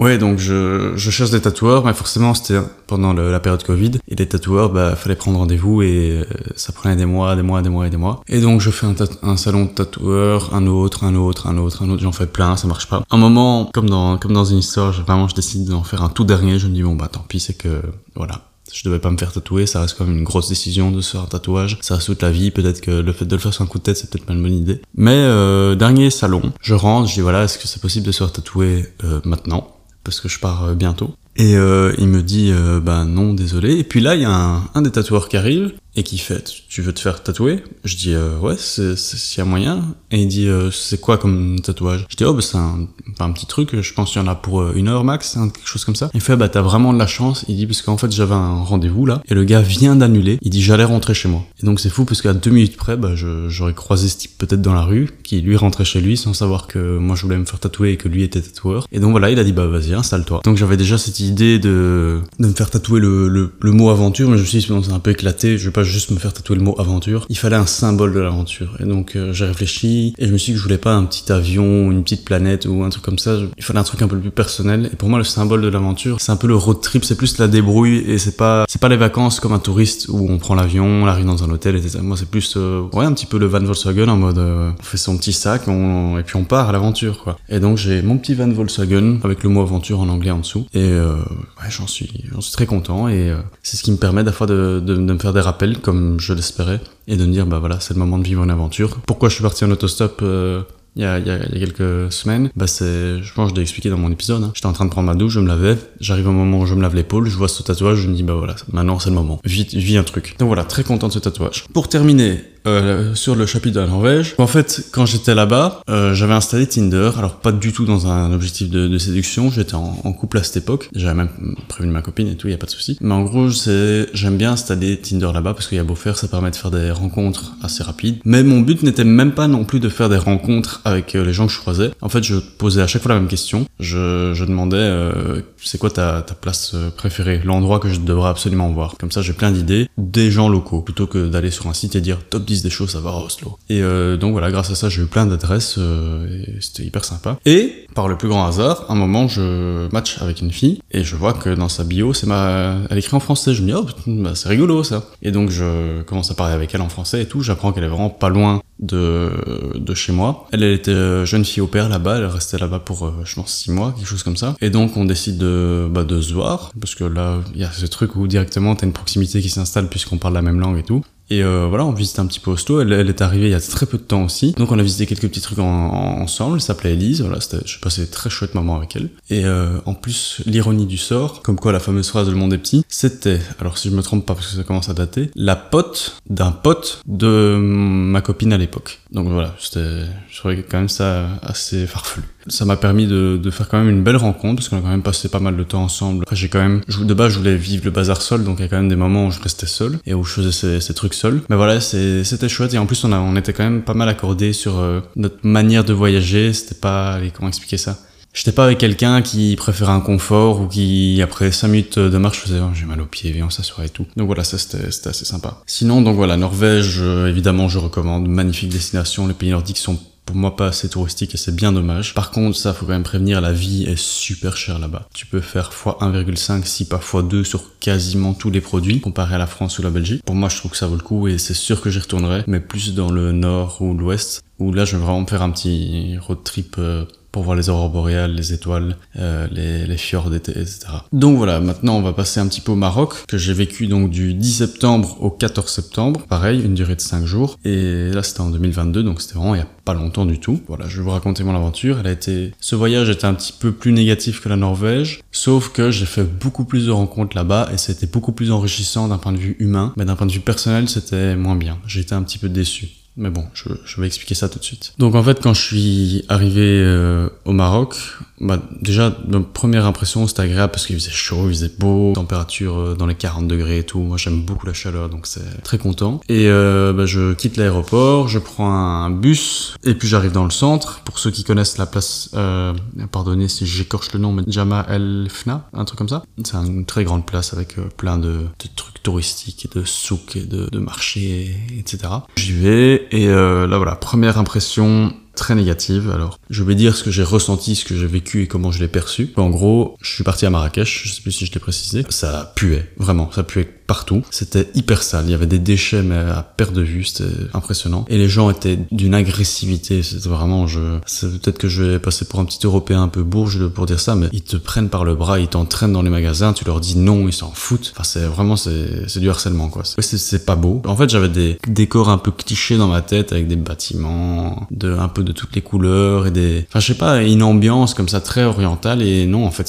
ouais 0.00 0.18
donc 0.18 0.38
je, 0.38 0.92
je 0.96 1.10
cherche 1.10 1.30
des 1.30 1.40
tatoueurs 1.40 1.84
mais 1.84 1.94
forcément 1.94 2.34
c'était 2.34 2.60
pendant 2.86 3.12
la 3.12 3.40
période 3.40 3.62
Covid 3.62 3.92
et 4.08 4.16
les 4.16 4.26
tatoueurs, 4.26 4.70
bah, 4.70 4.96
fallait 4.96 5.14
prendre 5.14 5.38
rendez-vous 5.38 5.82
et 5.82 6.10
euh, 6.10 6.24
ça 6.56 6.72
prenait 6.72 6.96
des 6.96 7.06
mois, 7.06 7.36
des 7.36 7.42
mois, 7.42 7.62
des 7.62 7.68
mois 7.68 7.86
et 7.86 7.90
des 7.90 7.96
mois. 7.96 8.20
Et 8.28 8.40
donc, 8.40 8.60
je 8.60 8.70
fais 8.70 8.86
un, 8.86 8.94
un 9.22 9.36
salon 9.36 9.66
de 9.66 9.70
tatoueurs, 9.70 10.54
un 10.54 10.66
autre, 10.66 11.04
un 11.04 11.14
autre, 11.14 11.46
un 11.46 11.56
autre, 11.56 11.82
un 11.82 11.88
autre. 11.90 12.02
J'en 12.02 12.12
fais 12.12 12.26
plein, 12.26 12.56
ça 12.56 12.66
marche 12.66 12.88
pas. 12.88 13.02
Un 13.10 13.16
moment, 13.16 13.70
comme 13.72 13.88
dans, 13.88 14.18
comme 14.18 14.32
dans 14.32 14.44
une 14.44 14.58
histoire, 14.58 14.92
vraiment, 14.92 15.28
je 15.28 15.36
décide 15.36 15.66
d'en 15.66 15.84
faire 15.84 16.02
un 16.02 16.08
tout 16.08 16.24
dernier. 16.24 16.58
Je 16.58 16.66
me 16.66 16.74
dis, 16.74 16.82
bon, 16.82 16.96
bah, 16.96 17.08
tant 17.10 17.24
pis, 17.26 17.38
c'est 17.38 17.54
que, 17.54 17.80
voilà. 18.16 18.42
Je 18.72 18.88
devais 18.88 18.98
pas 18.98 19.10
me 19.10 19.16
faire 19.16 19.32
tatouer, 19.32 19.66
ça 19.66 19.80
reste 19.80 19.96
quand 19.96 20.06
même 20.06 20.18
une 20.18 20.24
grosse 20.24 20.48
décision 20.48 20.90
de 20.90 21.00
se 21.00 21.12
faire 21.12 21.22
un 21.22 21.26
tatouage. 21.26 21.78
Ça 21.80 21.94
reste 21.94 22.06
toute 22.06 22.22
la 22.22 22.30
vie, 22.30 22.50
peut-être 22.50 22.80
que 22.80 22.90
le 22.90 23.12
fait 23.12 23.24
de 23.24 23.34
le 23.34 23.40
faire 23.40 23.52
sur 23.52 23.62
un 23.62 23.66
coup 23.66 23.78
de 23.78 23.82
tête, 23.84 23.96
c'est 23.96 24.10
peut-être 24.10 24.26
pas 24.26 24.32
une 24.32 24.42
bonne 24.42 24.54
idée. 24.54 24.80
Mais 24.94 25.16
euh, 25.16 25.74
dernier 25.74 26.10
salon, 26.10 26.52
je 26.60 26.74
rentre, 26.74 27.08
je 27.08 27.14
dis 27.14 27.20
voilà, 27.20 27.44
est-ce 27.44 27.58
que 27.58 27.66
c'est 27.66 27.80
possible 27.80 28.06
de 28.06 28.12
se 28.12 28.18
faire 28.18 28.32
tatouer 28.32 28.86
euh, 29.04 29.20
maintenant? 29.24 29.76
Parce 30.04 30.20
que 30.20 30.28
je 30.28 30.38
pars 30.38 30.64
euh, 30.64 30.74
bientôt. 30.74 31.14
Et 31.36 31.52
il 31.52 32.08
me 32.08 32.20
dit 32.20 32.52
bah 32.82 33.06
non 33.06 33.32
désolé. 33.32 33.78
Et 33.78 33.84
puis 33.84 34.00
là 34.00 34.14
il 34.14 34.22
y 34.22 34.24
a 34.26 34.34
un, 34.34 34.64
un 34.74 34.82
des 34.82 34.90
tatoueurs 34.90 35.28
qui 35.28 35.38
arrive 35.38 35.72
et 35.96 36.02
qui 36.02 36.18
fait 36.18 36.44
tu 36.68 36.82
veux 36.82 36.92
te 36.92 37.00
faire 37.00 37.22
tatouer 37.22 37.64
Je 37.84 37.96
dis 37.96 38.14
euh, 38.14 38.38
ouais 38.38 38.56
s'il 38.56 39.38
y 39.38 39.40
a 39.40 39.44
moyen. 39.44 39.82
Et 40.10 40.22
il 40.22 40.28
dit 40.28 40.48
euh, 40.48 40.70
c'est 40.70 41.00
quoi 41.00 41.18
comme 41.18 41.58
tatouage 41.60 42.06
Je 42.08 42.16
dis 42.16 42.24
oh 42.24 42.32
bah 42.32 42.42
c'est 42.42 42.56
un, 42.56 42.86
un 43.18 43.32
petit 43.32 43.46
truc. 43.46 43.80
Je 43.80 43.92
pense 43.92 44.12
qu'il 44.12 44.22
y 44.22 44.24
en 44.24 44.28
a 44.28 44.34
pour 44.34 44.60
euh, 44.60 44.72
une 44.76 44.88
heure 44.88 45.04
max, 45.04 45.36
hein, 45.36 45.48
quelque 45.48 45.66
chose 45.68 45.84
comme 45.84 45.96
ça. 45.96 46.10
Il 46.14 46.20
fait 46.20 46.36
bah 46.36 46.48
t'as 46.48 46.62
vraiment 46.62 46.92
de 46.92 46.98
la 46.98 47.06
chance. 47.06 47.44
Il 47.48 47.56
dit 47.56 47.66
parce 47.66 47.82
qu'en 47.82 47.96
fait 47.96 48.12
j'avais 48.12 48.34
un 48.34 48.62
rendez-vous 48.62 49.06
là 49.06 49.22
et 49.28 49.34
le 49.34 49.44
gars 49.44 49.62
vient 49.62 49.96
d'annuler. 49.96 50.38
Il 50.42 50.50
dit 50.50 50.62
j'allais 50.62 50.84
rentrer 50.84 51.14
chez 51.14 51.28
moi. 51.28 51.42
Et 51.62 51.66
donc 51.66 51.80
c'est 51.80 51.90
fou 51.90 52.04
parce 52.04 52.22
qu'à 52.22 52.34
deux 52.34 52.50
minutes 52.50 52.76
près 52.76 52.96
bah 52.96 53.14
j'aurais 53.14 53.74
croisé 53.74 54.08
ce 54.08 54.16
type 54.16 54.38
peut-être 54.38 54.62
dans 54.62 54.74
la 54.74 54.82
rue 54.82 55.10
qui 55.24 55.40
lui 55.40 55.56
rentrait 55.56 55.84
chez 55.84 56.00
lui 56.00 56.16
sans 56.16 56.34
savoir 56.34 56.66
que 56.66 56.98
moi 56.98 57.16
je 57.16 57.22
voulais 57.22 57.36
me 57.38 57.44
faire 57.44 57.58
tatouer 57.60 57.92
et 57.92 57.96
que 57.96 58.08
lui 58.08 58.22
était 58.22 58.40
tatoueur. 58.40 58.86
Et 58.92 59.00
donc 59.00 59.10
voilà 59.10 59.30
il 59.30 59.38
a 59.38 59.44
dit 59.44 59.52
bah 59.52 59.66
vas-y 59.66 59.94
installe-toi. 59.94 60.40
Donc 60.44 60.56
j'avais 60.56 60.76
déjà 60.76 60.98
cette 60.98 61.20
idée 61.20 61.58
de, 61.58 62.20
de 62.38 62.46
me 62.46 62.52
faire 62.52 62.70
tatouer 62.70 63.00
le, 63.00 63.28
le, 63.28 63.52
le 63.60 63.72
mot 63.72 63.90
aventure, 63.90 64.30
mais 64.30 64.36
je 64.36 64.42
me 64.42 64.46
suis 64.46 64.58
dit, 64.58 64.66
c'est 64.66 64.92
un 64.92 64.98
peu 65.00 65.10
éclaté, 65.10 65.58
je 65.58 65.66
vais 65.66 65.72
pas 65.72 65.79
juste 65.82 66.10
me 66.10 66.18
faire 66.18 66.32
tatouer 66.32 66.56
le 66.56 66.62
mot 66.62 66.74
aventure. 66.78 67.26
Il 67.28 67.38
fallait 67.38 67.56
un 67.56 67.66
symbole 67.66 68.12
de 68.12 68.20
l'aventure. 68.20 68.76
Et 68.80 68.84
donc, 68.84 69.16
euh, 69.16 69.32
j'ai 69.32 69.44
réfléchi, 69.44 70.14
et 70.18 70.26
je 70.26 70.32
me 70.32 70.38
suis 70.38 70.52
dit 70.52 70.56
que 70.56 70.58
je 70.58 70.62
voulais 70.62 70.78
pas 70.78 70.94
un 70.94 71.04
petit 71.04 71.30
avion, 71.32 71.90
une 71.90 72.02
petite 72.02 72.24
planète, 72.24 72.66
ou 72.66 72.82
un 72.82 72.90
truc 72.90 73.04
comme 73.04 73.18
ça. 73.18 73.36
Il 73.56 73.64
fallait 73.64 73.78
un 73.78 73.84
truc 73.84 74.02
un 74.02 74.08
peu 74.08 74.18
plus 74.18 74.30
personnel. 74.30 74.90
Et 74.92 74.96
pour 74.96 75.08
moi, 75.08 75.18
le 75.18 75.24
symbole 75.24 75.62
de 75.62 75.68
l'aventure, 75.68 76.20
c'est 76.20 76.32
un 76.32 76.36
peu 76.36 76.46
le 76.46 76.56
road 76.56 76.80
trip, 76.80 77.04
c'est 77.04 77.16
plus 77.16 77.38
la 77.38 77.48
débrouille, 77.48 77.98
et 78.06 78.18
c'est 78.18 78.36
pas, 78.36 78.64
c'est 78.68 78.80
pas 78.80 78.88
les 78.88 78.96
vacances 78.96 79.40
comme 79.40 79.52
un 79.52 79.58
touriste 79.58 80.06
où 80.08 80.26
on 80.28 80.38
prend 80.38 80.54
l'avion, 80.54 80.84
on 80.84 81.06
arrive 81.06 81.26
dans 81.26 81.44
un 81.44 81.50
hôtel, 81.50 81.76
etc. 81.76 82.00
Moi, 82.02 82.16
c'est 82.16 82.28
plus, 82.28 82.54
euh, 82.56 82.82
ouais, 82.92 83.04
un 83.04 83.12
petit 83.12 83.26
peu 83.26 83.38
le 83.38 83.46
van 83.46 83.60
Volkswagen 83.60 84.08
en 84.08 84.16
mode, 84.16 84.38
euh, 84.38 84.70
on 84.78 84.82
fait 84.82 84.96
son 84.96 85.16
petit 85.16 85.32
sac, 85.32 85.68
on, 85.68 86.18
et 86.18 86.22
puis 86.22 86.36
on 86.36 86.44
part 86.44 86.68
à 86.68 86.72
l'aventure, 86.72 87.22
quoi. 87.22 87.38
Et 87.48 87.60
donc, 87.60 87.76
j'ai 87.76 88.02
mon 88.02 88.18
petit 88.18 88.34
van 88.34 88.48
Volkswagen 88.48 89.20
avec 89.22 89.42
le 89.42 89.48
mot 89.48 89.62
aventure 89.62 90.00
en 90.00 90.08
anglais 90.08 90.30
en 90.30 90.38
dessous. 90.38 90.66
Et 90.74 90.90
ouais, 90.90 91.70
j'en 91.70 91.86
suis, 91.86 92.10
j'en 92.32 92.40
suis 92.40 92.52
très 92.52 92.66
content 92.66 93.08
et 93.08 93.32
c'est 93.62 93.76
ce 93.76 93.82
qui 93.82 93.92
me 93.92 93.96
permet 93.96 94.24
d'à 94.24 94.32
de, 94.46 94.80
de, 94.80 94.94
de, 94.94 95.12
me 95.12 95.18
faire 95.18 95.32
des 95.32 95.40
rappels 95.40 95.69
comme 95.78 96.20
je 96.20 96.32
l'espérais 96.32 96.80
et 97.06 97.16
de 97.16 97.24
me 97.24 97.32
dire 97.32 97.46
bah 97.46 97.58
voilà 97.58 97.80
c'est 97.80 97.94
le 97.94 98.00
moment 98.00 98.18
de 98.18 98.24
vivre 98.24 98.42
une 98.42 98.50
aventure. 98.50 98.98
Pourquoi 99.06 99.28
je 99.28 99.34
suis 99.34 99.42
parti 99.42 99.64
en 99.64 99.70
autostop 99.70 100.20
euh, 100.22 100.62
il 100.96 101.02
y, 101.02 101.04
a, 101.04 101.18
y, 101.20 101.30
a, 101.30 101.38
quelques 101.38 102.12
semaines, 102.12 102.50
bah 102.56 102.66
c'est, 102.66 103.22
je 103.22 103.32
pense 103.32 103.48
que 103.48 103.50
je 103.50 103.56
l'ai 103.56 103.62
expliqué 103.62 103.90
dans 103.90 103.96
mon 103.96 104.10
épisode. 104.10 104.42
Hein. 104.42 104.50
J'étais 104.54 104.66
en 104.66 104.72
train 104.72 104.86
de 104.86 104.90
prendre 104.90 105.06
ma 105.06 105.14
douche, 105.14 105.34
je 105.34 105.40
me 105.40 105.46
lavais, 105.46 105.78
j'arrive 106.00 106.28
au 106.28 106.32
moment 106.32 106.58
où 106.60 106.66
je 106.66 106.74
me 106.74 106.82
lave 106.82 106.96
l'épaule, 106.96 107.28
je 107.28 107.36
vois 107.36 107.48
ce 107.48 107.62
tatouage, 107.62 107.98
je 107.98 108.08
me 108.08 108.14
dis 108.14 108.24
bah 108.24 108.34
voilà, 108.34 108.56
maintenant 108.72 108.98
c'est 108.98 109.10
le 109.10 109.14
moment. 109.14 109.40
Vite, 109.44 109.72
vis 109.74 109.96
un 109.96 110.02
truc. 110.02 110.34
Donc 110.38 110.48
voilà, 110.48 110.64
très 110.64 110.82
content 110.82 111.06
de 111.06 111.12
ce 111.12 111.20
tatouage. 111.20 111.64
Pour 111.72 111.88
terminer, 111.88 112.40
euh, 112.66 113.14
sur 113.14 113.34
le 113.34 113.46
chapitre 113.46 113.76
de 113.76 113.80
la 113.80 113.86
Norvège. 113.86 114.34
En 114.38 114.46
fait, 114.46 114.88
quand 114.92 115.06
j'étais 115.06 115.34
là-bas, 115.34 115.82
euh, 115.88 116.14
j'avais 116.14 116.34
installé 116.34 116.66
Tinder. 116.66 117.10
Alors 117.16 117.36
pas 117.36 117.52
du 117.52 117.72
tout 117.72 117.84
dans 117.84 118.06
un 118.06 118.32
objectif 118.32 118.70
de, 118.70 118.98
séduction. 118.98 119.50
J'étais 119.50 119.74
en, 119.74 120.12
couple 120.12 120.38
à 120.38 120.42
cette 120.42 120.58
époque. 120.58 120.88
J'avais 120.94 121.14
même 121.14 121.30
prévenu 121.68 121.92
ma 121.92 122.02
copine 122.02 122.28
et 122.28 122.36
tout. 122.36 122.48
Il 122.48 122.50
y 122.50 122.54
a 122.54 122.58
pas 122.58 122.66
de 122.66 122.70
souci. 122.70 122.98
Mais 123.00 123.14
en 123.14 123.22
gros, 123.22 123.48
j'aime 123.50 124.36
bien 124.36 124.52
installer 124.52 124.98
Tinder 124.98 125.30
là-bas 125.32 125.54
parce 125.54 125.68
qu'il 125.68 125.76
y 125.76 125.80
a 125.80 125.84
beau 125.84 125.94
faire, 125.94 126.16
ça 126.16 126.28
permet 126.28 126.50
de 126.50 126.56
faire 126.56 126.70
des 126.70 126.90
rencontres 126.90 127.54
assez 127.62 127.82
rapides. 127.82 128.18
Mais 128.24 128.42
mon 128.42 128.60
but 128.60 128.82
n'était 128.82 129.04
même 129.04 129.32
pas 129.32 129.48
non 129.48 129.64
plus 129.64 129.80
de 129.80 129.88
faire 129.88 130.08
des 130.08 130.18
rencontres 130.18 130.80
avec 130.84 131.14
euh, 131.14 131.24
les 131.24 131.32
gens 131.32 131.46
que 131.46 131.52
je 131.52 131.58
croisais. 131.58 131.90
En 132.00 132.08
fait, 132.08 132.22
je 132.22 132.36
posais 132.36 132.82
à 132.82 132.86
chaque 132.86 133.02
fois 133.02 133.14
la 133.14 133.20
même 133.20 133.28
question. 133.28 133.66
Je, 133.78 134.32
je 134.34 134.44
demandais 134.44 134.76
euh, 134.76 135.40
c'est 135.62 135.78
quoi 135.78 135.90
ta, 135.90 136.22
ta 136.22 136.34
place 136.34 136.72
euh, 136.74 136.90
préférée, 136.90 137.40
l'endroit 137.44 137.78
que 137.78 137.88
je 137.88 138.00
devrais 138.00 138.30
absolument 138.30 138.70
voir. 138.70 138.94
Comme 138.98 139.10
ça, 139.10 139.22
j'ai 139.22 139.32
plein 139.32 139.50
d'idées 139.50 139.88
des 139.98 140.30
gens 140.30 140.48
locaux 140.48 140.80
plutôt 140.80 141.06
que 141.06 141.28
d'aller 141.28 141.50
sur 141.50 141.66
un 141.66 141.74
site 141.74 141.96
et 141.96 142.00
dire 142.00 142.18
top 142.28 142.44
des 142.58 142.70
choses 142.70 142.96
à 142.96 143.00
voir 143.00 143.16
à 143.16 143.24
Oslo. 143.24 143.58
Et 143.68 143.82
euh, 143.82 144.16
donc 144.16 144.32
voilà, 144.32 144.50
grâce 144.50 144.70
à 144.70 144.74
ça, 144.74 144.88
j'ai 144.88 145.02
eu 145.02 145.06
plein 145.06 145.26
d'adresses 145.26 145.76
euh, 145.78 146.44
c'était 146.60 146.84
hyper 146.84 147.04
sympa. 147.04 147.38
Et 147.46 147.86
par 147.94 148.08
le 148.08 148.16
plus 148.16 148.28
grand 148.28 148.46
hasard, 148.46 148.84
un 148.88 148.94
moment, 148.94 149.28
je 149.28 149.88
match 149.92 150.20
avec 150.20 150.40
une 150.40 150.50
fille 150.50 150.80
et 150.90 151.04
je 151.04 151.16
vois 151.16 151.32
que 151.32 151.50
dans 151.50 151.68
sa 151.68 151.84
bio, 151.84 152.12
c'est 152.12 152.26
ma, 152.26 152.76
elle 152.90 152.98
écrit 152.98 153.16
en 153.16 153.20
français. 153.20 153.54
Je 153.54 153.62
me 153.62 153.68
dis 153.68 153.74
oh, 153.74 153.86
bah, 154.06 154.32
c'est 154.34 154.48
rigolo 154.48 154.82
ça. 154.84 155.04
Et 155.22 155.30
donc 155.30 155.50
je 155.50 156.02
commence 156.02 156.30
à 156.30 156.34
parler 156.34 156.54
avec 156.54 156.74
elle 156.74 156.82
en 156.82 156.88
français 156.88 157.22
et 157.22 157.26
tout. 157.26 157.42
J'apprends 157.42 157.72
qu'elle 157.72 157.84
est 157.84 157.88
vraiment 157.88 158.10
pas 158.10 158.28
loin 158.28 158.60
de, 158.80 159.30
de 159.74 159.94
chez 159.94 160.12
moi. 160.12 160.46
Elle, 160.52 160.62
elle 160.62 160.72
était 160.72 160.90
euh, 160.90 161.24
jeune 161.24 161.44
fille 161.44 161.62
au 161.62 161.66
père 161.66 161.88
là-bas, 161.88 162.18
elle 162.18 162.26
restait 162.26 162.58
là-bas 162.58 162.78
pour, 162.80 163.12
je 163.24 163.34
pense, 163.34 163.52
six 163.52 163.70
mois, 163.70 163.92
quelque 163.92 164.08
chose 164.08 164.22
comme 164.22 164.36
ça. 164.36 164.56
Et 164.60 164.70
donc, 164.70 164.96
on 164.96 165.04
décide 165.04 165.38
de, 165.38 165.88
bah, 165.90 166.04
de 166.04 166.20
se 166.20 166.32
voir, 166.32 166.72
parce 166.80 166.94
que 166.94 167.04
là, 167.04 167.38
il 167.54 167.60
y 167.60 167.64
a 167.64 167.70
ce 167.70 167.86
truc 167.86 168.16
où 168.16 168.26
directement, 168.26 168.74
t'as 168.74 168.86
une 168.86 168.92
proximité 168.92 169.40
qui 169.40 169.50
s'installe 169.50 169.88
puisqu'on 169.88 170.16
parle 170.18 170.34
la 170.34 170.42
même 170.42 170.60
langue 170.60 170.78
et 170.78 170.82
tout. 170.82 171.04
Et 171.30 171.44
euh, 171.44 171.66
voilà, 171.68 171.84
on 171.84 171.92
visite 171.92 172.18
un 172.18 172.26
petit 172.26 172.40
peu 172.40 172.50
Oslo. 172.50 172.80
Elle, 172.80 173.08
est 173.08 173.22
arrivée 173.22 173.46
il 173.46 173.52
y 173.52 173.54
a 173.54 173.60
très 173.60 173.86
peu 173.86 173.96
de 173.96 174.02
temps 174.02 174.24
aussi. 174.24 174.52
Donc 174.52 174.72
on 174.72 174.78
a 174.78 174.82
visité 174.82 175.06
quelques 175.06 175.28
petits 175.28 175.40
trucs 175.40 175.60
en, 175.60 175.64
en, 175.64 176.20
ensemble. 176.20 176.56
Elle 176.56 176.60
s'appelait 176.60 176.94
Elise. 176.94 177.22
Voilà, 177.22 177.38
je 177.64 177.78
passé 177.78 178.08
très 178.08 178.28
chouette 178.28 178.54
moment 178.54 178.76
avec 178.76 178.96
elle. 178.96 179.10
Et 179.30 179.44
euh, 179.44 179.78
en 179.86 179.94
plus, 179.94 180.42
l'ironie 180.44 180.86
du 180.86 180.98
sort, 180.98 181.42
comme 181.42 181.56
quoi 181.56 181.72
la 181.72 181.80
fameuse 181.80 182.08
phrase 182.08 182.26
de 182.26 182.32
le 182.32 182.36
monde 182.36 182.52
est 182.52 182.58
petit, 182.58 182.84
c'était, 182.88 183.40
alors 183.60 183.78
si 183.78 183.90
je 183.90 183.94
me 183.94 184.02
trompe 184.02 184.26
pas 184.26 184.34
parce 184.34 184.48
que 184.48 184.56
ça 184.56 184.64
commence 184.64 184.88
à 184.88 184.94
dater, 184.94 185.30
la 185.36 185.56
pote 185.56 186.16
d'un 186.28 186.50
pote 186.50 187.00
de 187.06 187.56
ma 187.56 188.20
copine 188.20 188.52
à 188.52 188.58
l'époque. 188.58 188.99
Donc 189.12 189.26
voilà, 189.26 189.56
c'était, 189.58 190.04
je 190.30 190.38
trouvais 190.38 190.62
quand 190.62 190.78
même 190.78 190.88
ça 190.88 191.26
assez 191.42 191.86
farfelu. 191.86 192.22
Ça 192.46 192.64
m'a 192.64 192.76
permis 192.76 193.08
de, 193.08 193.40
de, 193.42 193.50
faire 193.50 193.68
quand 193.68 193.78
même 193.78 193.88
une 193.88 194.04
belle 194.04 194.16
rencontre 194.16 194.56
parce 194.56 194.68
qu'on 194.68 194.78
a 194.78 194.80
quand 194.80 194.88
même 194.88 195.02
passé 195.02 195.28
pas 195.28 195.40
mal 195.40 195.56
de 195.56 195.64
temps 195.64 195.82
ensemble. 195.82 196.22
Après, 196.22 196.36
j'ai 196.36 196.48
quand 196.48 196.60
même, 196.60 196.80
de 196.86 197.14
base, 197.14 197.32
je 197.32 197.38
voulais 197.38 197.56
vivre 197.56 197.84
le 197.84 197.90
bazar 197.90 198.22
seul, 198.22 198.44
donc 198.44 198.58
il 198.60 198.62
y 198.62 198.64
a 198.64 198.68
quand 198.68 198.76
même 198.76 198.88
des 198.88 198.96
moments 198.96 199.26
où 199.26 199.30
je 199.32 199.40
restais 199.40 199.66
seul 199.66 199.98
et 200.06 200.14
où 200.14 200.22
je 200.22 200.32
faisais 200.34 200.52
ces, 200.52 200.80
ces 200.80 200.94
trucs 200.94 201.14
seul. 201.14 201.42
Mais 201.50 201.56
voilà, 201.56 201.80
c'était 201.80 202.48
chouette 202.48 202.72
et 202.72 202.78
en 202.78 202.86
plus, 202.86 203.02
on, 203.04 203.12
a, 203.12 203.18
on 203.18 203.34
était 203.34 203.52
quand 203.52 203.64
même 203.64 203.82
pas 203.82 203.94
mal 203.94 204.08
accordé 204.08 204.52
sur 204.52 204.78
euh, 204.78 205.00
notre 205.16 205.38
manière 205.42 205.84
de 205.84 205.92
voyager. 205.92 206.52
C'était 206.52 206.76
pas, 206.76 207.14
allez, 207.14 207.32
comment 207.32 207.48
expliquer 207.48 207.78
ça? 207.78 207.98
J'étais 208.32 208.52
pas 208.52 208.64
avec 208.64 208.78
quelqu'un 208.78 209.22
qui 209.22 209.56
préférait 209.56 209.92
un 209.92 210.00
confort 210.00 210.60
ou 210.60 210.66
qui, 210.68 211.20
après 211.22 211.50
5 211.50 211.68
minutes 211.68 211.98
de 211.98 212.18
marche, 212.18 212.38
faisait 212.38 212.60
oh, 212.60 212.70
j'ai 212.72 212.86
mal 212.86 213.00
aux 213.00 213.06
pieds, 213.06 213.32
viens, 213.32 213.46
on 213.46 213.50
s'assoit 213.50 213.84
et 213.84 213.88
tout. 213.88 214.06
Donc 214.16 214.26
voilà, 214.26 214.44
ça 214.44 214.56
c'était 214.56 215.08
assez 215.08 215.24
sympa. 215.24 215.62
Sinon, 215.66 216.00
donc 216.00 216.16
voilà, 216.16 216.36
Norvège, 216.36 216.98
euh, 217.00 217.26
évidemment, 217.26 217.68
je 217.68 217.78
recommande. 217.78 218.28
Magnifique 218.28 218.68
destination. 218.68 219.26
Les 219.26 219.34
pays 219.34 219.50
nordiques 219.50 219.78
sont 219.78 219.98
pour 220.26 220.36
moi 220.36 220.54
pas 220.54 220.68
assez 220.68 220.88
touristique 220.88 221.34
et 221.34 221.36
c'est 221.36 221.54
bien 221.54 221.72
dommage. 221.72 222.14
Par 222.14 222.30
contre, 222.30 222.56
ça 222.56 222.72
faut 222.72 222.86
quand 222.86 222.92
même 222.92 223.02
prévenir, 223.02 223.40
la 223.40 223.52
vie 223.52 223.84
est 223.84 223.98
super 223.98 224.56
chère 224.56 224.78
là-bas. 224.78 225.08
Tu 225.12 225.26
peux 225.26 225.40
faire 225.40 225.70
x 225.72 225.96
1,5 226.00 226.64
si 226.64 226.86
pas 226.86 227.00
x 227.02 227.24
2 227.24 227.42
sur 227.42 227.78
quasiment 227.80 228.32
tous 228.32 228.50
les 228.50 228.60
produits 228.60 229.00
comparé 229.00 229.34
à 229.34 229.38
la 229.38 229.48
France 229.48 229.80
ou 229.80 229.82
la 229.82 229.90
Belgique. 229.90 230.22
Pour 230.24 230.36
moi, 230.36 230.48
je 230.48 230.56
trouve 230.56 230.70
que 230.70 230.76
ça 230.76 230.86
vaut 230.86 230.94
le 230.94 231.02
coup 231.02 231.26
et 231.26 231.38
c'est 231.38 231.54
sûr 231.54 231.80
que 231.80 231.90
j'y 231.90 231.98
retournerai, 231.98 232.44
mais 232.46 232.60
plus 232.60 232.94
dans 232.94 233.10
le 233.10 233.32
nord 233.32 233.82
ou 233.82 233.92
l'ouest 233.92 234.42
où 234.60 234.72
là 234.72 234.84
je 234.84 234.96
vais 234.96 235.02
vraiment 235.02 235.26
faire 235.26 235.42
un 235.42 235.50
petit 235.50 236.16
road 236.18 236.44
trip 236.44 236.76
euh, 236.78 237.04
pour 237.32 237.42
voir 237.42 237.56
les 237.56 237.68
aurores 237.68 237.90
boréales, 237.90 238.34
les 238.34 238.52
étoiles, 238.52 238.96
euh, 239.16 239.46
les, 239.50 239.86
les 239.86 239.96
fjords 239.96 240.34
etc. 240.34 240.86
Donc 241.12 241.36
voilà, 241.36 241.60
maintenant 241.60 241.96
on 241.96 242.02
va 242.02 242.12
passer 242.12 242.40
un 242.40 242.46
petit 242.46 242.60
peu 242.60 242.72
au 242.72 242.76
Maroc, 242.76 243.14
que 243.26 243.38
j'ai 243.38 243.52
vécu 243.52 243.86
donc 243.86 244.10
du 244.10 244.34
10 244.34 244.52
septembre 244.52 245.16
au 245.20 245.30
14 245.30 245.70
septembre, 245.70 246.26
pareil, 246.28 246.62
une 246.62 246.74
durée 246.74 246.96
de 246.96 247.00
5 247.00 247.24
jours, 247.24 247.58
et 247.64 248.10
là 248.10 248.22
c'était 248.22 248.40
en 248.40 248.50
2022, 248.50 249.02
donc 249.02 249.20
c'était 249.20 249.34
vraiment 249.34 249.54
il 249.54 249.58
y 249.58 249.62
a 249.62 249.68
pas 249.84 249.94
longtemps 249.94 250.26
du 250.26 250.38
tout. 250.38 250.60
Voilà, 250.68 250.88
je 250.88 250.98
vais 250.98 251.02
vous 251.02 251.10
raconter 251.10 251.44
mon 251.44 251.54
aventure, 251.54 251.98
elle 252.00 252.06
a 252.06 252.12
été... 252.12 252.52
Ce 252.60 252.74
voyage 252.76 253.08
était 253.10 253.24
un 253.26 253.34
petit 253.34 253.52
peu 253.52 253.72
plus 253.72 253.92
négatif 253.92 254.40
que 254.40 254.48
la 254.48 254.56
Norvège, 254.56 255.22
sauf 255.32 255.70
que 255.70 255.90
j'ai 255.90 256.06
fait 256.06 256.24
beaucoup 256.24 256.64
plus 256.64 256.86
de 256.86 256.90
rencontres 256.90 257.36
là-bas, 257.36 257.70
et 257.72 257.78
c'était 257.78 258.06
beaucoup 258.06 258.32
plus 258.32 258.50
enrichissant 258.50 259.08
d'un 259.08 259.18
point 259.18 259.32
de 259.32 259.38
vue 259.38 259.56
humain, 259.58 259.92
mais 259.96 260.04
d'un 260.04 260.16
point 260.16 260.26
de 260.26 260.32
vue 260.32 260.40
personnel 260.40 260.88
c'était 260.88 261.36
moins 261.36 261.56
bien. 261.56 261.78
J'ai 261.86 262.00
été 262.00 262.14
un 262.14 262.22
petit 262.22 262.38
peu 262.38 262.48
déçu. 262.48 262.88
Mais 263.20 263.28
bon, 263.28 263.44
je, 263.52 264.00
vais 264.00 264.06
expliquer 264.06 264.34
ça 264.34 264.48
tout 264.48 264.58
de 264.58 264.64
suite. 264.64 264.94
Donc 264.96 265.14
en 265.14 265.22
fait, 265.22 265.42
quand 265.42 265.52
je 265.52 265.60
suis 265.60 266.24
arrivé 266.30 266.82
euh, 266.82 267.28
au 267.44 267.52
Maroc, 267.52 267.94
bah, 268.40 268.58
déjà, 268.80 269.14
ma 269.28 269.40
première 269.40 269.86
impression, 269.86 270.26
c'était 270.26 270.42
agréable 270.42 270.72
parce 270.72 270.86
qu'il 270.86 270.96
faisait 270.96 271.10
chaud, 271.10 271.48
il 271.48 271.54
faisait 271.54 271.72
beau, 271.78 272.12
température 272.14 272.78
euh, 272.78 272.94
dans 272.94 273.06
les 273.06 273.14
40 273.14 273.46
degrés 273.46 273.78
et 273.78 273.84
tout. 273.84 274.00
Moi, 274.00 274.16
j'aime 274.16 274.42
beaucoup 274.42 274.66
la 274.66 274.72
chaleur, 274.72 275.08
donc 275.08 275.26
c'est 275.26 275.62
très 275.62 275.78
content. 275.78 276.20
Et 276.28 276.48
euh, 276.48 276.92
bah, 276.92 277.06
je 277.06 277.34
quitte 277.34 277.56
l'aéroport, 277.56 278.28
je 278.28 278.38
prends 278.38 278.72
un 278.72 279.10
bus, 279.10 279.74
et 279.84 279.94
puis 279.94 280.08
j'arrive 280.08 280.32
dans 280.32 280.44
le 280.44 280.50
centre. 280.50 281.00
Pour 281.04 281.18
ceux 281.18 281.30
qui 281.30 281.44
connaissent 281.44 281.78
la 281.78 281.86
place, 281.86 282.30
euh, 282.34 282.72
pardonnez 283.12 283.48
si 283.48 283.66
j'écorche 283.66 284.12
le 284.12 284.20
nom, 284.20 284.32
mais 284.32 284.42
Jama 284.46 284.86
El 284.88 285.28
Fna, 285.30 285.68
un 285.72 285.84
truc 285.84 285.98
comme 285.98 286.08
ça. 286.08 286.22
C'est 286.44 286.56
une 286.56 286.84
très 286.84 287.04
grande 287.04 287.26
place 287.26 287.52
avec 287.52 287.78
euh, 287.78 287.82
plein 287.96 288.18
de, 288.18 288.46
trucs 288.76 289.02
touristiques 289.02 289.66
et 289.66 289.78
de 289.78 289.84
souks 289.84 290.36
et 290.36 290.44
de, 290.44 290.68
de 290.70 290.78
marchés, 290.78 291.56
etc. 291.78 291.98
J'y 292.36 292.52
vais, 292.52 293.06
et 293.10 293.28
euh, 293.28 293.66
là 293.66 293.76
voilà, 293.76 293.96
première 293.96 294.38
impression, 294.38 295.12
très 295.40 295.54
négative. 295.54 296.10
Alors, 296.14 296.38
je 296.50 296.62
vais 296.62 296.74
dire 296.74 296.94
ce 296.94 297.02
que 297.02 297.10
j'ai 297.10 297.22
ressenti, 297.22 297.74
ce 297.74 297.86
que 297.86 297.96
j'ai 297.96 298.06
vécu 298.06 298.42
et 298.42 298.46
comment 298.46 298.70
je 298.70 298.78
l'ai 298.78 298.88
perçu. 298.88 299.32
En 299.36 299.48
gros, 299.48 299.96
je 300.02 300.12
suis 300.12 300.22
parti 300.22 300.44
à 300.44 300.50
Marrakech, 300.50 301.04
je 301.06 301.12
sais 301.14 301.22
plus 301.22 301.32
si 301.32 301.46
je 301.46 301.50
t'ai 301.50 301.58
précisé. 301.58 302.04
Ça 302.10 302.52
puait, 302.54 302.92
vraiment, 302.98 303.30
ça 303.32 303.42
puait 303.42 303.64
partout. 303.64 304.22
C'était 304.30 304.68
hyper 304.74 305.02
sale. 305.02 305.24
Il 305.26 305.30
y 305.32 305.34
avait 305.34 305.46
des 305.46 305.58
déchets, 305.58 306.02
mais 306.02 306.14
à 306.14 306.42
perte 306.42 306.74
de 306.74 306.82
vue, 306.82 307.04
c'était 307.04 307.24
impressionnant. 307.54 308.04
Et 308.08 308.18
les 308.18 308.28
gens 308.28 308.48
étaient 308.48 308.78
d'une 308.92 309.14
agressivité. 309.14 310.04
C'était 310.04 310.28
vraiment, 310.28 310.68
je, 310.68 310.98
c'est 311.06 311.26
peut-être 311.40 311.58
que 311.58 311.68
je 311.68 311.82
vais 311.82 311.98
passer 311.98 312.26
pour 312.26 312.38
un 312.38 312.44
petit 312.44 312.64
Européen 312.64 313.02
un 313.02 313.08
peu 313.08 313.24
bourge 313.24 313.66
pour 313.68 313.86
dire 313.86 313.98
ça, 313.98 314.14
mais 314.14 314.28
ils 314.32 314.42
te 314.42 314.56
prennent 314.56 314.90
par 314.90 315.04
le 315.04 315.16
bras, 315.16 315.40
ils 315.40 315.48
t'entraînent 315.48 315.92
dans 315.92 316.02
les 316.02 316.10
magasins, 316.10 316.52
tu 316.52 316.64
leur 316.64 316.80
dis 316.80 316.98
non, 316.98 317.26
ils 317.26 317.32
s'en 317.32 317.50
foutent. 317.50 317.92
Enfin, 317.94 318.04
c'est 318.04 318.26
vraiment, 318.26 318.54
c'est, 318.56 319.18
du 319.18 319.28
harcèlement, 319.28 319.70
quoi. 319.70 319.82
C'est 319.84 320.46
pas 320.46 320.54
beau. 320.54 320.82
En 320.86 320.96
fait, 320.96 321.08
j'avais 321.08 321.28
des 321.28 321.58
décors 321.66 322.10
un 322.10 322.18
peu 322.18 322.30
clichés 322.30 322.76
dans 322.76 322.88
ma 322.88 323.00
tête 323.00 323.32
avec 323.32 323.48
des 323.48 323.56
bâtiments, 323.56 324.68
de, 324.70 324.92
un 324.92 325.08
peu 325.08 325.24
de 325.24 325.29
toutes 325.32 325.54
les 325.54 325.62
couleurs 325.62 326.26
et 326.26 326.30
des, 326.30 326.66
enfin, 326.68 326.80
je 326.80 326.86
sais 326.86 326.98
pas, 326.98 327.22
une 327.22 327.42
ambiance 327.42 327.94
comme 327.94 328.08
ça 328.08 328.20
très 328.20 328.44
orientale 328.44 329.02
et 329.02 329.26
non, 329.26 329.46
en 329.46 329.50
fait, 329.50 329.68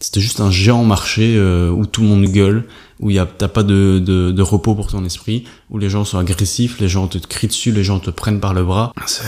c'était 0.00 0.20
juste 0.20 0.40
un 0.40 0.50
géant 0.50 0.84
marché 0.84 1.36
euh, 1.36 1.70
où 1.70 1.86
tout 1.86 2.02
le 2.02 2.08
monde 2.08 2.24
gueule 2.24 2.64
où 3.00 3.10
y 3.10 3.18
a 3.18 3.26
t'as 3.26 3.48
pas 3.48 3.62
de, 3.62 4.02
de, 4.04 4.32
de, 4.32 4.42
repos 4.42 4.74
pour 4.74 4.88
ton 4.88 5.04
esprit, 5.04 5.44
où 5.70 5.78
les 5.78 5.88
gens 5.88 6.04
sont 6.04 6.18
agressifs, 6.18 6.80
les 6.80 6.88
gens 6.88 7.06
te 7.06 7.18
crient 7.18 7.46
dessus, 7.46 7.72
les 7.72 7.84
gens 7.84 8.00
te 8.00 8.10
prennent 8.10 8.40
par 8.40 8.54
le 8.54 8.64
bras. 8.64 8.92
C'est 9.06 9.22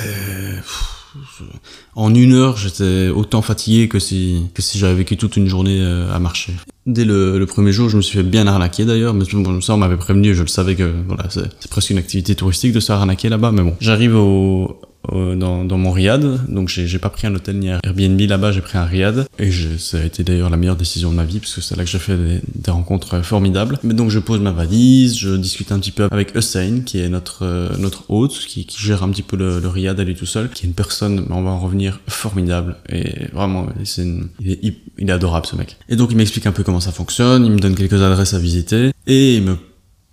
en 1.97 2.15
une 2.15 2.33
heure, 2.35 2.57
j'étais 2.57 3.09
autant 3.09 3.43
fatigué 3.43 3.89
que 3.89 3.99
si 3.99 4.47
que 4.55 4.63
si 4.63 4.79
j'avais 4.79 4.95
vécu 4.95 5.17
toute 5.17 5.37
une 5.37 5.49
journée 5.49 5.81
euh, 5.81 6.15
à 6.15 6.19
marcher. 6.21 6.53
Dès 6.87 7.05
le, 7.05 7.39
le, 7.39 7.47
premier 7.47 7.73
jour, 7.73 7.89
je 7.89 7.97
me 7.97 8.03
suis 8.03 8.19
fait 8.19 8.25
bien 8.25 8.47
arnaquer 8.47 8.85
d'ailleurs, 8.85 9.13
mais 9.13 9.25
bon, 9.33 9.61
ça 9.61 9.75
on 9.75 9.77
m'avait 9.77 9.97
prévenu, 9.97 10.35
je 10.35 10.43
le 10.43 10.49
savais 10.49 10.77
que 10.77 10.93
voilà, 11.07 11.29
c'est 11.29 11.69
presque 11.69 11.91
une 11.91 11.99
activité 11.99 12.35
touristique 12.35 12.73
de 12.73 12.81
se 12.81 12.87
faire 12.87 12.97
arnaquer 12.97 13.29
là-bas, 13.29 13.53
mais 13.53 13.63
bon. 13.63 13.77
J'arrive 13.81 14.15
au, 14.17 14.81
euh, 15.13 15.35
dans, 15.35 15.65
dans, 15.65 15.79
mon 15.79 15.91
riad. 15.93 16.41
Donc 16.49 16.69
j'ai 16.69 16.99
pas 16.99 17.09
pris 17.09 17.27
un 17.27 17.35
hôtel 17.35 17.59
ni 17.59 17.71
un 17.71 17.81
Airbnb 17.83 18.21
là-bas, 18.21 18.53
j'ai 18.53 18.61
pris 18.61 18.79
un 18.79 18.85
riad. 18.85 19.27
Et 19.39 19.51
ça 19.79 19.99
a 19.99 20.05
été 20.05 20.25
d'ailleurs 20.25 20.51
la 20.51 20.57
meilleure 20.57 20.77
décision 20.77 21.11
de 21.11 21.17
ma 21.17 21.25
vie, 21.25 21.39
parce 21.39 21.55
que 21.55 21.61
c'est 21.61 21.77
là 21.77 21.85
que 21.85 21.91
j'ai 21.91 21.99
fait 21.99 22.17
des, 22.17 22.41
des, 22.55 22.71
rencontres 22.71 23.25
formidables. 23.25 23.79
Mais 23.83 23.95
donc 23.95 24.11
je 24.11 24.19
pose 24.19 24.41
ma 24.41 24.53
valise, 24.53 25.19
je 25.19 25.37
discute 25.37 25.73
un 25.73 25.79
petit 25.79 25.91
peu 25.91 26.09
avec 26.11 26.35
Hussein, 26.35 26.81
qui 26.85 27.01
est 27.01 27.09
notre, 27.09 27.45
euh, 27.45 27.77
notre 27.79 28.11
hôte, 28.11 28.33
qui, 28.33 28.67
qui, 28.67 28.83
gère 28.83 29.03
un 29.03 29.09
petit 29.11 29.23
peu 29.23 29.37
le, 29.37 29.59
le 29.59 29.69
riad 29.69 29.99
à 29.99 30.05
lui 30.05 30.15
tout 30.15 30.27
seul, 30.27 30.51
qui 30.51 30.67
est 30.67 30.69
une 30.69 30.75
personne, 30.75 31.27
on 31.31 31.43
va 31.43 31.51
en 31.51 31.59
revenir, 31.59 32.01
formidable. 32.09 32.77
Et 32.89 33.27
vraiment, 33.33 33.67
c'est 33.85 34.07
il, 34.41 34.51
est, 34.53 34.75
il 34.99 35.09
est 35.09 35.13
adorable 35.13 35.47
ce 35.47 35.57
mec. 35.57 35.77
Et 35.89 35.97
donc 35.97 36.11
il 36.11 36.17
m'explique 36.17 36.47
un 36.47 36.53
peu 36.53 36.63
comment 36.63 36.81
ça 36.81 36.93
fonctionne, 36.93 37.45
il 37.45 37.53
me 37.53 37.59
donne 37.59 37.75
quelques 37.75 38.03
adresses 38.03 38.35
à 38.35 38.39
visiter, 38.39 38.93
et 39.07 39.37
il 39.37 39.43
me 39.43 39.57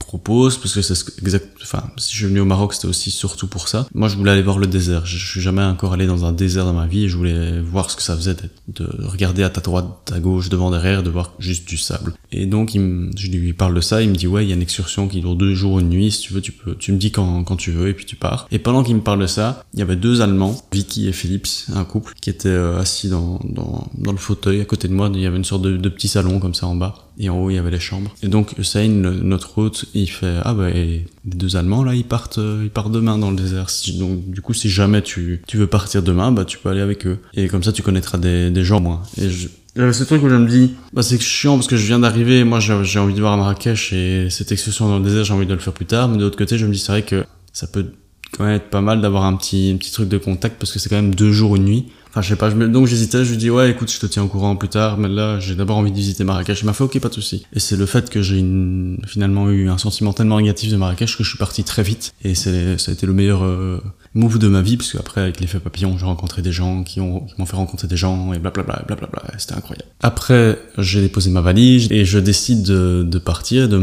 propose 0.08 0.58
parce 0.58 0.74
que 0.74 0.82
c'est 0.82 1.20
exact 1.20 1.46
enfin 1.62 1.84
si 1.98 2.14
je 2.14 2.18
suis 2.20 2.28
venu 2.28 2.40
au 2.40 2.46
Maroc 2.46 2.74
c'était 2.74 2.88
aussi 2.88 3.12
surtout 3.12 3.48
pour 3.48 3.68
ça. 3.68 3.86
Moi 3.94 4.08
je 4.08 4.16
voulais 4.16 4.32
aller 4.32 4.42
voir 4.42 4.58
le 4.58 4.66
désert. 4.66 5.06
Je, 5.06 5.18
je, 5.18 5.28
suis 5.30 5.42
jamais 5.42 5.62
encore 5.62 5.92
allé 5.92 6.08
dans 6.08 6.24
un 6.24 6.32
désert 6.32 6.64
dans 6.64 6.74
ma 6.74 6.88
vie 6.88 7.04
et 7.04 7.10
je 7.10 7.18
voulais 7.18 7.60
voir 7.60 7.92
ce 7.92 7.98
que 7.98 8.02
ça 8.02 8.16
faisait 8.16 8.34
de, 8.34 8.50
de 8.70 9.06
regarder 9.06 9.44
à 9.44 9.50
ta 9.50 9.60
droite 9.60 10.10
à 10.16 10.20
gauche 10.20 10.48
devant 10.48 10.72
derrière 10.72 11.04
de 11.04 11.10
voir 11.10 11.34
juste 11.40 11.68
du 11.68 11.76
sable. 11.76 12.14
Et 12.32 12.46
donc 12.46 12.74
il 12.74 12.82
me, 12.82 13.12
je 13.18 13.28
lui 13.28 13.52
parle 13.52 13.76
de 13.76 13.82
ça. 13.82 14.02
Il 14.02 14.10
me 14.10 14.16
dit 14.16 14.28
ouais 14.28 14.46
il 14.46 14.50
y 14.50 14.54
a 14.54 14.56
une 14.56 14.62
excursion 14.62 15.10
qui 15.10 15.20
dure 15.20 15.36
deux 15.36 15.54
jours 15.54 15.80
une 15.80 15.90
nuit. 15.90 16.10
Si 16.10 16.22
tu 16.22 16.34
veux 16.34 16.42
tu 16.42 16.54
peux 16.54 16.76
tu 16.76 16.94
me 16.94 16.98
dis 16.98 17.12
quand, 17.12 17.44
quand 17.44 17.58
tu 17.58 17.72
veux 17.72 17.90
et 17.90 17.94
puis 17.94 18.06
tu 18.06 18.16
pars. 18.16 18.48
Et 18.50 18.60
pendant 18.60 18.84
qu'il 18.84 18.96
me 18.96 19.02
parle 19.02 19.20
de 19.20 19.28
ça 19.28 19.66
il 19.74 19.80
y 19.80 19.84
avait 19.84 19.98
deux 19.98 20.22
allemands 20.22 20.56
Vicky 20.72 21.10
et 21.10 21.12
Philips 21.12 21.66
un 21.76 21.84
couple 21.84 22.14
qui 22.22 22.30
étaient 22.30 22.48
euh, 22.48 22.80
assis 22.80 23.10
dans, 23.10 23.42
dans, 23.44 23.90
dans 23.98 24.14
le 24.14 24.18
fauteuil 24.18 24.62
à 24.62 24.66
côté 24.66 24.88
de 24.88 24.94
moi. 24.94 25.12
Il 25.14 25.20
y 25.20 25.26
avait 25.26 25.38
une 25.38 25.44
sorte 25.44 25.64
de 25.64 25.90
petit 25.90 26.08
salon 26.08 26.40
comme 26.40 26.54
ça 26.54 26.66
en 26.66 26.76
bas 26.76 27.07
et 27.20 27.30
en 27.30 27.40
haut 27.40 27.50
il 27.50 27.56
y 27.56 27.58
avait 27.58 27.72
les 27.72 27.80
chambres. 27.80 28.14
Et 28.24 28.28
donc 28.28 28.54
Hussein 28.58 28.88
notre 28.88 29.58
hôte 29.58 29.86
il 29.94 30.10
fait 30.10 30.38
ah 30.44 30.54
bah 30.54 30.70
les 30.70 31.06
deux 31.26 31.56
allemands 31.56 31.84
là 31.84 31.94
ils 31.94 32.04
partent 32.04 32.38
euh, 32.38 32.62
ils 32.64 32.70
partent 32.70 32.92
demain 32.92 33.18
dans 33.18 33.32
le 33.32 33.38
désert. 33.38 33.68
Donc 33.96 34.30
du 34.30 34.42
coup 34.42 34.54
si 34.54 34.70
jamais 34.70 35.02
tu 35.02 35.42
tu 35.48 35.58
veux 35.58 35.68
partir 35.68 36.04
demain 36.04 36.32
bah 36.32 36.46
tu 36.46 36.58
peux 36.58 36.70
aller 36.70 36.82
avec 36.82 37.06
eux. 37.08 37.20
Et 37.34 37.48
comme 37.48 37.64
ça 37.64 37.72
tu 37.72 37.82
connaîtras 37.82 38.18
des, 38.18 38.52
des 38.52 38.64
gens 38.64 38.80
moins 38.80 39.04
et 39.18 39.30
je 39.30 39.48
j'avais 39.78 39.94
ce 39.94 40.04
truc 40.04 40.24
où 40.24 40.30
je 40.30 40.36
me 40.36 40.48
dis, 40.48 40.74
bah 40.92 41.04
c'est 41.04 41.22
chiant 41.22 41.54
parce 41.56 41.68
que 41.68 41.78
je 41.78 41.86
viens 41.86 42.00
d'arriver, 42.00 42.44
moi 42.44 42.60
j'ai 42.60 43.00
envie 43.00 43.14
de 43.14 43.20
voir 43.20 43.38
Marrakech 43.38 43.94
et 43.94 44.28
cette 44.32 44.52
excursion 44.52 44.88
dans 44.88 44.98
le 44.98 45.04
désert 45.04 45.24
j'ai 45.24 45.34
envie 45.34 45.46
de 45.46 45.54
le 45.54 45.60
faire 45.60 45.74
plus 45.74 45.86
tard, 45.86 46.10
mais 46.10 46.18
de 46.18 46.24
l'autre 46.24 46.38
côté 46.38 46.58
je 46.58 46.66
me 46.66 46.74
dis 46.74 46.80
c'est 46.80 46.92
vrai 46.92 47.04
que 47.04 47.26
ça 47.54 47.68
peut 47.68 47.86
quand 48.32 48.44
même 48.44 48.56
être 48.56 48.72
pas 48.72 48.82
mal 48.82 49.02
d'avoir 49.02 49.26
un 49.26 49.36
petit, 49.36 49.72
un 49.74 49.78
petit 49.78 49.92
truc 49.92 50.10
de 50.10 50.18
contact 50.18 50.58
parce 50.60 50.72
que 50.72 50.80
c'est 50.80 50.90
quand 50.90 50.96
même 50.96 51.14
deux 51.14 51.32
jours 51.32 51.56
une 51.56 51.66
nuit 51.66 51.86
Enfin, 52.18 52.24
je 52.24 52.30
sais 52.30 52.36
pas, 52.36 52.50
je 52.50 52.56
me- 52.56 52.68
donc 52.68 52.88
j'hésitais, 52.88 53.24
je 53.24 53.30
lui 53.30 53.38
dis 53.38 53.52
ouais, 53.52 53.70
écoute, 53.70 53.92
je 53.92 54.00
te 54.00 54.08
tiens 54.08 54.24
au 54.24 54.28
courant 54.28 54.56
plus 54.56 54.70
tard, 54.70 54.98
mais 54.98 55.08
là, 55.08 55.40
j'ai 55.40 55.54
d'abord 55.54 55.78
envie 55.78 55.92
de 55.92 55.96
visiter 55.96 56.24
Marrakech. 56.24 56.62
Il 56.62 56.66
m'a 56.66 56.74
fait 56.74 56.84
ok, 56.84 57.00
pas 57.00 57.10
de 57.10 57.14
souci. 57.14 57.46
Et 57.54 57.60
c'est 57.60 57.76
le 57.76 57.86
fait 57.86 58.10
que 58.10 58.24
j'ai 58.24 58.40
une- 58.40 58.98
finalement 59.06 59.52
eu 59.52 59.70
un 59.70 59.78
sentiment 59.78 60.14
tellement 60.14 60.40
négatif 60.40 60.72
de 60.72 60.78
Marrakech 60.78 61.16
que 61.16 61.24
je 61.24 61.30
suis 61.30 61.38
parti 61.38 61.64
très 61.64 61.84
vite. 61.84 62.16
Et 62.24 62.34
ça 62.34 62.50
a 62.50 62.92
été 62.92 63.06
le 63.06 63.14
meilleur 63.14 63.44
euh, 63.44 63.80
move 64.16 64.40
de 64.40 64.48
ma 64.48 64.64
vie, 64.64 64.78
parce 64.78 64.94
qu'après, 64.94 65.22
avec 65.22 65.40
l'effet 65.42 65.60
papillon, 65.60 65.96
j'ai 66.00 66.06
rencontré 66.08 66.42
des 66.42 66.52
gens 66.52 66.82
qui, 66.82 67.00
ont, 67.02 67.20
qui 67.20 67.36
m'ont 67.38 67.46
fait 67.46 67.56
rencontrer 67.56 67.88
des 67.88 67.98
gens, 67.98 68.34
et 68.34 68.40
blablabla, 68.40 68.84
blablabla, 68.88 69.22
c'était 69.38 69.54
incroyable. 69.54 69.86
Après, 70.02 70.58
j'ai 70.80 71.02
déposé 71.02 71.30
ma 71.30 71.42
valise, 71.42 71.88
et 71.92 72.04
je 72.04 72.18
décide 72.18 72.64
de, 72.64 73.06
de 73.08 73.20
partir, 73.20 73.70
de 73.70 73.78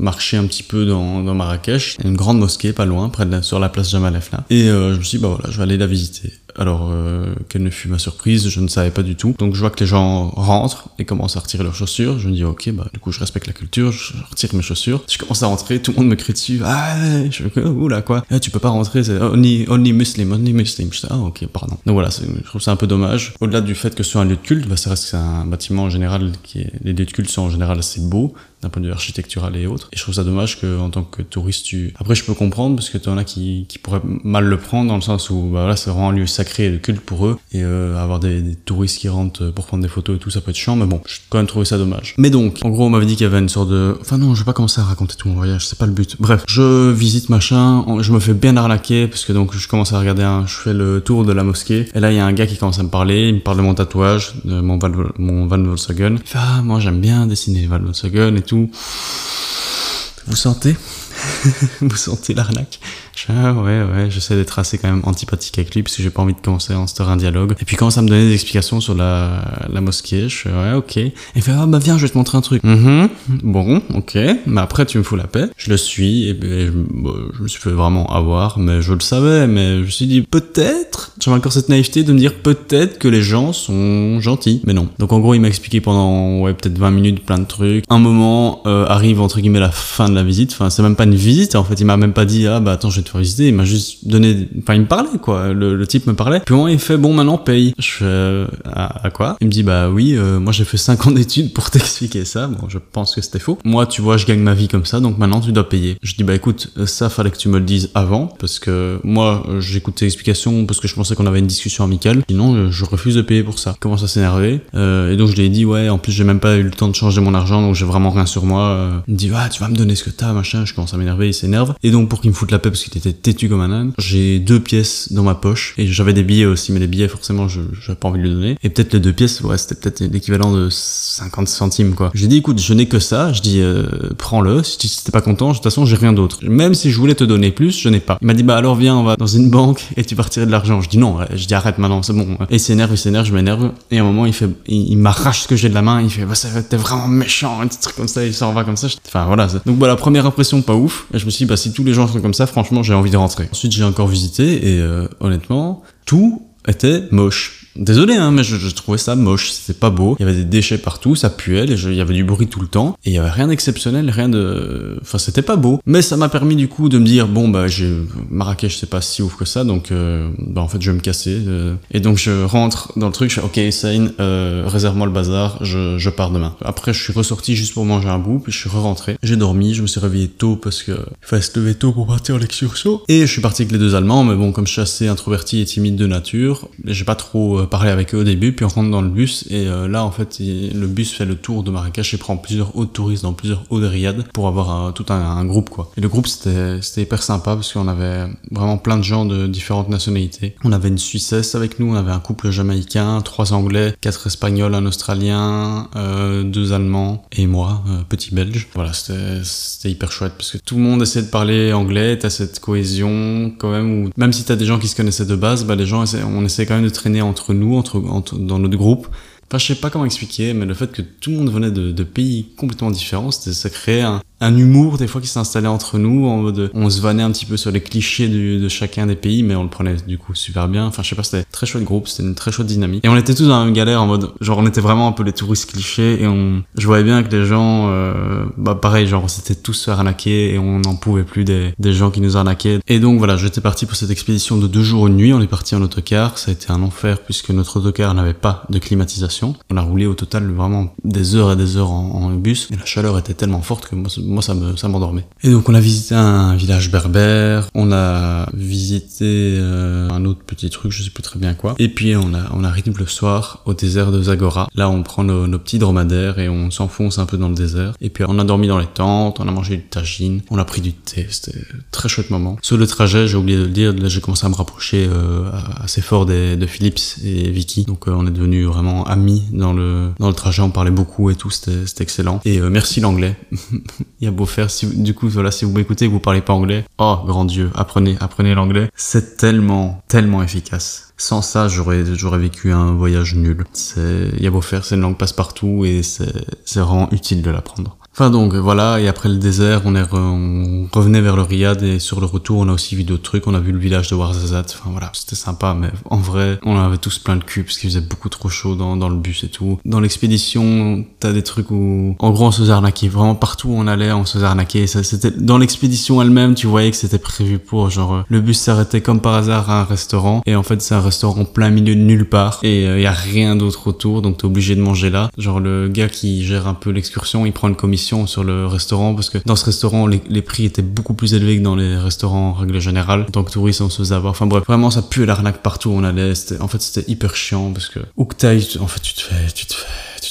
marcher 0.00 0.36
un 0.36 0.46
petit 0.46 0.64
peu 0.64 0.84
dans, 0.84 1.22
dans 1.22 1.34
Marrakech. 1.36 1.96
Une 2.04 2.16
grande 2.16 2.40
mosquée, 2.40 2.72
pas 2.72 2.86
loin, 2.86 3.08
près 3.08 3.24
de 3.24 3.30
la- 3.30 3.42
sur 3.42 3.60
la 3.60 3.68
place 3.68 3.88
Jamal 3.88 4.14
là. 4.32 4.44
Et 4.50 4.68
euh, 4.68 4.94
je 4.94 4.98
me 4.98 5.04
suis 5.04 5.18
dit, 5.18 5.22
bah 5.22 5.28
voilà, 5.28 5.52
je 5.52 5.56
vais 5.58 5.62
aller 5.62 5.76
la 5.78 5.86
visiter. 5.86 6.32
Alors, 6.58 6.88
euh, 6.90 7.34
quelle 7.48 7.62
ne 7.62 7.70
fut 7.70 7.88
ma 7.88 7.98
surprise, 7.98 8.48
je 8.48 8.60
ne 8.60 8.68
savais 8.68 8.90
pas 8.90 9.02
du 9.02 9.16
tout. 9.16 9.34
Donc 9.38 9.54
je 9.54 9.60
vois 9.60 9.70
que 9.70 9.80
les 9.80 9.86
gens 9.86 10.28
rentrent 10.30 10.88
et 10.98 11.04
commencent 11.04 11.36
à 11.36 11.40
retirer 11.40 11.64
leurs 11.64 11.74
chaussures. 11.74 12.18
Je 12.18 12.28
me 12.28 12.34
dis, 12.34 12.44
ok, 12.44 12.70
bah 12.72 12.86
du 12.92 12.98
coup 12.98 13.12
je 13.12 13.20
respecte 13.20 13.46
la 13.46 13.52
culture, 13.52 13.92
je 13.92 14.12
retire 14.30 14.54
mes 14.54 14.62
chaussures. 14.62 15.02
Je 15.08 15.18
commence 15.18 15.42
à 15.42 15.46
rentrer, 15.46 15.80
tout 15.80 15.92
le 15.92 15.98
monde 15.98 16.08
me 16.08 16.14
crie 16.16 16.32
dessus. 16.32 16.60
Ah, 16.64 16.96
je 17.30 17.48
fais, 17.48 17.62
oula 17.62 18.02
quoi, 18.02 18.24
Eh, 18.30 18.40
tu 18.40 18.50
peux 18.50 18.58
pas 18.58 18.70
rentrer, 18.70 19.04
c'est 19.04 19.20
only, 19.20 19.66
only 19.68 19.92
muslim, 19.92 20.32
only 20.32 20.52
muslim. 20.52 20.92
Je 20.92 21.00
dis, 21.00 21.06
ah 21.10 21.18
ok, 21.18 21.46
pardon. 21.48 21.76
Donc 21.86 21.94
voilà, 21.94 22.08
je 22.10 22.42
trouve 22.42 22.60
ça 22.60 22.72
un 22.72 22.76
peu 22.76 22.86
dommage. 22.86 23.34
Au-delà 23.40 23.60
du 23.60 23.74
fait 23.74 23.94
que 23.94 24.02
ce 24.02 24.10
soit 24.12 24.22
un 24.22 24.24
lieu 24.24 24.36
de 24.36 24.40
culte, 24.40 24.68
bah, 24.68 24.76
ça 24.76 24.90
reste 24.90 25.14
un 25.14 25.44
bâtiment 25.44 25.84
en 25.84 25.90
général 25.90 26.32
qui 26.42 26.60
est, 26.60 26.72
les 26.82 26.92
lieux 26.92 27.04
de 27.04 27.10
culte 27.10 27.30
sont 27.30 27.42
en 27.42 27.50
général 27.50 27.78
assez 27.78 28.00
beaux 28.00 28.34
d'un 28.62 28.68
point 28.68 28.80
de 28.82 28.86
vue 28.86 28.92
architectural 28.92 29.56
et 29.56 29.66
autres. 29.66 29.88
Et 29.92 29.96
je 29.96 30.02
trouve 30.02 30.14
ça 30.14 30.24
dommage 30.24 30.60
que 30.60 30.78
en 30.78 30.90
tant 30.90 31.02
que 31.02 31.22
touriste, 31.22 31.66
tu... 31.66 31.92
Après, 31.98 32.14
je 32.14 32.24
peux 32.24 32.34
comprendre 32.34 32.76
parce 32.76 32.90
que 32.90 32.98
tu 32.98 33.08
en 33.08 33.18
as 33.18 33.24
qui, 33.24 33.66
qui 33.68 33.78
pourraient 33.78 34.00
mal 34.24 34.44
le 34.44 34.56
prendre 34.56 34.88
dans 34.88 34.96
le 34.96 35.02
sens 35.02 35.30
où 35.30 35.42
bah, 35.42 35.60
voilà, 35.60 35.76
c'est 35.76 35.90
vraiment 35.90 36.10
un 36.10 36.12
lieu 36.12 36.26
sacré 36.26 36.66
et 36.66 36.70
de 36.70 36.78
culte 36.78 37.00
pour 37.00 37.26
eux. 37.26 37.38
Et 37.52 37.62
euh, 37.62 37.96
avoir 37.98 38.20
des, 38.20 38.56
touristes 38.64 38.98
qui 38.98 39.08
rentrent 39.08 39.50
pour 39.50 39.66
prendre 39.66 39.82
des 39.82 39.88
photos 39.88 40.16
et 40.16 40.18
tout, 40.18 40.30
ça 40.30 40.40
peut 40.40 40.50
être 40.50 40.56
chiant. 40.56 40.76
Mais 40.76 40.86
bon, 40.86 41.00
j'ai 41.06 41.18
quand 41.28 41.38
même 41.38 41.46
trouvé 41.46 41.64
ça 41.64 41.78
dommage. 41.78 42.14
Mais 42.18 42.30
donc, 42.30 42.58
en 42.62 42.70
gros, 42.70 42.86
on 42.86 42.90
m'avait 42.90 43.06
dit 43.06 43.14
qu'il 43.16 43.24
y 43.24 43.26
avait 43.26 43.38
une 43.38 43.48
sorte 43.48 43.68
de... 43.68 43.96
Enfin 44.00 44.18
non, 44.18 44.34
je 44.34 44.40
vais 44.40 44.46
pas 44.46 44.52
commencer 44.52 44.80
à 44.80 44.84
raconter 44.84 45.16
tout 45.16 45.28
mon 45.28 45.34
voyage, 45.34 45.66
c'est 45.66 45.78
pas 45.78 45.86
le 45.86 45.92
but. 45.92 46.16
Bref, 46.18 46.44
je 46.48 46.90
visite 46.90 47.28
machin, 47.28 47.84
je 48.00 48.12
me 48.12 48.20
fais 48.20 48.34
bien 48.34 48.56
arnaquer 48.56 49.06
parce 49.06 49.24
que 49.24 49.32
donc 49.32 49.54
je 49.54 49.68
commence 49.68 49.92
à 49.92 49.98
regarder, 49.98 50.22
un... 50.22 50.46
je 50.46 50.54
fais 50.54 50.72
le 50.72 51.00
tour 51.00 51.24
de 51.24 51.32
la 51.32 51.44
mosquée. 51.44 51.86
Et 51.94 52.00
là, 52.00 52.10
il 52.10 52.16
y 52.16 52.20
a 52.20 52.26
un 52.26 52.32
gars 52.32 52.46
qui 52.46 52.56
commence 52.56 52.78
à 52.78 52.82
me 52.82 52.88
parler, 52.88 53.28
il 53.28 53.34
me 53.36 53.40
parle 53.40 53.58
de 53.58 53.62
mon 53.62 53.74
tatouage, 53.74 54.34
de 54.44 54.60
mon, 54.60 54.78
Val- 54.78 55.12
mon 55.18 55.46
Van 55.46 55.62
Volkswagen. 55.62 56.16
Il 56.16 56.28
fait, 56.28 56.38
ah, 56.40 56.62
moi 56.62 56.80
j'aime 56.80 57.00
bien 57.00 57.26
dessiner 57.26 57.66
Van 57.66 57.78
Volkswagen 57.78 58.36
Vous 58.52 60.36
sentez? 60.36 60.76
Vous 61.80 61.96
sentez 61.96 62.34
l'arnaque 62.34 62.80
ah 63.28 63.52
ouais, 63.54 63.82
ouais, 63.82 64.10
j'essaie 64.10 64.36
d'être 64.36 64.58
assez 64.58 64.78
quand 64.78 64.88
même 64.88 65.02
antipathique 65.04 65.58
avec 65.58 65.74
lui 65.74 65.82
parce 65.82 65.96
que 65.96 66.02
j'ai 66.02 66.10
pas 66.10 66.22
envie 66.22 66.34
de 66.34 66.40
commencer 66.40 66.72
à 66.72 66.78
instaurer 66.78 67.10
un 67.10 67.16
dialogue. 67.16 67.54
Et 67.60 67.64
puis 67.64 67.76
commence 67.76 67.98
à 67.98 68.02
me 68.02 68.08
donner 68.08 68.26
des 68.26 68.34
explications 68.34 68.80
sur 68.80 68.94
la, 68.94 69.42
la 69.72 69.80
mosquée. 69.80 70.28
Je 70.28 70.36
fais, 70.36 70.50
ouais, 70.50 70.74
ok. 70.74 70.96
Et 70.98 71.12
il 71.34 71.42
fait, 71.42 71.52
ah 71.52 71.66
bah 71.66 71.78
viens, 71.78 71.96
je 71.96 72.02
vais 72.02 72.08
te 72.08 72.18
montrer 72.18 72.38
un 72.38 72.42
truc. 72.42 72.62
Mhm. 72.62 73.08
Bon, 73.42 73.82
ok. 73.94 74.18
Mais 74.46 74.60
après, 74.60 74.86
tu 74.86 74.98
me 74.98 75.02
fous 75.02 75.16
la 75.16 75.26
paix. 75.26 75.46
Je 75.56 75.70
le 75.70 75.76
suis 75.76 76.28
et 76.28 76.36
je, 76.40 76.70
bon, 76.72 77.14
je 77.36 77.42
me 77.42 77.48
suis 77.48 77.60
fait 77.60 77.70
vraiment 77.70 78.06
avoir, 78.14 78.58
mais 78.58 78.82
je 78.82 78.92
le 78.92 79.00
savais. 79.00 79.46
Mais 79.46 79.78
je 79.78 79.84
me 79.84 79.90
suis 79.90 80.06
dit, 80.06 80.22
peut-être, 80.22 81.12
j'avais 81.20 81.36
encore 81.36 81.52
cette 81.52 81.68
naïveté 81.68 82.04
de 82.04 82.12
me 82.12 82.18
dire 82.18 82.34
peut-être 82.34 82.98
que 82.98 83.08
les 83.08 83.22
gens 83.22 83.52
sont 83.52 84.20
gentils. 84.20 84.62
Mais 84.66 84.74
non. 84.74 84.88
Donc 84.98 85.12
en 85.12 85.20
gros, 85.20 85.34
il 85.34 85.40
m'a 85.40 85.48
expliqué 85.48 85.80
pendant, 85.80 86.40
ouais, 86.40 86.54
peut-être 86.54 86.78
20 86.78 86.90
minutes 86.90 87.24
plein 87.24 87.38
de 87.38 87.46
trucs. 87.46 87.84
Un 87.88 87.98
moment 87.98 88.62
euh, 88.66 88.86
arrive, 88.86 89.20
entre 89.20 89.40
guillemets, 89.40 89.60
la 89.60 89.70
fin 89.70 90.08
de 90.08 90.14
la 90.14 90.22
visite. 90.22 90.52
Enfin, 90.52 90.70
c'est 90.70 90.82
même 90.82 90.96
pas 90.96 91.05
une 91.06 91.14
visite. 91.14 91.54
En 91.54 91.64
fait, 91.64 91.80
il 91.80 91.84
m'a 91.84 91.96
même 91.96 92.12
pas 92.12 92.24
dit, 92.24 92.46
ah 92.46 92.60
bah 92.60 92.72
attends, 92.72 92.90
je 92.90 92.96
vais 93.00 93.04
te 93.04 93.10
faire 93.10 93.20
visiter. 93.20 93.48
Il 93.48 93.54
m'a 93.54 93.64
juste 93.64 94.06
donné, 94.06 94.48
enfin, 94.58 94.74
il 94.74 94.82
me 94.82 94.86
parlait, 94.86 95.18
quoi. 95.20 95.52
Le, 95.52 95.86
type 95.86 96.06
me 96.06 96.14
parlait. 96.14 96.40
Puis 96.44 96.54
moment, 96.54 96.68
il 96.68 96.78
fait, 96.78 96.96
bon, 96.96 97.14
maintenant, 97.14 97.38
paye. 97.38 97.72
Je 97.78 97.88
fais, 97.88 98.04
euh, 98.04 98.46
à, 98.64 99.10
quoi? 99.10 99.36
Il 99.40 99.46
me 99.46 99.52
dit, 99.52 99.62
bah 99.62 99.88
oui, 99.88 100.16
euh, 100.16 100.40
moi 100.40 100.52
j'ai 100.52 100.64
fait 100.64 100.76
5 100.76 101.06
ans 101.06 101.10
d'études 101.12 101.52
pour 101.52 101.70
t'expliquer 101.70 102.24
ça. 102.24 102.48
Bon, 102.48 102.68
je 102.68 102.78
pense 102.78 103.14
que 103.14 103.20
c'était 103.20 103.38
faux. 103.38 103.58
Moi, 103.64 103.86
tu 103.86 104.02
vois, 104.02 104.16
je 104.16 104.26
gagne 104.26 104.40
ma 104.40 104.54
vie 104.54 104.68
comme 104.68 104.84
ça, 104.84 105.00
donc 105.00 105.18
maintenant 105.18 105.40
tu 105.40 105.52
dois 105.52 105.68
payer. 105.68 105.96
Je 106.02 106.14
dis, 106.14 106.24
bah 106.24 106.34
écoute, 106.34 106.72
ça 106.86 107.08
fallait 107.08 107.30
que 107.30 107.38
tu 107.38 107.48
me 107.48 107.58
le 107.58 107.64
dises 107.64 107.90
avant, 107.94 108.26
parce 108.26 108.58
que 108.58 108.98
moi, 109.04 109.44
euh, 109.48 109.60
j'écoute 109.60 109.96
tes 109.96 110.06
explications 110.06 110.66
parce 110.66 110.80
que 110.80 110.88
je 110.88 110.94
pensais 110.94 111.14
qu'on 111.14 111.26
avait 111.26 111.38
une 111.38 111.46
discussion 111.46 111.84
amicale. 111.84 112.22
Sinon, 112.28 112.54
euh, 112.54 112.70
je 112.70 112.84
refuse 112.84 113.14
de 113.14 113.22
payer 113.22 113.42
pour 113.42 113.58
ça. 113.58 113.74
Il 113.76 113.78
commence 113.78 114.02
à 114.02 114.08
s'énerver. 114.08 114.60
Euh, 114.74 115.12
et 115.12 115.16
donc 115.16 115.28
je 115.28 115.36
lui 115.36 115.42
ai 115.42 115.48
dit, 115.48 115.64
ouais, 115.64 115.88
en 115.88 115.98
plus 115.98 116.12
j'ai 116.12 116.24
même 116.24 116.40
pas 116.40 116.56
eu 116.56 116.62
le 116.62 116.70
temps 116.70 116.88
de 116.88 116.94
changer 116.94 117.20
mon 117.20 117.34
argent, 117.34 117.62
donc 117.62 117.74
j'ai 117.74 117.84
vraiment 117.84 118.10
rien 118.10 118.26
sur 118.26 118.44
moi. 118.44 118.62
Euh, 118.68 118.98
il 119.08 119.14
me 119.14 119.18
dit, 119.18 119.30
ah, 119.34 119.48
tu 119.48 119.60
vas 119.60 119.68
me 119.68 119.76
donner 119.76 119.94
ce 119.94 120.04
que 120.04 120.10
t'as, 120.10 120.32
machin. 120.32 120.64
Je 120.64 120.74
commence 120.74 120.94
à 120.94 120.95
m'énerver, 120.96 121.28
il 121.28 121.34
s'énerve. 121.34 121.74
Et 121.82 121.90
donc 121.90 122.08
pour 122.08 122.20
qu'il 122.20 122.30
me 122.30 122.36
foute 122.36 122.50
la 122.50 122.58
paix 122.58 122.70
parce 122.70 122.82
qu'il 122.84 122.96
était 122.96 123.12
têtu 123.12 123.48
comme 123.48 123.60
un 123.60 123.72
âne, 123.72 123.92
j'ai 123.98 124.38
deux 124.38 124.60
pièces 124.60 125.12
dans 125.12 125.22
ma 125.22 125.34
poche 125.34 125.74
et 125.78 125.86
j'avais 125.86 126.12
des 126.12 126.22
billets 126.22 126.46
aussi, 126.46 126.72
mais 126.72 126.80
les 126.80 126.86
billets 126.86 127.08
forcément, 127.08 127.48
je 127.48 127.60
j'avais 127.80 127.98
pas 127.98 128.08
envie 128.08 128.18
de 128.18 128.24
lui 128.24 128.34
donner. 128.34 128.56
Et 128.62 128.70
peut-être 128.70 128.92
les 128.92 129.00
deux 129.00 129.12
pièces, 129.12 129.40
ouais, 129.42 129.58
c'était 129.58 129.74
peut-être 129.74 130.00
l'équivalent 130.12 130.52
de 130.52 130.68
50 130.70 131.48
centimes 131.48 131.94
quoi. 131.94 132.10
J'ai 132.14 132.28
dit, 132.28 132.38
écoute, 132.38 132.60
je 132.60 132.74
n'ai 132.74 132.86
que 132.86 132.98
ça. 132.98 133.32
Je 133.32 133.40
dis, 133.42 133.60
euh, 133.60 133.86
prends-le. 134.18 134.62
Si 134.62 134.78
tu 134.78 134.88
t'es 134.88 135.12
pas 135.12 135.20
content, 135.20 135.48
de 135.48 135.54
toute 135.54 135.62
façon, 135.62 135.84
j'ai 135.84 135.96
rien 135.96 136.12
d'autre. 136.12 136.38
Même 136.42 136.74
si 136.74 136.90
je 136.90 136.98
voulais 136.98 137.14
te 137.14 137.24
donner 137.24 137.50
plus, 137.50 137.78
je 137.78 137.88
n'ai 137.88 138.00
pas. 138.00 138.18
Il 138.20 138.26
m'a 138.26 138.34
dit, 138.34 138.42
bah 138.42 138.56
alors 138.56 138.76
viens, 138.76 138.96
on 138.96 139.04
va 139.04 139.16
dans 139.16 139.26
une 139.26 139.50
banque 139.50 139.86
et 139.96 140.04
tu 140.04 140.14
vas 140.14 140.22
retirer 140.22 140.46
de 140.46 140.50
l'argent. 140.50 140.80
Je 140.80 140.88
dis 140.88 140.98
non. 140.98 141.18
Je 141.34 141.46
dis 141.46 141.54
arrête 141.54 141.78
maintenant, 141.78 142.02
c'est 142.02 142.12
bon. 142.12 142.36
Et 142.50 142.56
il 142.56 142.60
s'énerve, 142.60 142.92
il 142.92 142.98
s'énerve, 142.98 143.26
je 143.26 143.32
m'énerve. 143.32 143.72
Et 143.90 143.98
à 143.98 144.02
un 144.02 144.04
moment, 144.04 144.26
il 144.26 144.32
fait, 144.32 144.48
il, 144.66 144.96
m'arrache 144.96 145.42
ce 145.42 145.48
que 145.48 145.56
j'ai 145.56 145.68
de 145.68 145.74
la 145.74 145.82
main. 145.82 146.00
Il 146.00 146.10
fait, 146.10 146.24
bah 146.24 146.34
t'es 146.68 146.76
vraiment 146.76 147.08
méchant, 147.08 147.60
un 147.60 147.66
truc 147.66 147.96
comme 147.96 148.08
ça. 148.08 148.24
Il 148.24 148.34
s'en 148.34 148.52
va 148.52 148.64
comme 148.64 148.76
ça. 148.76 148.88
Enfin 149.06 149.24
voilà. 149.26 149.48
Donc 149.66 149.78
voilà, 149.78 149.96
première 149.96 150.26
impression 150.26 150.62
pas 150.62 150.74
ouf. 150.74 150.85
Et 151.14 151.18
je 151.18 151.26
me 151.26 151.30
suis 151.30 151.44
dit, 151.44 151.48
bah 151.48 151.56
si 151.56 151.72
tous 151.72 151.84
les 151.84 151.94
gens 151.94 152.08
sont 152.08 152.20
comme 152.20 152.34
ça, 152.34 152.46
franchement, 152.46 152.82
j'ai 152.82 152.94
envie 152.94 153.10
de 153.10 153.16
rentrer. 153.16 153.48
Ensuite, 153.50 153.72
j'ai 153.72 153.84
encore 153.84 154.08
visité 154.08 154.74
et 154.74 154.80
euh, 154.80 155.08
honnêtement, 155.20 155.82
tout 156.04 156.42
était 156.66 157.04
moche. 157.10 157.65
Désolé, 157.78 158.14
hein, 158.14 158.30
mais 158.30 158.42
je, 158.42 158.74
trouvais 158.74 158.98
ça 158.98 159.14
moche, 159.16 159.50
c'était 159.50 159.78
pas 159.78 159.90
beau. 159.90 160.16
Il 160.18 160.26
y 160.26 160.28
avait 160.28 160.38
des 160.38 160.44
déchets 160.44 160.78
partout, 160.78 161.14
ça 161.14 161.30
puait, 161.30 161.64
il 161.64 161.94
y 161.94 162.00
avait 162.00 162.14
du 162.14 162.24
bruit 162.24 162.46
tout 162.46 162.60
le 162.60 162.66
temps, 162.66 162.96
et 163.04 163.10
il 163.10 163.12
y 163.14 163.18
avait 163.18 163.30
rien 163.30 163.48
d'exceptionnel, 163.48 164.10
rien 164.10 164.28
de... 164.28 164.98
Enfin, 165.02 165.18
c'était 165.18 165.42
pas 165.42 165.56
beau. 165.56 165.80
Mais 165.86 166.02
ça 166.02 166.16
m'a 166.16 166.28
permis 166.28 166.56
du 166.56 166.68
coup 166.68 166.88
de 166.88 166.98
me 166.98 167.04
dire, 167.04 167.28
bon, 167.28 167.48
bah, 167.48 167.68
j'ai... 167.68 167.92
Marrakech, 168.30 168.76
c'est 168.76 168.90
pas 168.90 169.00
si 169.00 169.22
ouf 169.22 169.36
que 169.36 169.44
ça, 169.44 169.64
donc, 169.64 169.90
euh, 169.92 170.28
bah, 170.38 170.62
en 170.62 170.68
fait, 170.68 170.80
je 170.80 170.90
vais 170.90 170.96
me 170.96 171.02
casser. 171.02 171.38
euh. 171.46 171.74
Et 171.90 172.00
donc, 172.00 172.18
je 172.18 172.44
rentre 172.44 172.92
dans 172.96 173.06
le 173.06 173.12
truc, 173.12 173.30
je 173.30 173.40
fais, 173.40 173.46
ok, 173.46 173.72
Sain, 173.72 174.08
euh, 174.20 174.64
réserve-moi 174.66 175.06
le 175.06 175.12
bazar, 175.12 175.58
je, 175.62 176.08
pars 176.10 176.30
demain. 176.30 176.56
Après, 176.64 176.94
je 176.94 177.02
suis 177.02 177.12
ressorti 177.12 177.56
juste 177.56 177.74
pour 177.74 177.84
manger 177.84 178.08
un 178.08 178.18
bout, 178.18 178.38
puis 178.38 178.52
je 178.52 178.58
suis 178.58 178.70
re-rentré. 178.70 179.16
J'ai 179.22 179.36
dormi, 179.36 179.74
je 179.74 179.82
me 179.82 179.86
suis 179.86 180.00
réveillé 180.00 180.28
tôt 180.28 180.56
parce 180.56 180.82
que 180.82 180.92
il 180.92 181.26
fallait 181.26 181.42
se 181.42 181.58
lever 181.58 181.74
tôt 181.74 181.92
pour 181.92 182.06
partir 182.06 182.36
en 182.36 182.38
l'excursion. 182.38 183.00
Et 183.08 183.22
je 183.22 183.32
suis 183.32 183.42
parti 183.42 183.62
avec 183.62 183.72
les 183.72 183.78
deux 183.78 183.94
Allemands, 183.94 184.24
mais 184.24 184.34
bon, 184.34 184.52
comme 184.52 184.66
je 184.66 184.72
suis 184.72 184.80
assez 184.80 185.08
introverti 185.08 185.60
et 185.60 185.64
timide 185.64 185.96
de 185.96 186.06
nature, 186.06 186.68
j'ai 186.86 187.04
pas 187.04 187.16
trop 187.16 187.65
parlé 187.66 187.90
avec 187.90 188.14
eux 188.14 188.18
au 188.18 188.24
début, 188.24 188.52
puis 188.52 188.64
on 188.64 188.68
rentre 188.68 188.90
dans 188.90 189.02
le 189.02 189.08
bus, 189.08 189.44
et 189.50 189.66
euh, 189.66 189.88
là, 189.88 190.04
en 190.04 190.10
fait, 190.10 190.38
le 190.40 190.86
bus 190.86 191.12
fait 191.12 191.24
le 191.24 191.36
tour 191.36 191.62
de 191.62 191.70
Marrakech 191.70 192.14
et 192.14 192.16
prend 192.16 192.36
plusieurs 192.36 192.76
hauts 192.76 192.86
touristes 192.86 193.22
dans 193.22 193.32
plusieurs 193.32 193.64
hauts 193.70 193.80
de 193.80 193.86
Riyad 193.86 194.24
pour 194.32 194.48
avoir 194.48 194.92
tout 194.92 195.06
un, 195.08 195.44
groupe, 195.44 195.70
quoi. 195.70 195.90
Et 195.96 196.00
le 196.00 196.08
groupe, 196.08 196.26
c'était 196.26 196.80
hyper 196.96 197.22
sympa 197.22 197.54
parce 197.54 197.72
qu'on 197.72 197.88
avait 197.88 198.26
vraiment 198.50 198.78
plein 198.78 198.96
de 198.96 199.04
gens 199.04 199.24
de 199.24 199.46
différentes 199.46 199.88
nationalités. 199.88 200.56
On 200.64 200.72
avait 200.72 200.88
une 200.88 200.98
Suissesse 200.98 201.54
avec 201.54 201.78
nous, 201.78 201.92
on 201.92 201.94
avait 201.94 202.12
un 202.12 202.20
couple 202.20 202.50
jamaïcain, 202.50 203.20
trois 203.22 203.52
Anglais, 203.52 203.94
quatre 204.00 204.26
Espagnols, 204.26 204.74
un 204.74 204.86
Australien, 204.86 205.88
euh, 205.96 206.42
deux 206.42 206.72
Allemands 206.72 207.24
et 207.32 207.46
moi, 207.46 207.82
euh, 207.88 208.02
petit 208.08 208.34
Belge. 208.34 208.68
Voilà, 208.74 208.92
c'était 208.92 209.90
hyper 209.90 210.10
chouette 210.12 210.32
parce 210.36 210.50
que 210.52 210.58
tout 210.58 210.76
le 210.76 210.82
monde 210.82 211.02
essaie 211.02 211.22
de 211.22 211.28
parler 211.28 211.72
anglais, 211.72 212.18
t'as 212.18 212.30
cette 212.30 212.60
cohésion 212.60 213.52
quand 213.58 213.70
même 213.70 214.04
où 214.04 214.10
même 214.16 214.32
si 214.32 214.44
t'as 214.44 214.56
des 214.56 214.64
gens 214.64 214.78
qui 214.78 214.88
se 214.88 214.96
connaissaient 214.96 215.26
de 215.26 215.36
base, 215.36 215.64
bah 215.64 215.74
les 215.74 215.86
gens 215.86 216.04
on 216.24 216.44
essaie 216.44 216.66
quand 216.66 216.74
même 216.74 216.84
de 216.84 216.90
traîner 216.90 217.22
entre 217.22 217.52
nous, 217.56 217.76
entre, 217.76 218.00
dans 218.38 218.58
notre 218.58 218.76
groupe. 218.76 219.08
Enfin, 219.48 219.58
je 219.58 219.66
sais 219.66 219.74
pas 219.76 219.90
comment 219.90 220.04
expliquer, 220.04 220.54
mais 220.54 220.66
le 220.66 220.74
fait 220.74 220.90
que 220.90 221.02
tout 221.02 221.30
le 221.30 221.36
monde 221.36 221.50
venait 221.50 221.70
de, 221.70 222.04
pays 222.04 222.48
complètement 222.56 222.90
différents, 222.90 223.30
ça 223.30 223.70
créait 223.70 224.02
un, 224.02 224.20
un 224.40 224.56
humour 224.56 224.98
des 224.98 225.06
fois 225.06 225.20
qui 225.20 225.28
s'installait 225.28 225.66
entre 225.68 225.98
nous, 225.98 226.26
en 226.26 226.38
mode, 226.38 226.70
on 226.74 226.90
se 226.90 227.00
vannait 227.00 227.22
un 227.22 227.30
petit 227.30 227.46
peu 227.46 227.56
sur 227.56 227.70
les 227.70 227.80
clichés 227.80 228.28
du- 228.28 228.58
de 228.58 228.68
chacun 228.68 229.06
des 229.06 229.16
pays, 229.16 229.42
mais 229.42 229.54
on 229.54 229.62
le 229.62 229.70
prenait 229.70 229.96
du 230.06 230.18
coup 230.18 230.34
super 230.34 230.68
bien. 230.68 230.86
Enfin, 230.86 231.02
je 231.02 231.08
sais 231.08 231.16
pas, 231.16 231.22
c'était 231.22 231.44
très 231.50 231.66
chouette 231.66 231.84
groupe, 231.84 232.06
c'était 232.08 232.22
une 232.28 232.34
très 232.34 232.52
chouette 232.52 232.66
dynamique. 232.66 233.04
Et 233.04 233.08
on 233.08 233.16
était 233.16 233.34
tous 233.34 233.48
dans 233.48 233.58
la 233.58 233.64
même 233.64 233.72
galère 233.74 234.02
en 234.02 234.06
mode, 234.06 234.30
genre, 234.40 234.58
on 234.58 234.66
était 234.66 234.80
vraiment 234.82 235.08
un 235.08 235.12
peu 235.12 235.22
les 235.22 235.32
touristes 235.32 235.70
clichés 235.70 236.22
et 236.22 236.26
on, 236.26 236.62
je 236.76 236.86
voyais 236.86 237.04
bien 237.04 237.22
que 237.22 237.34
les 237.34 237.46
gens, 237.46 237.86
euh, 237.88 238.44
bah 238.58 238.74
pareil, 238.74 239.06
genre, 239.06 239.24
on 239.24 239.28
s'était 239.28 239.54
tous 239.54 239.84
fait 239.84 239.90
arnaquer 239.90 240.52
et 240.54 240.58
on 240.58 240.80
n'en 240.80 240.96
pouvait 240.96 241.24
plus 241.24 241.44
des, 241.44 241.72
des 241.78 241.92
gens 241.94 242.10
qui 242.10 242.20
nous 242.20 242.36
arnaquaient. 242.36 242.80
Et 242.88 243.00
donc 243.00 243.18
voilà, 243.18 243.36
j'étais 243.36 243.60
parti 243.62 243.86
pour 243.86 243.96
cette 243.96 244.10
expédition 244.10 244.58
de 244.58 244.66
deux 244.66 244.82
jours 244.82 245.06
une 245.06 245.16
nuit. 245.16 245.32
On 245.32 245.40
est 245.40 245.46
parti 245.46 245.74
en 245.74 245.82
autocar, 245.82 246.36
ça 246.38 246.50
a 246.50 246.52
été 246.54 246.70
un 246.70 246.82
enfer 246.82 247.20
puisque 247.22 247.50
notre 247.50 247.78
autocar 247.78 248.12
n'avait 248.14 248.34
pas 248.34 248.64
de 248.70 248.78
climatisation. 248.78 249.54
On 249.70 249.76
a 249.78 249.82
roulé 249.82 250.06
au 250.06 250.14
total 250.14 250.50
vraiment 250.52 250.94
des 251.04 251.34
heures 251.36 251.52
et 251.52 251.56
des 251.56 251.76
heures 251.78 251.90
en, 251.90 252.10
en 252.22 252.30
bus 252.30 252.68
et 252.72 252.76
la 252.76 252.84
chaleur 252.84 253.18
était 253.18 253.34
tellement 253.34 253.62
forte 253.62 253.88
que 253.88 253.94
moi, 253.94 254.08
moi 254.26 254.42
ça 254.42 254.54
me 254.54 254.76
ça 254.76 254.88
m'endormait. 254.88 255.26
Et 255.42 255.50
donc 255.50 255.68
on 255.68 255.74
a 255.74 255.80
visité 255.80 256.14
un 256.14 256.56
village 256.56 256.90
berbère, 256.90 257.68
on 257.74 257.92
a 257.92 258.48
visité 258.54 259.24
euh, 259.24 260.08
un 260.10 260.24
autre 260.24 260.40
petit 260.44 260.70
truc, 260.70 260.92
je 260.92 261.02
sais 261.02 261.10
plus 261.10 261.22
très 261.22 261.38
bien 261.38 261.54
quoi. 261.54 261.74
Et 261.78 261.88
puis 261.88 262.16
on 262.16 262.34
a 262.34 262.50
on 262.52 262.64
arrive 262.64 262.84
le 262.98 263.06
soir 263.06 263.62
au 263.64 263.74
désert 263.74 264.12
de 264.12 264.22
Zagora. 264.22 264.68
Là 264.74 264.88
on 264.88 265.02
prend 265.02 265.24
nos, 265.24 265.46
nos 265.46 265.58
petits 265.58 265.78
dromadaires 265.78 266.38
et 266.38 266.48
on 266.48 266.70
s'enfonce 266.70 267.18
un 267.18 267.26
peu 267.26 267.36
dans 267.36 267.48
le 267.48 267.54
désert. 267.54 267.94
Et 268.00 268.10
puis 268.10 268.24
on 268.28 268.38
a 268.38 268.44
dormi 268.44 268.68
dans 268.68 268.78
les 268.78 268.86
tentes, 268.86 269.40
on 269.40 269.48
a 269.48 269.50
mangé 269.50 269.76
du 269.76 269.82
tagine, 269.82 270.42
on 270.50 270.58
a 270.58 270.64
pris 270.64 270.80
du 270.80 270.92
thé, 270.92 271.26
c'était 271.30 271.58
très 271.90 272.08
chouette 272.08 272.30
moment. 272.30 272.56
Sur 272.62 272.76
le 272.76 272.86
trajet, 272.86 273.26
j'ai 273.26 273.36
oublié 273.36 273.58
de 273.58 273.64
le 273.64 273.70
dire, 273.70 273.92
là 273.92 274.08
j'ai 274.08 274.20
commencé 274.20 274.46
à 274.46 274.48
me 274.48 274.54
rapprocher 274.54 275.08
euh, 275.10 275.50
assez 275.82 276.00
fort 276.00 276.26
de 276.26 276.66
Philips 276.66 277.18
et 277.24 277.50
Vicky. 277.50 277.84
Donc 277.84 278.08
euh, 278.08 278.12
on 278.12 278.26
est 278.26 278.30
devenus 278.30 278.66
vraiment 278.66 279.04
amis 279.06 279.44
dans 279.52 279.72
le 279.72 280.10
dans 280.18 280.28
le 280.28 280.34
trajet, 280.34 280.62
on 280.62 280.70
parlait 280.70 280.90
beaucoup 280.90 281.30
et 281.30 281.34
tout, 281.34 281.50
c'était 281.50 281.86
c'était 281.86 282.02
excellent. 282.02 282.40
Et 282.44 282.58
euh, 282.60 282.70
merci 282.70 283.00
l'anglais. 283.00 283.36
Il 284.20 284.24
y 284.24 284.28
a 284.28 284.30
beau 284.30 284.46
faire 284.46 284.70
si 284.70 284.86
du 284.86 285.14
coup 285.14 285.28
voilà, 285.28 285.50
si 285.50 285.64
vous 285.64 285.72
m'écoutez, 285.72 286.06
vous 286.06 286.20
parlez 286.20 286.40
pas 286.40 286.54
anglais. 286.54 286.84
Oh 286.98 287.18
grand 287.26 287.44
dieu, 287.44 287.70
apprenez 287.74 288.16
apprenez 288.20 288.54
l'anglais. 288.54 288.90
C'est 288.94 289.36
tellement 289.36 290.02
tellement 290.08 290.42
efficace. 290.42 291.12
Sans 291.18 291.42
ça, 291.42 291.68
j'aurais 291.68 292.04
j'aurais 292.14 292.38
vécu 292.38 292.72
un 292.72 292.92
voyage 292.92 293.34
nul. 293.34 293.64
C'est 293.72 294.30
il 294.36 294.42
y 294.42 294.46
a 294.46 294.50
beau 294.50 294.60
faire, 294.60 294.84
c'est 294.84 294.94
une 294.94 295.02
langue 295.02 295.18
passe 295.18 295.32
partout 295.32 295.84
et 295.84 296.02
c'est 296.02 296.32
c'est 296.64 296.80
vraiment 296.80 297.08
utile 297.12 297.42
de 297.42 297.50
l'apprendre. 297.50 297.96
Enfin 298.18 298.30
donc 298.30 298.54
voilà, 298.54 298.98
et 298.98 299.08
après 299.08 299.28
le 299.28 299.36
désert, 299.36 299.82
on, 299.84 299.94
est 299.94 300.00
re- 300.02 300.16
on 300.16 300.88
revenait 300.90 301.20
vers 301.20 301.36
le 301.36 301.42
Riyad 301.42 301.82
et 301.82 301.98
sur 301.98 302.18
le 302.18 302.24
retour, 302.24 302.60
on 302.60 302.68
a 302.70 302.72
aussi 302.72 302.96
vu 302.96 303.04
d'autres 303.04 303.22
trucs. 303.24 303.46
On 303.46 303.52
a 303.52 303.60
vu 303.60 303.72
le 303.72 303.78
village 303.78 304.08
de 304.08 304.14
Ouarzazate. 304.14 304.74
Enfin 304.80 304.88
voilà, 304.90 305.10
c'était 305.12 305.36
sympa, 305.36 305.76
mais 305.78 305.88
en 306.06 306.16
vrai, 306.16 306.58
on 306.64 306.78
avait 306.78 306.96
tous 306.96 307.18
plein 307.18 307.36
de 307.36 307.44
cul 307.44 307.62
parce 307.64 307.76
qu'il 307.76 307.90
faisait 307.90 308.00
beaucoup 308.00 308.30
trop 308.30 308.48
chaud 308.48 308.74
dans, 308.74 308.96
dans 308.96 309.10
le 309.10 309.16
bus 309.16 309.44
et 309.44 309.48
tout. 309.48 309.78
Dans 309.84 310.00
l'expédition, 310.00 311.04
t'as 311.20 311.34
des 311.34 311.42
trucs 311.42 311.70
où, 311.70 312.16
en 312.18 312.30
gros, 312.30 312.46
on 312.46 312.50
se 312.52 312.62
arnaquer. 312.70 313.08
Vraiment 313.08 313.34
partout 313.34 313.68
où 313.68 313.74
on 313.76 313.86
allait, 313.86 314.10
on 314.12 314.24
se. 314.24 314.38
Ça, 314.38 315.02
c'était 315.02 315.32
dans 315.32 315.58
l'expédition 315.58 316.22
elle-même, 316.22 316.54
tu 316.54 316.66
voyais 316.66 316.90
que 316.90 316.96
c'était 316.96 317.18
prévu 317.18 317.58
pour 317.58 317.90
genre 317.90 318.14
euh, 318.14 318.22
le 318.28 318.40
bus 318.40 318.58
s'arrêtait 318.58 319.02
comme 319.02 319.20
par 319.20 319.34
hasard 319.34 319.68
à 319.70 319.80
un 319.80 319.84
restaurant 319.84 320.40
et 320.46 320.54
en 320.56 320.62
fait 320.62 320.80
c'est 320.80 320.94
un 320.94 321.00
restaurant 321.00 321.44
plein 321.44 321.68
milieu 321.68 321.94
de 321.94 322.00
nulle 322.00 322.26
part 322.28 322.60
et 322.62 322.84
il 322.84 323.00
y 323.00 323.06
a 323.06 323.12
rien 323.12 323.56
d'autre 323.56 323.88
autour, 323.88 324.22
donc 324.22 324.38
t'es 324.38 324.44
obligé 324.46 324.74
de 324.74 324.80
manger 324.80 325.10
là. 325.10 325.30
Genre 325.36 325.60
le 325.60 325.88
gars 325.88 326.08
qui 326.08 326.44
gère 326.46 326.66
un 326.66 326.74
peu 326.74 326.90
l'excursion, 326.90 327.44
il 327.44 327.52
prend 327.52 327.68
une 327.68 327.76
commission 327.76 328.05
sur 328.26 328.44
le 328.44 328.66
restaurant 328.66 329.14
parce 329.14 329.30
que 329.30 329.38
dans 329.44 329.56
ce 329.56 329.64
restaurant 329.64 330.06
les, 330.06 330.42
prix 330.42 330.64
étaient 330.64 330.82
beaucoup 330.82 331.14
plus 331.14 331.34
élevés 331.34 331.58
que 331.58 331.62
dans 331.62 331.76
les 331.76 331.96
restaurants 331.96 332.50
en 332.50 332.52
règle 332.52 332.80
générale. 332.80 333.22
En 333.28 333.32
tant 333.32 333.44
que 333.44 333.50
touriste 333.50 333.80
on 333.80 333.90
se 333.90 333.98
faisait 333.98 334.14
avoir. 334.14 334.30
Enfin 334.30 334.46
bref, 334.46 334.64
vraiment 334.66 334.90
ça 334.90 335.02
puait 335.02 335.26
l'arnaque 335.26 335.62
partout 335.62 335.90
où 335.90 335.94
on 335.94 336.04
allait. 336.04 336.32
En 336.60 336.68
fait 336.68 336.80
c'était 336.80 337.10
hyper 337.10 337.34
chiant 337.36 337.72
parce 337.72 337.88
que 337.88 338.00
où 338.16 338.24
que 338.24 338.34
t'ailles, 338.34 338.66
en 338.80 338.86
fait 338.86 339.00
tu 339.00 339.14
te 339.14 339.20
fais, 339.20 339.46
tu 339.54 339.66
te 339.66 339.74
fais 339.74 339.86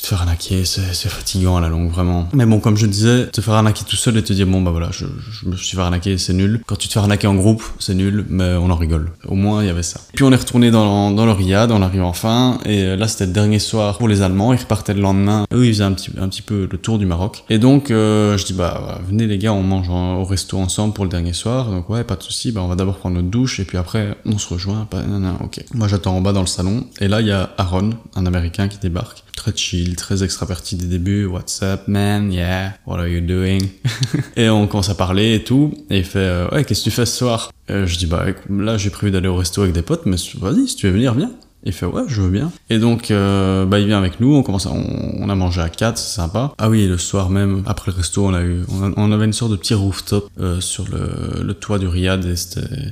te 0.06 0.10
fais 0.10 0.15
arnaquer, 0.15 0.65
c'est 0.65 1.10
fatigant 1.10 1.58
à 1.58 1.62
la 1.62 1.70
longue, 1.70 1.89
vraiment. 1.89 2.28
Mais 2.34 2.46
bon, 2.46 2.60
comme 2.60 2.78
je 2.78 2.86
disais, 2.86 3.28
te 3.28 3.41
faire 3.41 3.56
arnaquer 3.56 3.84
tout 3.86 3.96
seul 3.96 4.18
et 4.18 4.24
te 4.24 4.34
dire, 4.34 4.46
bon, 4.46 4.62
bah 4.62 4.72
voilà, 4.72 4.89
je, 4.91 5.06
me 5.48 5.56
suis 5.56 5.76
fait 5.76 5.82
arnaquer, 5.82 6.18
c'est 6.18 6.34
nul. 6.34 6.62
Quand 6.68 6.76
tu 6.76 6.88
te 6.88 6.94
fais 6.94 7.00
arnaquer 7.00 7.28
en 7.28 7.36
groupe, 7.36 7.63
c'est 7.80 7.96
nul, 7.96 8.26
mais 8.30 8.54
on 8.54 8.70
en 8.70 8.76
rigole. 8.76 9.12
Au 9.28 9.36
moins, 9.36 9.63
il 9.63 9.68
y 9.68 9.70
avait 9.70 9.84
ça. 9.84 10.00
Puis 10.13 10.24
on 10.24 10.32
est 10.32 10.36
retourné 10.36 10.70
dans, 10.70 11.12
dans 11.12 11.26
le 11.26 11.32
Riyad, 11.32 11.72
on 11.72 11.82
arrive 11.82 12.04
enfin, 12.04 12.60
et 12.65 12.96
là, 12.96 13.08
c'était 13.08 13.26
le 13.26 13.32
dernier 13.32 13.60
soir 13.60 13.98
pour 13.98 14.08
les 14.08 14.22
Allemands, 14.22 14.54
ils 14.54 14.60
repartaient 14.60 14.94
le 14.94 15.02
lendemain. 15.02 15.46
Eux, 15.54 15.65
ils 15.65 15.74
faisaient 15.74 15.84
un 15.84 15.94
petit, 15.94 16.12
un 16.20 16.30
petit 16.30 16.44
peu 16.44 16.68
le 16.72 16.78
tour 16.78 17.00
du 17.00 17.06
Maroc. 17.08 17.44
Et 17.50 17.58
donc, 17.58 17.89
euh, 17.89 18.38
je 18.38 18.46
dis, 18.46 18.54
bah, 18.54 19.02
venez 19.08 19.26
les 19.26 19.39
gars, 19.39 19.54
on 19.54 19.63
mange 19.63 19.89
au 19.89 20.24
resto 20.24 20.60
ensemble 20.60 20.94
pour 20.94 21.06
le 21.06 21.10
dernier 21.10 21.34
soir. 21.34 21.72
Donc 21.72 21.89
ouais, 21.89 22.04
pas 22.04 22.15
de 22.15 22.24
souci, 22.24 22.52
bah, 22.52 22.62
on 22.62 22.68
va 22.68 22.76
d'abord 22.76 22.98
prendre 22.98 23.15
notre 23.15 23.30
douche, 23.30 23.60
et 23.60 23.65
puis 23.65 23.78
après, 23.78 24.15
on 24.26 24.38
se 24.38 24.48
rejoint. 24.48 24.88
Non, 25.08 25.38
ok. 25.44 25.63
Moi, 25.74 25.88
j'attends 25.88 26.15
en 26.15 26.22
bas 26.22 26.34
dans 26.34 26.41
le 26.41 26.48
salon, 26.48 26.86
et 27.00 27.08
là, 27.08 27.22
il 27.22 27.28
y 27.28 27.32
a 27.32 27.50
Aaron, 27.58 27.91
un 28.15 28.26
Américain 28.28 28.68
qui 28.68 28.78
débarque. 28.78 29.24
Très 29.36 29.52
chill, 29.56 29.95
très 29.96 30.24
extraverti 30.24 30.76
des 30.76 30.86
débuts. 30.86 31.26
What's 31.26 31.62
up, 31.62 31.88
man? 31.88 32.32
Yeah. 32.32 32.74
What 32.86 33.00
are 33.00 33.08
you 33.08 33.22
doing? 33.22 33.62
et 34.36 34.50
on 34.50 34.68
commence 34.68 34.90
à 34.90 34.96
parler 34.96 35.36
et 35.36 35.44
tout. 35.44 35.74
Et 35.90 36.00
il 36.00 36.06
fait, 36.06 36.20
euh, 36.20 36.50
ouais, 36.50 36.64
qu'est-ce 36.64 36.82
que 36.82 36.90
tu 36.90 36.92
fais 36.92 37.06
ce 37.06 37.18
soir? 37.18 37.52
Euh, 37.70 37.86
je 37.86 37.98
dis, 37.98 38.06
bah, 38.06 38.26
là, 38.50 38.78
j'ai 38.78 38.90
prévu 38.90 39.12
d'aller 39.12 39.28
au 39.28 39.36
resto 39.36 39.62
avec 39.62 39.74
des 39.74 39.82
potes, 39.82 40.06
mais 40.06 40.18
vas-y, 40.40 40.68
si 40.68 40.76
tu 40.76 40.88
veux 40.88 40.94
venir, 40.94 41.14
viens. 41.14 41.32
Il 41.65 41.73
fait 41.73 41.86
ouais, 41.86 42.04
je 42.08 42.21
veux 42.21 42.30
bien. 42.30 42.51
Et 42.69 42.78
donc, 42.80 43.10
euh, 43.12 43.65
bah, 43.65 43.80
il 43.80 43.88
vient 43.88 43.97
avec 43.97 44.19
nous. 44.19 44.36
On 44.36 44.43
commence, 44.43 44.67
à- 44.67 44.71
on, 44.71 45.15
on 45.19 45.30
a 45.30 45.36
mangé 45.36 45.62
à 45.62 45.69
quatre, 45.69 45.97
c'est 45.97 46.15
sympa. 46.15 46.54
Ah 46.58 46.69
oui, 46.69 46.88
le 46.88 46.97
soir 46.97 47.30
même, 47.30 47.63
après 47.65 47.91
le 47.91 47.97
resto, 47.97 48.25
on 48.25 48.34
a 48.34 48.41
eu, 48.43 48.62
on, 48.97 49.12
avait 49.12 49.25
une 49.25 49.34
sorte 49.34 49.51
de 49.51 49.56
petit 49.58 49.73
rooftop 49.73 50.30
euh, 50.39 50.62
sur 50.62 50.86
le, 50.89 51.43
le 51.43 51.54
toit 51.54 51.80
du 51.80 51.88
Riyad 51.88 52.25
et 52.25 52.36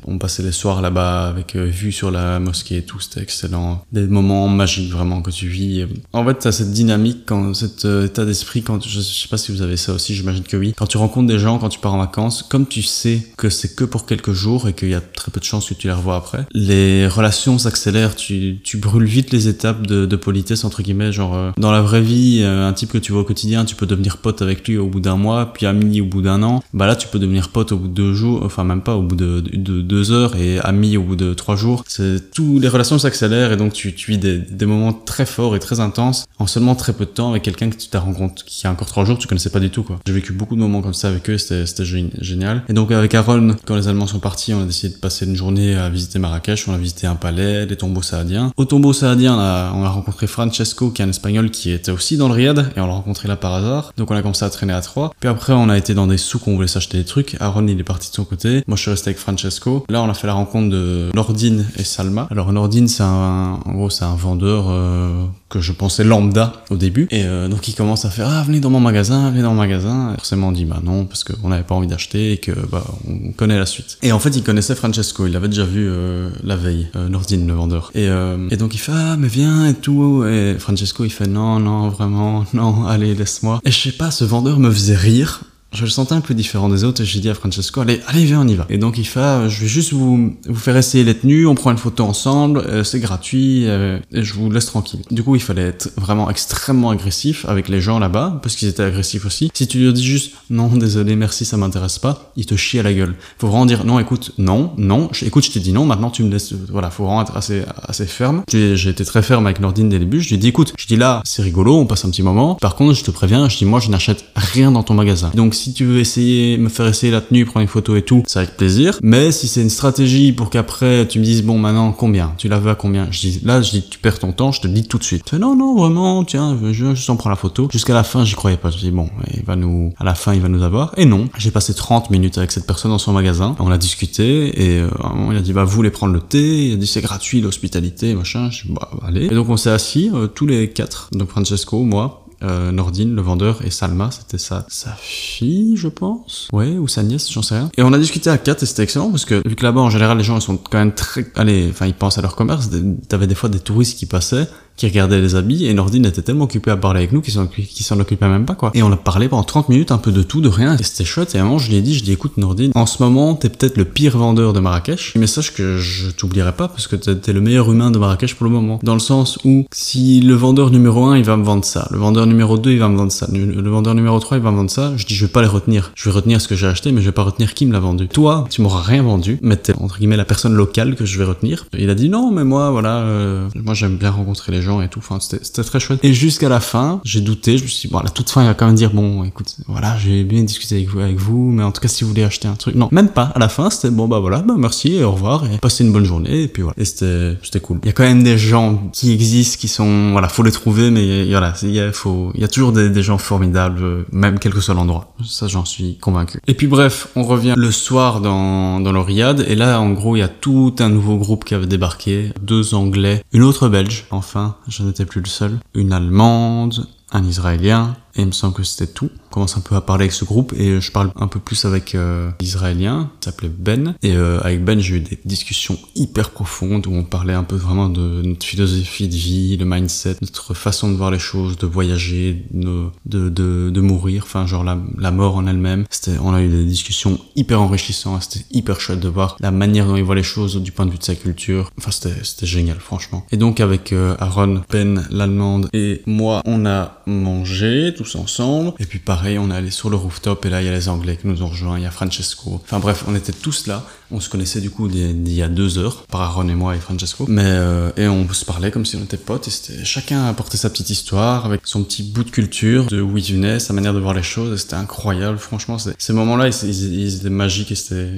on 0.05 0.17
passait 0.17 0.43
les 0.43 0.51
soirs 0.51 0.81
là-bas 0.81 1.27
avec 1.27 1.55
euh, 1.55 1.65
vue 1.65 1.91
sur 1.91 2.09
la 2.11 2.39
mosquée 2.39 2.77
et 2.77 2.81
tout. 2.83 2.99
C'était 2.99 3.21
excellent. 3.21 3.85
Des 3.91 4.07
moments 4.07 4.47
magiques 4.47 4.91
vraiment 4.91 5.21
que 5.21 5.31
tu 5.31 5.47
vis. 5.47 5.85
En 6.13 6.25
fait, 6.25 6.35
t'as 6.35 6.51
cette 6.51 6.71
dynamique, 6.71 7.19
quand, 7.25 7.53
cet 7.53 7.85
euh, 7.85 8.05
état 8.07 8.25
d'esprit 8.25 8.63
quand, 8.63 8.83
je, 8.83 8.89
je 8.89 9.01
sais 9.01 9.27
pas 9.27 9.37
si 9.37 9.51
vous 9.51 9.61
avez 9.61 9.77
ça 9.77 9.93
aussi, 9.93 10.15
j'imagine 10.15 10.43
que 10.43 10.57
oui. 10.57 10.73
Quand 10.75 10.87
tu 10.87 10.97
rencontres 10.97 11.27
des 11.27 11.39
gens, 11.39 11.59
quand 11.59 11.69
tu 11.69 11.79
pars 11.79 11.93
en 11.93 11.99
vacances, 11.99 12.43
comme 12.43 12.65
tu 12.67 12.81
sais 12.81 13.21
que 13.37 13.49
c'est 13.49 13.75
que 13.75 13.83
pour 13.83 14.05
quelques 14.05 14.33
jours 14.33 14.67
et 14.67 14.73
qu'il 14.73 14.89
y 14.89 14.95
a 14.95 15.01
très 15.01 15.31
peu 15.31 15.39
de 15.39 15.45
chances 15.45 15.69
que 15.69 15.73
tu 15.75 15.87
les 15.87 15.93
revois 15.93 16.15
après, 16.15 16.45
les 16.53 17.07
relations 17.07 17.57
s'accélèrent. 17.59 18.15
Tu, 18.15 18.59
tu 18.63 18.77
brûles 18.77 19.05
vite 19.05 19.31
les 19.31 19.47
étapes 19.47 19.85
de, 19.87 20.15
politesse 20.15 20.63
entre 20.63 20.81
guillemets. 20.83 21.11
Genre 21.11 21.35
euh, 21.35 21.51
dans 21.57 21.71
la 21.71 21.81
vraie 21.81 22.01
vie, 22.01 22.39
euh, 22.43 22.67
un 22.67 22.73
type 22.73 22.91
que 22.91 22.97
tu 22.97 23.11
vois 23.11 23.21
au 23.21 23.25
quotidien, 23.25 23.65
tu 23.65 23.75
peux 23.75 23.85
devenir 23.85 24.17
pote 24.17 24.41
avec 24.41 24.67
lui 24.67 24.77
au 24.77 24.87
bout 24.87 24.99
d'un 24.99 25.15
mois, 25.17 25.51
puis 25.53 25.65
ami 25.65 26.01
au 26.01 26.05
bout 26.05 26.21
d'un 26.21 26.41
an. 26.43 26.63
Bah 26.73 26.87
là, 26.87 26.95
tu 26.95 27.07
peux 27.07 27.19
devenir 27.19 27.49
pote 27.49 27.71
au 27.71 27.77
bout 27.77 27.87
de 27.87 27.93
deux 27.93 28.13
jours, 28.13 28.41
enfin 28.43 28.63
même 28.63 28.81
pas 28.81 28.95
au 28.95 29.01
bout 29.01 29.15
de, 29.15 29.41
de, 29.41 29.57
de 29.57 29.81
deux 29.81 30.11
heures 30.11 30.35
et 30.35 30.59
ami 30.59 30.97
au 30.97 31.03
bout 31.03 31.15
de 31.15 31.33
trois 31.33 31.55
jours. 31.55 31.83
C'est 31.87 32.31
tout, 32.31 32.59
les 32.59 32.67
relations 32.67 32.97
s'accélèrent 32.99 33.51
et 33.51 33.57
donc 33.57 33.73
tu, 33.73 33.93
tu 33.93 34.11
vis 34.11 34.17
des, 34.17 34.37
des 34.37 34.65
moments 34.65 34.93
très 34.93 35.25
forts 35.25 35.55
et 35.55 35.59
très 35.59 35.79
intenses 35.79 36.25
en 36.39 36.47
seulement 36.47 36.75
très 36.75 36.93
peu 36.93 37.05
de 37.05 37.09
temps 37.09 37.31
avec 37.31 37.43
quelqu'un 37.43 37.69
que 37.69 37.75
tu 37.75 37.87
t'as 37.89 37.99
rencontré 37.99 38.45
qui 38.45 38.65
a 38.67 38.71
encore 38.71 38.87
trois 38.87 39.05
jours, 39.05 39.17
tu 39.17 39.27
connaissais 39.27 39.49
pas 39.49 39.59
du 39.59 39.69
tout 39.69 39.83
quoi. 39.83 39.99
J'ai 40.07 40.13
vécu 40.13 40.31
beaucoup 40.33 40.55
de 40.55 40.59
moments 40.61 40.81
comme 40.81 40.93
ça 40.93 41.09
avec 41.09 41.29
eux, 41.29 41.37
c'était 41.37 41.65
c'était 41.65 41.83
gé- 41.83 42.09
génial. 42.21 42.63
Et 42.69 42.73
donc 42.73 42.91
avec 42.91 43.13
Aaron, 43.15 43.55
quand 43.65 43.75
les 43.75 43.87
Allemands 43.87 44.07
sont 44.07 44.19
partis, 44.19 44.53
on 44.53 44.61
a 44.61 44.65
décidé 44.65 44.93
de 44.93 44.99
passer 44.99 45.25
une 45.25 45.35
journée 45.35 45.75
à 45.75 45.89
visiter 45.89 46.19
Marrakech, 46.19 46.67
on 46.67 46.73
a 46.73 46.77
visité 46.77 47.07
un 47.07 47.15
palais, 47.15 47.65
les 47.65 47.75
tombeaux 47.75 48.01
saadiens. 48.01 48.51
Au 48.55 48.65
tombeau 48.65 48.93
saadien, 48.93 49.35
on 49.35 49.39
a, 49.39 49.71
on 49.75 49.83
a 49.83 49.89
rencontré 49.89 50.27
Francesco, 50.27 50.91
qui 50.91 51.01
est 51.01 51.05
un 51.05 51.09
espagnol 51.09 51.49
qui 51.49 51.71
était 51.71 51.91
aussi 51.91 52.17
dans 52.17 52.27
le 52.27 52.35
Riyad, 52.35 52.71
et 52.75 52.79
on 52.79 52.85
l'a 52.85 52.93
rencontré 52.93 53.27
là 53.27 53.35
par 53.35 53.53
hasard. 53.53 53.91
Donc 53.97 54.11
on 54.11 54.15
a 54.15 54.21
commencé 54.21 54.45
à 54.45 54.49
traîner 54.49 54.73
à 54.73 54.81
trois. 54.81 55.11
Puis 55.19 55.27
après, 55.27 55.53
on 55.53 55.69
a 55.69 55.77
été 55.77 55.93
dans 55.95 56.05
des 56.05 56.17
souks 56.17 56.45
où 56.45 56.51
on 56.51 56.55
voulait 56.55 56.67
s'acheter 56.67 56.99
des 56.99 57.05
trucs. 57.05 57.35
Aaron, 57.39 57.65
il 57.67 57.79
est 57.79 57.83
parti 57.83 58.09
de 58.09 58.15
son 58.15 58.25
côté. 58.25 58.63
Moi, 58.67 58.77
je 58.77 58.81
suis 58.83 58.91
resté 58.91 59.09
avec 59.09 59.17
Francesco. 59.17 59.85
Là, 59.89 60.03
on 60.03 60.09
a 60.09 60.13
fait 60.13 60.27
la 60.27 60.33
rencontre 60.33 60.69
de 60.69 61.09
Nordine 61.15 61.65
et 61.77 61.83
Salma. 61.83 62.27
Alors 62.29 62.51
Nordine, 62.53 62.87
c'est 62.87 63.03
un, 63.03 63.59
en 63.65 63.71
gros, 63.71 63.89
c'est 63.89 64.05
un 64.05 64.15
vendeur 64.15 64.65
euh, 64.69 65.25
que 65.53 65.61
je 65.61 65.71
pensais 65.71 66.03
lambda 66.03 66.63
au 66.71 66.77
début. 66.77 67.07
Et 67.11 67.25
euh, 67.25 67.47
donc 67.47 67.67
il 67.67 67.75
commence 67.75 68.05
à 68.05 68.09
faire 68.09 68.27
ah 68.27 68.43
venez 68.43 68.59
dans 68.59 68.71
mon 68.71 68.79
magasin, 68.79 69.29
venez 69.29 69.43
dans 69.43 69.51
mon 69.51 69.59
magasin. 69.59 70.13
Forcément 70.15 70.47
on 70.47 70.51
dit 70.51 70.65
bah 70.65 70.81
non 70.83 71.05
parce 71.05 71.23
qu'on 71.23 71.49
n'avait 71.49 71.63
pas 71.63 71.75
envie 71.75 71.85
d'acheter 71.85 72.31
et 72.31 72.37
que 72.37 72.51
bah 72.51 72.83
on 73.07 73.31
connaît 73.33 73.59
la 73.59 73.67
suite. 73.67 73.99
Et 74.01 74.11
en 74.11 74.17
fait 74.17 74.35
il 74.35 74.41
connaissait 74.41 74.73
Francesco, 74.73 75.27
il 75.27 75.33
l'avait 75.33 75.49
déjà 75.49 75.63
vu 75.63 75.87
euh, 75.87 76.31
la 76.43 76.55
veille, 76.55 76.87
euh, 76.95 77.07
Nordine 77.07 77.45
le 77.45 77.53
vendeur. 77.53 77.91
Et, 77.93 78.07
euh, 78.07 78.49
et 78.49 78.57
donc 78.57 78.73
il 78.73 78.79
fait 78.79 78.93
ah 78.95 79.15
mais 79.15 79.27
viens 79.27 79.67
et 79.67 79.75
tout. 79.75 80.25
Et 80.25 80.55
Francesco 80.57 81.05
il 81.05 81.11
fait 81.11 81.27
non 81.27 81.59
non 81.59 81.89
vraiment 81.89 82.45
non 82.55 82.85
allez 82.87 83.13
laisse-moi. 83.13 83.61
Et 83.63 83.69
je 83.69 83.79
sais 83.79 83.91
pas 83.91 84.09
ce 84.09 84.23
vendeur 84.23 84.57
me 84.57 84.71
faisait 84.71 84.95
rire 84.95 85.41
je 85.73 85.83
le 85.83 85.89
sentais 85.89 86.13
un 86.13 86.21
peu 86.21 86.33
différent 86.33 86.69
des 86.69 86.83
autres 86.83 87.01
et 87.01 87.05
j'ai 87.05 87.19
dit 87.19 87.29
à 87.29 87.33
Francesco 87.33 87.81
allez 87.81 87.99
allez 88.07 88.25
viens 88.25 88.41
on 88.41 88.47
y 88.47 88.55
va. 88.55 88.65
Et 88.69 88.77
donc 88.77 88.99
ah, 89.15 89.47
je 89.47 89.61
vais 89.61 89.67
juste 89.67 89.91
vous 89.93 90.35
faire 90.53 90.77
essayer 90.77 91.03
les 91.03 91.15
tenues 91.15 91.47
on 91.47 91.55
prend 91.55 91.71
une 91.71 91.77
photo 91.77 92.03
ensemble 92.03 92.59
euh, 92.59 92.83
c'est 92.83 92.99
gratuit 92.99 93.67
euh, 93.67 93.99
et 94.11 94.23
je 94.23 94.33
vous 94.33 94.49
laisse 94.51 94.67
tranquille. 94.67 95.01
Du 95.11 95.23
coup 95.23 95.35
il 95.35 95.41
fallait 95.41 95.63
être 95.63 95.89
vraiment 95.97 96.29
extrêmement 96.29 96.91
agressif 96.91 97.45
avec 97.45 97.69
les 97.69 97.81
gens 97.81 97.99
là-bas 97.99 98.39
parce 98.41 98.55
qu'ils 98.55 98.67
étaient 98.67 98.83
agressifs 98.83 99.25
aussi. 99.25 99.49
Si 99.53 99.67
tu 99.67 99.79
lui 99.79 99.91
dis 99.93 100.05
juste 100.05 100.33
non 100.49 100.67
désolé 100.67 101.15
merci 101.15 101.45
ça 101.45 101.57
m'intéresse 101.57 101.99
pas 101.99 102.31
il 102.35 102.45
te 102.45 102.55
chie 102.55 102.79
à 102.79 102.83
la 102.83 102.93
gueule. 102.93 103.15
Faut 103.39 103.47
vraiment 103.47 103.65
dire 103.65 103.83
non 103.83 103.99
écoute 103.99 104.31
non 104.37 104.73
non 104.77 105.09
écoute 105.23 105.45
je 105.45 105.51
t'ai 105.51 105.59
dit 105.59 105.73
non 105.73 105.85
maintenant 105.85 106.11
tu 106.11 106.23
me 106.23 106.29
laisses 106.29 106.53
voilà 106.69 106.91
faut 106.91 107.05
vraiment 107.05 107.23
être 107.23 107.35
assez 107.35 107.63
assez 107.87 108.05
ferme. 108.05 108.43
J'ai 108.51 108.89
été 108.89 109.05
très 109.05 109.23
ferme 109.23 109.45
avec 109.47 109.59
Nordine 109.59 109.89
dès 109.89 109.97
le 109.97 110.05
début 110.05 110.21
je 110.21 110.29
lui 110.29 110.35
ai 110.35 110.39
dit 110.39 110.49
écoute 110.49 110.73
je 110.77 110.85
dis 110.85 110.97
là 110.97 111.21
c'est 111.25 111.41
rigolo 111.41 111.77
on 111.77 111.85
passe 111.85 112.05
un 112.05 112.09
petit 112.11 112.23
moment. 112.23 112.55
Par 112.55 112.75
contre 112.75 112.93
je 112.93 113.03
te 113.03 113.11
préviens 113.11 113.49
je 113.49 113.57
dis 113.57 113.65
moi 113.65 113.79
je 113.79 113.89
n'achète 113.89 114.25
rien 114.35 114.71
dans 114.71 114.83
ton 114.83 114.93
magasin. 114.93 115.31
Donc 115.33 115.55
si 115.63 115.73
tu 115.73 115.85
veux 115.85 115.99
essayer 115.99 116.57
me 116.57 116.67
faire 116.67 116.87
essayer 116.87 117.11
la 117.11 117.21
tenue 117.21 117.45
prendre 117.45 117.61
une 117.61 117.67
photo 117.67 117.95
et 117.95 118.01
tout 118.01 118.23
c'est 118.27 118.39
avec 118.39 118.57
plaisir. 118.57 118.99
Mais 119.01 119.31
si 119.31 119.47
c'est 119.47 119.61
une 119.61 119.69
stratégie 119.69 120.33
pour 120.33 120.49
qu'après 120.49 121.07
tu 121.07 121.19
me 121.19 121.23
dises 121.23 121.43
bon 121.43 121.57
maintenant 121.57 121.91
combien? 121.93 122.33
Tu 122.37 122.49
la 122.49 122.59
veux 122.59 122.69
à 122.69 122.75
combien? 122.75 123.07
Je 123.11 123.19
dis 123.19 123.39
là 123.43 123.61
je 123.61 123.71
dis 123.71 123.83
tu 123.89 123.99
perds 123.99 124.19
ton 124.19 124.33
temps 124.33 124.51
je 124.51 124.61
te 124.61 124.67
le 124.67 124.73
dis 124.73 124.83
tout 124.83 124.97
de 124.97 125.03
suite. 125.03 125.23
Il 125.27 125.29
fait, 125.29 125.39
non 125.39 125.55
non 125.55 125.75
vraiment 125.75 126.23
tiens 126.25 126.57
je 126.61 126.93
juste 126.93 127.09
en 127.09 127.15
prends 127.15 127.29
la 127.29 127.35
photo. 127.37 127.69
Jusqu'à 127.71 127.93
la 127.93 128.03
fin 128.03 128.25
j'y 128.25 128.35
croyais 128.35 128.57
pas. 128.57 128.69
Je 128.69 128.77
dis 128.77 128.91
bon 128.91 129.09
il 129.33 129.43
va 129.43 129.55
nous 129.55 129.93
à 129.97 130.03
la 130.03 130.15
fin 130.15 130.33
il 130.33 130.41
va 130.41 130.49
nous 130.49 130.63
avoir. 130.63 130.93
Et 130.97 131.05
non 131.05 131.29
j'ai 131.37 131.51
passé 131.51 131.73
30 131.73 132.09
minutes 132.09 132.37
avec 132.37 132.51
cette 132.51 132.67
personne 132.67 132.91
dans 132.91 132.97
son 132.97 133.13
magasin. 133.13 133.55
On 133.59 133.71
a 133.71 133.77
discuté 133.77 134.63
et 134.63 134.79
euh, 134.79 134.89
il 135.31 135.37
a 135.37 135.41
dit 135.41 135.53
bah 135.53 135.63
vous 135.63 135.75
voulez 135.75 135.91
prendre 135.91 136.13
le 136.13 136.19
thé? 136.19 136.67
Il 136.67 136.73
a 136.73 136.75
dit 136.75 136.87
c'est 136.87 137.01
gratuit 137.01 137.39
l'hospitalité 137.39 138.13
machin. 138.15 138.49
Je 138.51 138.67
dis 138.67 138.73
bah 138.73 138.89
allez. 139.07 139.25
Et 139.25 139.35
donc 139.35 139.47
on 139.49 139.57
s'est 139.57 139.71
assis 139.71 140.11
euh, 140.13 140.27
tous 140.27 140.45
les 140.45 140.69
quatre. 140.71 141.09
Donc 141.13 141.29
Francesco 141.29 141.83
moi 141.83 142.22
euh, 142.43 142.71
Nordine, 142.71 143.15
le 143.15 143.21
vendeur, 143.21 143.65
et 143.65 143.71
Salma, 143.71 144.09
c'était 144.11 144.37
sa, 144.37 144.65
sa 144.69 144.91
fille, 144.99 145.75
je 145.77 145.87
pense. 145.87 146.47
Ouais, 146.53 146.77
ou 146.77 146.87
sa 146.87 147.03
nièce, 147.03 147.31
j'en 147.31 147.41
sais 147.41 147.55
rien. 147.55 147.69
Et 147.77 147.83
on 147.83 147.93
a 147.93 147.97
discuté 147.97 148.29
à 148.29 148.37
quatre 148.37 148.63
et 148.63 148.65
c'était 148.65 148.83
excellent 148.83 149.09
parce 149.09 149.25
que, 149.25 149.47
vu 149.47 149.55
que 149.55 149.63
là-bas, 149.63 149.81
en 149.81 149.89
général, 149.89 150.17
les 150.17 150.23
gens, 150.23 150.37
ils 150.37 150.41
sont 150.41 150.57
quand 150.57 150.77
même 150.77 150.93
très, 150.93 151.25
allez, 151.35 151.67
enfin, 151.69 151.85
ils 151.85 151.93
pensent 151.93 152.17
à 152.17 152.21
leur 152.21 152.35
commerce. 152.35 152.69
T'avais 153.07 153.27
des 153.27 153.35
fois 153.35 153.49
des 153.49 153.59
touristes 153.59 153.97
qui 153.97 154.05
passaient 154.05 154.47
qui 154.75 154.87
regardait 154.87 155.21
les 155.21 155.35
habits 155.35 155.65
et 155.65 155.73
Nordine 155.73 156.05
était 156.05 156.21
tellement 156.21 156.45
occupé 156.45 156.71
à 156.71 156.77
parler 156.77 156.99
avec 156.99 157.11
nous 157.11 157.21
qu'il 157.21 157.33
s'en, 157.33 157.47
qu'il 157.47 157.85
s'en 157.85 157.99
occupait 157.99 158.27
même 158.27 158.45
pas 158.45 158.55
quoi. 158.55 158.71
Et 158.73 158.83
on 158.83 158.91
a 158.91 158.97
parlé 158.97 159.27
pendant 159.27 159.43
30 159.43 159.69
minutes 159.69 159.91
un 159.91 159.97
peu 159.97 160.11
de 160.11 160.23
tout, 160.23 160.41
de 160.41 160.49
rien 160.49 160.77
et 160.77 160.83
c'était 160.83 161.05
chouette 161.05 161.35
et 161.35 161.37
à 161.37 161.41
un 161.41 161.45
moment 161.45 161.57
je 161.57 161.69
lui 161.69 161.77
ai 161.77 161.81
dit, 161.81 161.95
je 161.95 162.03
dis 162.03 162.11
écoute 162.11 162.37
Nordine, 162.37 162.71
en 162.75 162.85
ce 162.85 163.01
moment 163.01 163.35
t'es 163.35 163.49
peut-être 163.49 163.77
le 163.77 163.85
pire 163.85 164.17
vendeur 164.17 164.53
de 164.53 164.59
Marrakech, 164.59 165.13
mais 165.15 165.27
sache 165.27 165.53
que 165.53 165.77
je 165.77 166.09
t'oublierai 166.09 166.53
pas 166.53 166.67
parce 166.67 166.87
que 166.87 166.95
t'es 166.95 167.33
le 167.33 167.41
meilleur 167.41 167.71
humain 167.71 167.91
de 167.91 167.99
Marrakech 167.99 168.35
pour 168.35 168.45
le 168.45 168.51
moment. 168.51 168.79
Dans 168.83 168.93
le 168.93 168.99
sens 168.99 169.39
où 169.43 169.65
si 169.71 170.21
le 170.21 170.33
vendeur 170.33 170.71
numéro 170.71 171.05
1 171.05 171.17
il 171.17 171.23
va 171.23 171.37
me 171.37 171.43
vendre 171.43 171.65
ça, 171.65 171.87
le 171.91 171.99
vendeur 171.99 172.25
numéro 172.25 172.57
2 172.57 172.71
il 172.71 172.79
va 172.79 172.89
me 172.89 172.97
vendre 172.97 173.11
ça, 173.11 173.27
le 173.31 173.69
vendeur 173.69 173.95
numéro 173.95 174.19
3 174.19 174.37
il 174.37 174.43
va 174.43 174.51
me 174.51 174.57
vendre 174.57 174.71
ça, 174.71 174.93
je 174.97 175.05
dis 175.05 175.15
je 175.15 175.25
vais 175.25 175.31
pas 175.31 175.41
les 175.41 175.47
retenir. 175.47 175.91
Je 175.95 176.09
vais 176.09 176.15
retenir 176.15 176.41
ce 176.41 176.47
que 176.47 176.55
j'ai 176.55 176.67
acheté 176.67 176.91
mais 176.91 177.01
je 177.01 177.07
vais 177.07 177.11
pas 177.11 177.23
retenir 177.23 177.53
qui 177.53 177.65
me 177.65 177.73
l'a 177.73 177.79
vendu. 177.79 178.07
Toi, 178.07 178.45
tu 178.49 178.61
m'auras 178.61 178.81
rien 178.81 179.03
vendu, 179.03 179.39
mais 179.41 179.57
t'es 179.57 179.73
entre 179.79 179.97
guillemets 179.97 180.17
la 180.17 180.25
personne 180.25 180.53
locale 180.53 180.95
que 180.95 181.05
je 181.05 181.17
vais 181.17 181.25
retenir. 181.25 181.65
Il 181.77 181.89
a 181.89 181.95
dit 181.95 182.09
non 182.09 182.31
mais 182.31 182.43
moi 182.43 182.71
voilà, 182.71 182.97
euh, 182.97 183.47
moi 183.55 183.73
j'aime 183.73 183.97
bien 183.97 184.11
rencontrer 184.11 184.51
les 184.51 184.61
gens 184.63 184.81
et 184.81 184.87
tout, 184.87 184.99
enfin 184.99 185.19
c'était 185.19 185.63
très 185.63 185.79
chouette. 185.79 185.99
Et 186.03 186.13
jusqu'à 186.13 186.49
la 186.49 186.59
fin, 186.59 187.01
j'ai 187.03 187.21
douté, 187.21 187.57
je 187.57 187.63
me 187.63 187.67
suis 187.67 187.87
dit 187.87 187.93
bon 187.93 187.99
à 187.99 188.03
la 188.03 188.09
toute 188.09 188.29
fin 188.29 188.41
il 188.41 188.47
va 188.47 188.53
quand 188.53 188.65
même 188.65 188.75
dire 188.75 188.91
bon 188.91 189.23
écoute 189.23 189.57
voilà 189.67 189.97
j'ai 189.97 190.23
bien 190.23 190.43
discuté 190.43 190.75
avec 190.75 190.89
vous, 190.89 190.99
avec 190.99 191.17
vous, 191.17 191.51
mais 191.51 191.63
en 191.63 191.71
tout 191.71 191.81
cas 191.81 191.87
si 191.87 192.03
vous 192.03 192.09
voulez 192.09 192.23
acheter 192.23 192.47
un 192.47 192.55
truc, 192.55 192.75
non 192.75 192.89
même 192.91 193.09
pas. 193.09 193.31
À 193.35 193.39
la 193.39 193.49
fin 193.49 193.69
c'était 193.69 193.91
bon 193.91 194.07
bah 194.07 194.19
voilà 194.19 194.39
bah 194.39 194.55
merci 194.57 194.95
et 194.95 195.03
au 195.03 195.11
revoir 195.11 195.45
et 195.45 195.57
passez 195.59 195.83
une 195.83 195.91
bonne 195.91 196.05
journée 196.05 196.43
et 196.43 196.47
puis 196.47 196.63
voilà. 196.63 196.75
Et 196.77 196.85
c'était 196.85 197.59
cool. 197.61 197.79
Il 197.83 197.87
y 197.87 197.89
a 197.89 197.93
quand 197.93 198.03
même 198.03 198.23
des 198.23 198.37
gens 198.37 198.89
qui 198.91 199.11
existent, 199.11 199.59
qui 199.59 199.67
sont 199.67 200.11
voilà 200.11 200.27
faut 200.27 200.43
les 200.43 200.51
trouver 200.51 200.89
mais 200.89 201.25
voilà 201.29 201.53
il 201.61 201.71
y 201.71 201.79
a 201.79 201.91
il 202.33 202.41
y 202.41 202.43
a 202.43 202.47
toujours 202.47 202.71
des, 202.71 203.03
gens 203.03 203.17
formidables 203.17 204.05
même 204.11 204.39
quel 204.39 204.53
que 204.53 204.61
soit 204.61 204.73
l'endroit. 204.73 205.13
Ça 205.25 205.47
j'en 205.47 205.65
suis 205.65 205.97
convaincu. 205.97 206.39
Et 206.47 206.53
puis 206.53 206.67
bref 206.67 207.07
on 207.15 207.23
revient 207.23 207.53
le 207.55 207.71
soir 207.71 208.21
dans 208.21 208.79
dans 208.79 208.91
le 208.91 209.03
et 209.13 209.55
là 209.55 209.79
en 209.79 209.91
gros 209.91 210.15
il 210.15 210.19
y 210.19 210.23
a 210.23 210.27
tout 210.27 210.75
un 210.79 210.89
nouveau 210.89 211.17
groupe 211.17 211.43
qui 211.43 211.53
avait 211.53 211.67
débarqué, 211.67 212.31
deux 212.41 212.73
Anglais, 212.73 213.23
une 213.33 213.43
autre 213.43 213.67
Belge, 213.67 214.05
enfin, 214.11 214.52
je 214.67 214.83
n'étais 214.83 215.05
plus 215.05 215.21
le 215.21 215.27
seul, 215.27 215.59
une 215.73 215.93
Allemande, 215.93 216.87
un 217.11 217.23
Israélien, 217.23 217.95
et 218.15 218.21
il 218.21 218.27
me 218.27 218.31
semble 218.31 218.53
que 218.53 218.63
c'était 218.63 218.91
tout. 218.91 219.09
On 219.31 219.33
commence 219.33 219.57
un 219.57 219.61
peu 219.61 219.75
à 219.75 219.81
parler 219.81 220.03
avec 220.03 220.13
ce 220.13 220.25
groupe 220.25 220.53
et 220.53 220.79
je 220.79 220.91
parle 220.91 221.11
un 221.15 221.27
peu 221.27 221.39
plus 221.39 221.65
avec 221.65 221.95
euh, 221.95 222.29
l'Israélien, 222.39 223.11
qui 223.19 223.25
s'appelait 223.25 223.49
Ben. 223.49 223.95
Et 224.03 224.15
euh, 224.15 224.39
avec 224.41 224.63
Ben, 224.63 224.79
j'ai 224.79 224.95
eu 224.97 224.99
des 224.99 225.19
discussions 225.25 225.77
hyper 225.95 226.29
profondes 226.29 226.85
où 226.87 226.93
on 226.93 227.03
parlait 227.03 227.33
un 227.33 227.43
peu 227.43 227.55
vraiment 227.55 227.89
de 227.89 228.21
notre 228.21 228.45
philosophie 228.45 229.07
de 229.07 229.15
vie, 229.15 229.57
le 229.57 229.65
mindset, 229.65 230.17
notre 230.21 230.53
façon 230.53 230.91
de 230.91 230.95
voir 230.95 231.11
les 231.11 231.19
choses, 231.19 231.57
de 231.57 231.65
voyager, 231.65 232.45
de, 232.51 232.85
de, 233.05 233.29
de, 233.29 233.69
de 233.71 233.81
mourir, 233.81 234.23
enfin 234.25 234.45
genre 234.45 234.63
la, 234.63 234.77
la 234.97 235.11
mort 235.11 235.35
en 235.35 235.47
elle-même. 235.47 235.85
C'était, 235.89 236.17
on 236.19 236.33
a 236.33 236.41
eu 236.41 236.49
des 236.49 236.65
discussions 236.65 237.19
hyper 237.35 237.61
enrichissantes, 237.61 238.23
c'était 238.29 238.45
hyper 238.51 238.79
chouette 238.79 238.99
de 238.99 239.09
voir 239.09 239.37
la 239.39 239.51
manière 239.51 239.87
dont 239.87 239.95
il 239.95 240.03
voit 240.03 240.15
les 240.15 240.23
choses 240.23 240.61
du 240.61 240.71
point 240.71 240.85
de 240.85 240.91
vue 240.91 240.97
de 240.99 241.03
sa 241.03 241.15
culture. 241.15 241.71
Enfin 241.77 241.91
c'était, 241.91 242.23
c'était 242.23 242.45
génial 242.45 242.77
franchement. 242.79 243.25
Et 243.31 243.37
donc 243.37 243.59
avec 243.59 243.91
euh, 243.93 244.15
Aaron, 244.19 244.61
Ben, 244.69 245.07
l'allemande 245.09 245.69
et 245.73 246.01
moi, 246.05 246.41
on 246.45 246.65
a 246.65 247.01
mangé, 247.07 247.93
ensemble. 248.15 248.73
Et 248.79 248.85
puis 248.85 248.99
pareil, 248.99 249.37
on 249.37 249.49
est 249.51 249.55
allé 249.55 249.71
sur 249.71 249.89
le 249.89 249.95
rooftop 249.95 250.45
et 250.45 250.49
là 250.49 250.61
il 250.61 250.65
y 250.65 250.69
a 250.69 250.71
les 250.71 250.89
Anglais 250.89 251.17
qui 251.19 251.27
nous 251.27 251.43
ont 251.43 251.47
rejoints, 251.47 251.77
il 251.77 251.83
y 251.83 251.87
a 251.87 251.91
Francesco. 251.91 252.61
Enfin 252.63 252.79
bref, 252.79 253.03
on 253.07 253.15
était 253.15 253.31
tous 253.33 253.67
là. 253.67 253.83
On 254.11 254.19
se 254.19 254.29
connaissait 254.29 254.61
du 254.61 254.69
coup 254.69 254.87
d'il 254.87 255.33
y 255.33 255.41
a 255.41 255.47
deux 255.47 255.79
heures, 255.79 256.03
par 256.03 256.21
Aaron 256.21 256.47
et 256.47 256.53
moi 256.53 256.75
et 256.75 256.79
Francesco. 256.79 257.25
Mais 257.27 257.41
euh, 257.45 257.89
et 257.97 258.07
on 258.07 258.31
se 258.31 258.45
parlait 258.45 258.69
comme 258.69 258.85
si 258.85 258.95
on 258.95 259.03
était 259.03 259.17
potes 259.17 259.47
et 259.47 259.83
chacun 259.83 260.25
apportait 260.25 260.57
sa 260.57 260.69
petite 260.69 260.91
histoire 260.91 261.45
avec 261.45 261.61
son 261.63 261.83
petit 261.83 262.03
bout 262.03 262.23
de 262.23 262.29
culture, 262.29 262.85
de 262.85 263.01
où 263.01 263.17
il 263.17 263.33
venait, 263.33 263.59
sa 263.59 263.73
manière 263.73 263.93
de 263.93 263.99
voir 263.99 264.13
les 264.13 264.23
choses. 264.23 264.55
C'était 264.61 264.75
incroyable, 264.75 265.39
franchement. 265.39 265.77
Ces 265.97 266.13
moments-là, 266.13 266.49
ils, 266.49 267.15
étaient 267.15 267.29
magiques 267.29 267.71
et 267.71 267.75
c'était, 267.75 268.11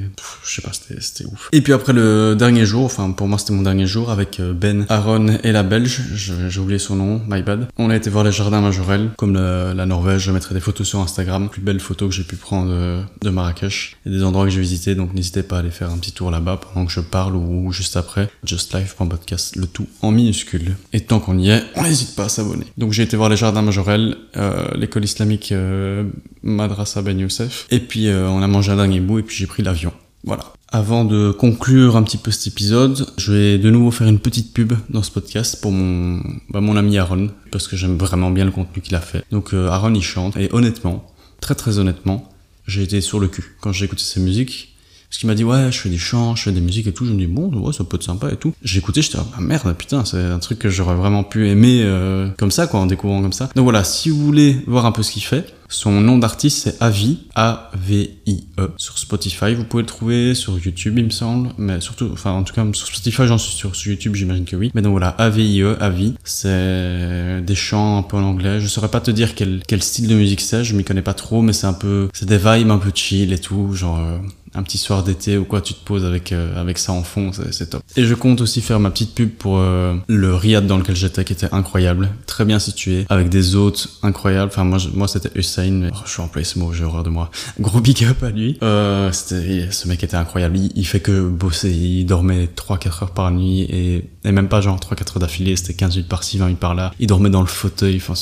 je 0.44 0.56
sais 0.56 0.62
pas, 0.62 0.72
c'était 0.74 1.26
ouf. 1.26 1.50
Et 1.54 1.62
puis 1.62 1.72
après 1.72 1.94
le 1.94 2.36
dernier 2.36 2.66
jour, 2.66 2.86
enfin 2.86 3.12
pour 3.12 3.28
moi 3.28 3.38
c'était 3.38 3.54
mon 3.54 3.62
dernier 3.62 3.88
jour 3.88 4.12
avec 4.12 4.40
euh, 4.40 4.54
Ben, 4.54 4.86
Aaron 4.90 5.38
et 5.44 5.52
la 5.52 5.64
Belge. 5.64 6.02
J'ai 6.14 6.60
oublié 6.60 6.80
son 6.80 6.96
nom, 6.96 7.22
my 7.28 7.42
bad. 7.42 7.68
On 7.78 7.90
a 7.90 7.96
été 7.96 8.10
voir 8.10 8.24
les 8.24 8.32
jardins 8.32 8.62
Majorel, 8.62 9.12
comme 9.18 9.34
le, 9.34 9.74
la 9.76 9.86
Norvège. 9.86 10.24
Je 10.24 10.32
mettrai 10.32 10.56
des 10.56 10.62
photos 10.62 10.88
sur 10.88 11.00
Instagram, 11.00 11.50
plus 11.50 11.62
belles 11.62 11.80
photos 11.80 12.10
que 12.10 12.16
j'ai 12.16 12.24
pu 12.24 12.36
prendre 12.36 12.70
de, 12.70 13.02
de 13.22 13.30
Marrakech. 13.30 13.98
A 14.06 14.10
des 14.10 14.24
endroits 14.24 14.46
que 14.46 14.52
j'ai 14.52 14.62
visités, 14.62 14.96
donc 14.96 15.14
n'hésitez 15.14 15.44
pas 15.44 15.58
à 15.58 15.60
aller 15.60 15.72
faire 15.72 15.92
un 15.92 15.98
petit 15.98 16.12
tour 16.12 16.32
là-bas 16.32 16.58
pendant 16.58 16.86
que 16.86 16.92
je 16.92 17.00
parle 17.00 17.36
ou 17.36 17.72
juste 17.72 17.98
après. 17.98 18.30
Justlife.podcast, 18.44 19.56
le 19.56 19.68
tout 19.68 19.88
en 20.02 20.12
minuscule. 20.12 20.76
Et 20.94 21.02
tant 21.02 21.20
qu'on 21.20 21.38
y 21.38 21.50
est, 21.50 21.64
on 21.76 21.84
n'hésite 21.84 22.16
pas 22.16 22.26
à 22.26 22.30
s'abonner. 22.30 22.66
Donc 22.78 22.92
j'ai 22.92 23.04
été 23.04 23.18
voir 23.18 23.30
les 23.30 23.38
jardins 23.38 23.62
Majorel, 23.62 24.18
euh, 24.38 24.68
l'école 24.76 25.04
islamique 25.04 25.52
euh, 25.52 26.04
Madrasa 26.44 27.02
Ben 27.02 27.20
Youssef, 27.20 27.68
et 27.72 27.80
puis 27.80 28.08
euh, 28.08 28.28
on 28.30 28.42
a 28.42 28.48
mangé 28.48 28.72
un 28.72 28.78
dernier 28.78 29.00
bout 29.00 29.20
et 29.20 29.24
puis 29.24 29.36
j'ai 29.36 29.48
pris 29.48 29.64
l'avion. 29.64 29.94
Voilà. 30.24 30.54
Avant 30.70 31.06
de 31.06 31.32
conclure 31.32 31.96
un 31.96 32.04
petit 32.04 32.18
peu 32.18 32.32
cet 32.32 32.48
épisode, 32.48 33.06
je 33.18 33.32
vais 33.32 33.58
de 33.58 33.70
nouveau 33.70 33.92
faire 33.92 34.08
une 34.08 34.20
petite 34.20 34.52
pub 34.54 34.74
dans 34.90 35.04
ce 35.04 35.12
podcast 35.12 35.62
pour 35.62 35.72
mon, 35.72 36.22
bah, 36.50 36.60
mon 36.60 36.76
ami 36.76 36.98
Aaron, 36.98 37.30
parce 37.52 37.68
que 37.68 37.76
j'aime 37.76 37.98
vraiment 37.98 38.32
bien 38.32 38.46
le 38.46 38.52
contenu 38.52 38.82
qu'il 38.82 38.96
a 38.96 39.00
fait. 39.00 39.24
Donc 39.32 39.54
euh, 39.54 39.70
Aaron 39.70 39.94
il 39.94 40.02
chante, 40.04 40.36
et 40.38 40.50
honnêtement, 40.52 41.06
très 41.40 41.56
très 41.56 41.78
honnêtement, 41.78 42.30
j'ai 42.68 42.82
été 42.82 43.00
sur 43.00 43.20
le 43.20 43.28
cul 43.28 43.56
quand 43.62 43.72
j'ai 43.72 43.86
écouté 43.86 44.02
sa 44.04 44.20
musique. 44.20 44.75
Parce 45.16 45.22
qu'il 45.22 45.28
m'a 45.28 45.36
dit 45.36 45.46
ouais 45.46 45.72
je 45.72 45.80
fais 45.80 45.88
des 45.88 45.98
chants, 45.98 46.36
je 46.36 46.44
fais 46.44 46.52
des 46.52 46.60
musiques 46.60 46.88
et 46.88 46.92
tout, 46.92 47.06
je 47.06 47.14
me 47.14 47.18
dis 47.18 47.26
bon 47.26 47.50
ouais 47.50 47.72
ça 47.72 47.86
peut 47.86 47.96
être 47.96 48.04
sympa 48.04 48.30
et 48.34 48.36
tout. 48.36 48.54
Écouté, 48.76 49.02
j'étais 49.02 49.18
ah 49.18 49.40
merde 49.40 49.74
putain 49.78 50.04
c'est 50.04 50.22
un 50.22 50.40
truc 50.40 50.60
que 50.60 50.68
j'aurais 50.68 50.96
vraiment 50.96 51.24
pu 51.24 51.48
aimer 51.48 51.84
euh, 51.86 52.28
comme 52.38 52.52
ça 52.52 52.68
quoi 52.68 52.82
en 52.82 52.86
découvrant 52.86 53.22
comme 53.22 53.32
ça. 53.32 53.50
Donc 53.56 53.64
voilà 53.64 53.86
si 53.86 54.10
vous 54.10 54.20
voulez 54.22 54.58
voir 54.68 54.86
un 54.86 54.92
peu 54.92 55.04
ce 55.04 55.14
qu'il 55.14 55.24
fait, 55.24 55.46
son 55.70 56.02
nom 56.02 56.18
d'artiste 56.18 56.58
c'est 56.64 56.82
Avi, 56.82 57.20
A-V-I-E, 57.34 58.72
sur 58.76 58.98
Spotify. 58.98 59.54
Vous 59.56 59.64
pouvez 59.64 59.84
le 59.84 59.88
trouver 59.88 60.36
sur 60.36 60.60
YouTube, 60.60 60.96
il 60.98 61.06
me 61.06 61.10
semble, 61.10 61.52
mais 61.58 61.80
surtout, 61.80 62.10
enfin 62.12 62.32
en 62.32 62.44
tout 62.44 62.54
cas 62.54 62.66
sur 62.74 62.88
Spotify, 62.88 63.26
j'en 63.26 63.38
suis 63.38 63.56
sûr, 63.56 63.74
sur 63.74 63.92
YouTube, 63.92 64.16
j'imagine 64.16 64.44
que 64.44 64.58
oui. 64.58 64.72
Mais 64.76 64.82
donc 64.82 64.92
voilà, 64.92 65.16
A-V-I-E, 65.18 65.78
Avi, 65.80 66.16
c'est 66.26 67.42
des 67.42 67.56
chants 67.56 68.00
un 68.00 68.04
peu 68.04 68.18
en 68.18 68.24
anglais. 68.24 68.60
Je 68.60 68.68
saurais 68.68 68.90
pas 68.90 69.00
te 69.00 69.12
dire 69.12 69.34
quel, 69.34 69.64
quel 69.66 69.82
style 69.82 70.10
de 70.10 70.16
musique 70.16 70.42
c'est, 70.42 70.66
je 70.66 70.76
m'y 70.76 70.84
connais 70.84 71.02
pas 71.02 71.14
trop, 71.14 71.42
mais 71.42 71.54
c'est 71.54 71.68
un 71.68 71.74
peu, 71.74 72.10
c'est 72.14 72.28
des 72.28 72.38
vibes 72.38 72.70
un 72.70 72.80
peu 72.80 72.92
chill 72.94 73.32
et 73.32 73.40
tout, 73.40 73.72
genre. 73.74 74.00
Euh, 74.00 74.18
un 74.56 74.64
petit 74.64 74.78
soir 74.78 75.04
d'été 75.04 75.38
ou 75.38 75.46
quoi, 75.46 75.62
tu 75.62 75.74
te 75.74 75.84
poses 75.84 76.06
avec 76.06 76.32
euh, 76.32 76.60
avec 76.60 76.78
ça 76.78 76.92
en 76.92 77.04
fond, 77.04 77.32
c'est 77.52 77.70
top. 77.70 77.84
Et 77.96 78.06
je 78.06 78.14
compte 78.14 78.42
aussi 78.42 78.62
faire 78.62 78.80
ma 78.80 78.92
petite 78.92 79.14
pub 79.14 79.30
pour 79.30 79.58
euh, 79.60 79.96
le 80.08 80.34
Riad 80.36 80.66
dans 80.66 80.78
lequel 80.78 80.96
j'étais, 80.96 81.24
qui 81.24 81.34
était 81.34 81.54
incroyable, 81.54 82.10
très 82.26 82.46
bien 82.46 82.60
situé, 82.60 83.06
avec 83.10 83.30
des 83.30 83.56
hôtes 83.56 83.90
incroyables. 84.04 84.52
Enfin 84.52 84.64
moi, 84.64 84.80
moi 84.94 85.08
c'était 85.08 85.32
Hussein, 85.36 85.72
mais 85.72 85.90
oh, 85.94 85.98
je 86.06 86.12
suis 86.12 86.22
employé 86.22 86.46
ce 86.46 86.60
mot, 86.60 86.74
j'ai 86.74 86.84
horreur 86.84 87.04
de 87.04 87.10
moi. 87.10 87.30
Gros 87.60 87.80
big 87.82 88.04
up 88.06 88.24
à 88.24 88.30
lui. 88.30 88.58
Euh, 88.64 89.12
ce 89.12 89.88
mec 89.88 90.04
était 90.04 90.18
incroyable. 90.18 90.58
Il, 90.58 90.72
il, 90.76 90.86
fait 90.86 91.00
que 91.00 91.28
bosser, 91.28 91.72
il 91.72 92.06
dormait 92.06 92.46
3-4 92.46 93.04
heures 93.04 93.12
par 93.12 93.32
nuit 93.32 93.62
et, 93.62 94.10
et 94.24 94.32
même 94.32 94.48
pas 94.48 94.62
genre 94.62 94.80
3-4 94.80 95.14
heures 95.14 95.20
d'affilée, 95.20 95.56
c'était 95.56 95.74
15 95.74 95.96
minutes 95.96 96.10
par-ci, 96.10 96.38
20 96.38 96.46
minutes 96.46 96.60
par-là. 96.60 96.94
Il 97.00 97.08
dormait 97.08 97.30
dans 97.30 97.42
le 97.42 97.48
fauteuil, 97.48 97.98
enfin 97.98 98.14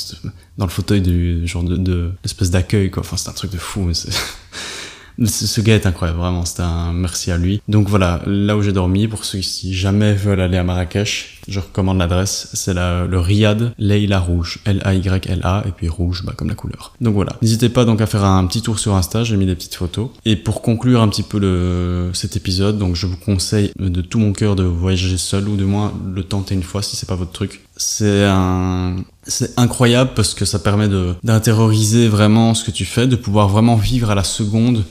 dans 0.58 0.66
le 0.66 0.72
fauteuil 0.72 1.02
du 1.02 1.48
genre 1.48 1.64
de, 1.64 1.78
de 1.78 2.12
l'espèce 2.24 2.52
d'accueil 2.52 2.92
quoi. 2.92 3.02
Enfin 3.02 3.18
c'est 3.18 3.30
un 3.30 3.34
truc 3.34 3.52
de 3.52 3.58
fou. 3.58 3.82
Mais 3.82 3.94
ce 5.26 5.62
gars 5.62 5.76
est 5.76 5.86
incroyable, 5.86 6.20
vraiment, 6.20 6.46
c'est 6.46 6.62
un 6.62 6.92
merci 6.94 7.32
à 7.32 7.38
lui. 7.38 7.62
Donc 7.68 7.88
voilà, 7.88 8.22
là 8.26 8.58
où 8.58 8.62
j'ai 8.62 8.72
dormi, 8.72 9.08
pour 9.08 9.26
ceux 9.26 9.40
qui 9.40 9.74
jamais 9.74 10.14
veulent 10.14 10.42
aller 10.42 10.58
à 10.58 10.64
Marrakech, 10.64 11.42
je 11.48 11.60
recommande 11.60 11.98
l'adresse, 11.98 12.50
c'est 12.54 12.74
le 12.74 13.20
Riad 13.20 13.74
Leila 13.78 14.20
Rouge, 14.20 14.60
L-A-Y-L-A, 14.66 15.64
et 15.68 15.72
puis 15.72 15.90
rouge, 15.90 16.24
bah, 16.26 16.34
comme 16.36 16.50
la 16.50 16.56
couleur. 16.56 16.94
Donc 17.02 17.14
voilà, 17.16 17.36
n'hésitez 17.42 17.70
pas 17.70 17.86
donc 17.86 18.02
à 18.02 18.06
faire 18.06 18.24
un 18.24 18.46
petit 18.46 18.62
tour 18.62 18.80
sur 18.80 18.96
Insta, 18.96 19.24
j'ai 19.24 19.38
mis 19.38 19.46
des 19.46 19.56
petites 19.56 19.76
photos. 19.76 20.10
Et 20.26 20.36
pour 20.36 20.62
conclure 20.62 21.02
un 21.02 21.10
petit 21.10 21.24
peu 21.24 21.40
le, 21.40 22.12
cet 22.14 22.36
épisode, 22.36 22.78
donc 22.78 22.96
je 22.96 23.08
vous 23.08 23.18
conseille 23.18 23.72
de 23.78 24.02
tout 24.02 24.20
mon 24.20 24.34
cœur 24.34 24.56
de 24.56 24.64
voyager 24.64 25.18
seul, 25.18 25.48
ou 25.48 25.56
de 25.56 25.66
moins 25.66 25.94
le 26.14 26.24
tenter 26.24 26.56
une 26.56 26.64
fois 26.64 26.82
si 26.82 26.96
c'est 26.96 27.08
pas 27.08 27.16
votre 27.16 27.32
truc. 27.32 27.62
C'est 27.76 28.26
un, 28.26 28.98
c'est 29.24 29.58
incroyable 29.58 30.12
parce 30.16 30.34
que 30.34 30.46
ça 30.46 30.60
permet 30.60 30.88
de, 30.88 31.16
d'intérioriser 31.24 32.08
vraiment 32.08 32.54
ce 32.54 32.64
que 32.64 32.72
tu 32.72 32.86
fais, 32.86 33.08
de 33.08 33.16
pouvoir 33.16 33.48
vraiment 33.48 33.76
vivre 33.76 34.12
à 34.12 34.16
la 34.16 34.24
seconde 34.24 34.84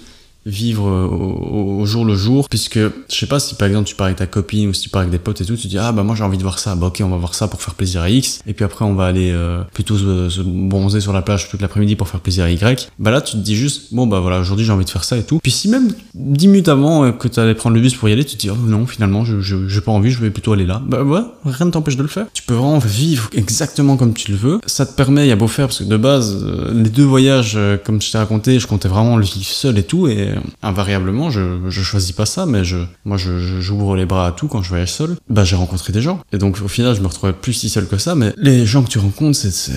vivre 0.46 0.84
au, 0.84 1.80
au, 1.80 1.86
jour 1.86 2.04
le 2.04 2.14
jour 2.14 2.48
puisque 2.48 2.78
je 2.78 2.90
sais 3.08 3.26
pas 3.26 3.38
si 3.38 3.54
par 3.54 3.68
exemple 3.68 3.88
tu 3.88 3.94
pars 3.94 4.06
avec 4.06 4.18
ta 4.18 4.26
copine 4.26 4.68
ou 4.68 4.74
si 4.74 4.82
tu 4.82 4.88
pars 4.88 5.02
avec 5.02 5.12
des 5.12 5.18
potes 5.18 5.40
et 5.40 5.44
tout 5.44 5.56
tu 5.56 5.68
dis 5.68 5.78
ah 5.78 5.92
bah 5.92 6.02
moi 6.02 6.16
j'ai 6.16 6.24
envie 6.24 6.38
de 6.38 6.42
voir 6.42 6.58
ça. 6.58 6.74
Bah 6.74 6.88
ok 6.88 7.00
on 7.04 7.08
va 7.08 7.16
voir 7.16 7.34
ça 7.34 7.48
pour 7.48 7.62
faire 7.62 7.74
plaisir 7.74 8.00
à 8.00 8.10
X. 8.10 8.40
Et 8.46 8.52
puis 8.52 8.64
après 8.64 8.84
on 8.84 8.94
va 8.94 9.06
aller 9.06 9.30
euh, 9.32 9.62
plutôt 9.72 9.96
se, 9.96 10.28
se, 10.28 10.40
bronzer 10.40 11.00
sur 11.00 11.12
la 11.12 11.22
plage 11.22 11.48
toute 11.48 11.60
l'après-midi 11.60 11.96
pour 11.96 12.08
faire 12.08 12.20
plaisir 12.20 12.44
à 12.44 12.50
Y. 12.50 12.90
Bah 12.98 13.10
là 13.10 13.20
tu 13.20 13.32
te 13.32 13.38
dis 13.38 13.54
juste 13.54 13.92
bon 13.94 14.06
bah 14.06 14.20
voilà 14.20 14.40
aujourd'hui 14.40 14.64
j'ai 14.64 14.72
envie 14.72 14.84
de 14.84 14.90
faire 14.90 15.04
ça 15.04 15.16
et 15.16 15.22
tout. 15.22 15.38
Puis 15.42 15.52
si 15.52 15.68
même 15.68 15.92
10 16.14 16.48
minutes 16.48 16.68
avant 16.68 17.04
euh, 17.04 17.12
que 17.12 17.28
tu 17.28 17.38
allais 17.38 17.54
prendre 17.54 17.76
le 17.76 17.82
bus 17.82 17.94
pour 17.94 18.08
y 18.08 18.12
aller 18.12 18.24
tu 18.24 18.36
te 18.36 18.40
dis 18.40 18.50
oh 18.50 18.56
non 18.56 18.86
finalement 18.86 19.24
je 19.24 19.40
j'ai 19.40 19.80
pas 19.80 19.92
envie 19.92 20.10
je 20.10 20.20
vais 20.20 20.30
plutôt 20.30 20.52
aller 20.52 20.66
là. 20.66 20.82
Bah 20.84 21.02
ouais 21.02 21.20
rien 21.44 21.66
ne 21.66 21.70
t'empêche 21.70 21.96
de 21.96 22.02
le 22.02 22.08
faire. 22.08 22.26
Tu 22.32 22.42
peux 22.42 22.54
vraiment 22.54 22.78
vivre 22.78 23.30
exactement 23.32 23.96
comme 23.96 24.14
tu 24.14 24.32
le 24.32 24.36
veux. 24.36 24.60
Ça 24.66 24.86
te 24.86 24.94
permet 24.94 25.26
il 25.26 25.28
y 25.28 25.32
a 25.32 25.36
beau 25.36 25.48
faire 25.48 25.66
parce 25.66 25.78
que 25.78 25.84
de 25.84 25.96
base 25.96 26.44
euh, 26.44 26.72
les 26.74 26.90
deux 26.90 27.04
voyages 27.04 27.58
comme 27.84 28.02
je 28.02 28.10
t'ai 28.10 28.18
raconté 28.18 28.58
je 28.58 28.66
comptais 28.66 28.88
vraiment 28.88 29.16
le 29.16 29.24
vivre 29.24 29.46
seul 29.46 29.78
et 29.78 29.82
tout 29.82 30.08
et 30.08 30.31
invariablement, 30.62 31.30
je, 31.30 31.70
choisis 31.70 32.12
pas 32.12 32.26
ça, 32.26 32.46
mais 32.46 32.64
je, 32.64 32.78
moi, 33.04 33.16
je, 33.16 33.60
j'ouvre 33.60 33.96
les 33.96 34.06
bras 34.06 34.26
à 34.26 34.32
tout 34.32 34.48
quand 34.48 34.62
je 34.62 34.68
voyage 34.68 34.92
seul. 34.92 35.16
Bah, 35.28 35.44
j'ai 35.44 35.56
rencontré 35.56 35.92
des 35.92 36.02
gens. 36.02 36.20
Et 36.32 36.38
donc, 36.38 36.60
au 36.62 36.68
final, 36.68 36.94
je 36.94 37.00
me 37.00 37.06
retrouvais 37.06 37.32
plus 37.32 37.52
si 37.52 37.68
seul 37.68 37.86
que 37.86 37.98
ça, 37.98 38.14
mais 38.14 38.32
les 38.36 38.66
gens 38.66 38.82
que 38.82 38.88
tu 38.88 38.98
rencontres, 38.98 39.38
c'est, 39.38 39.72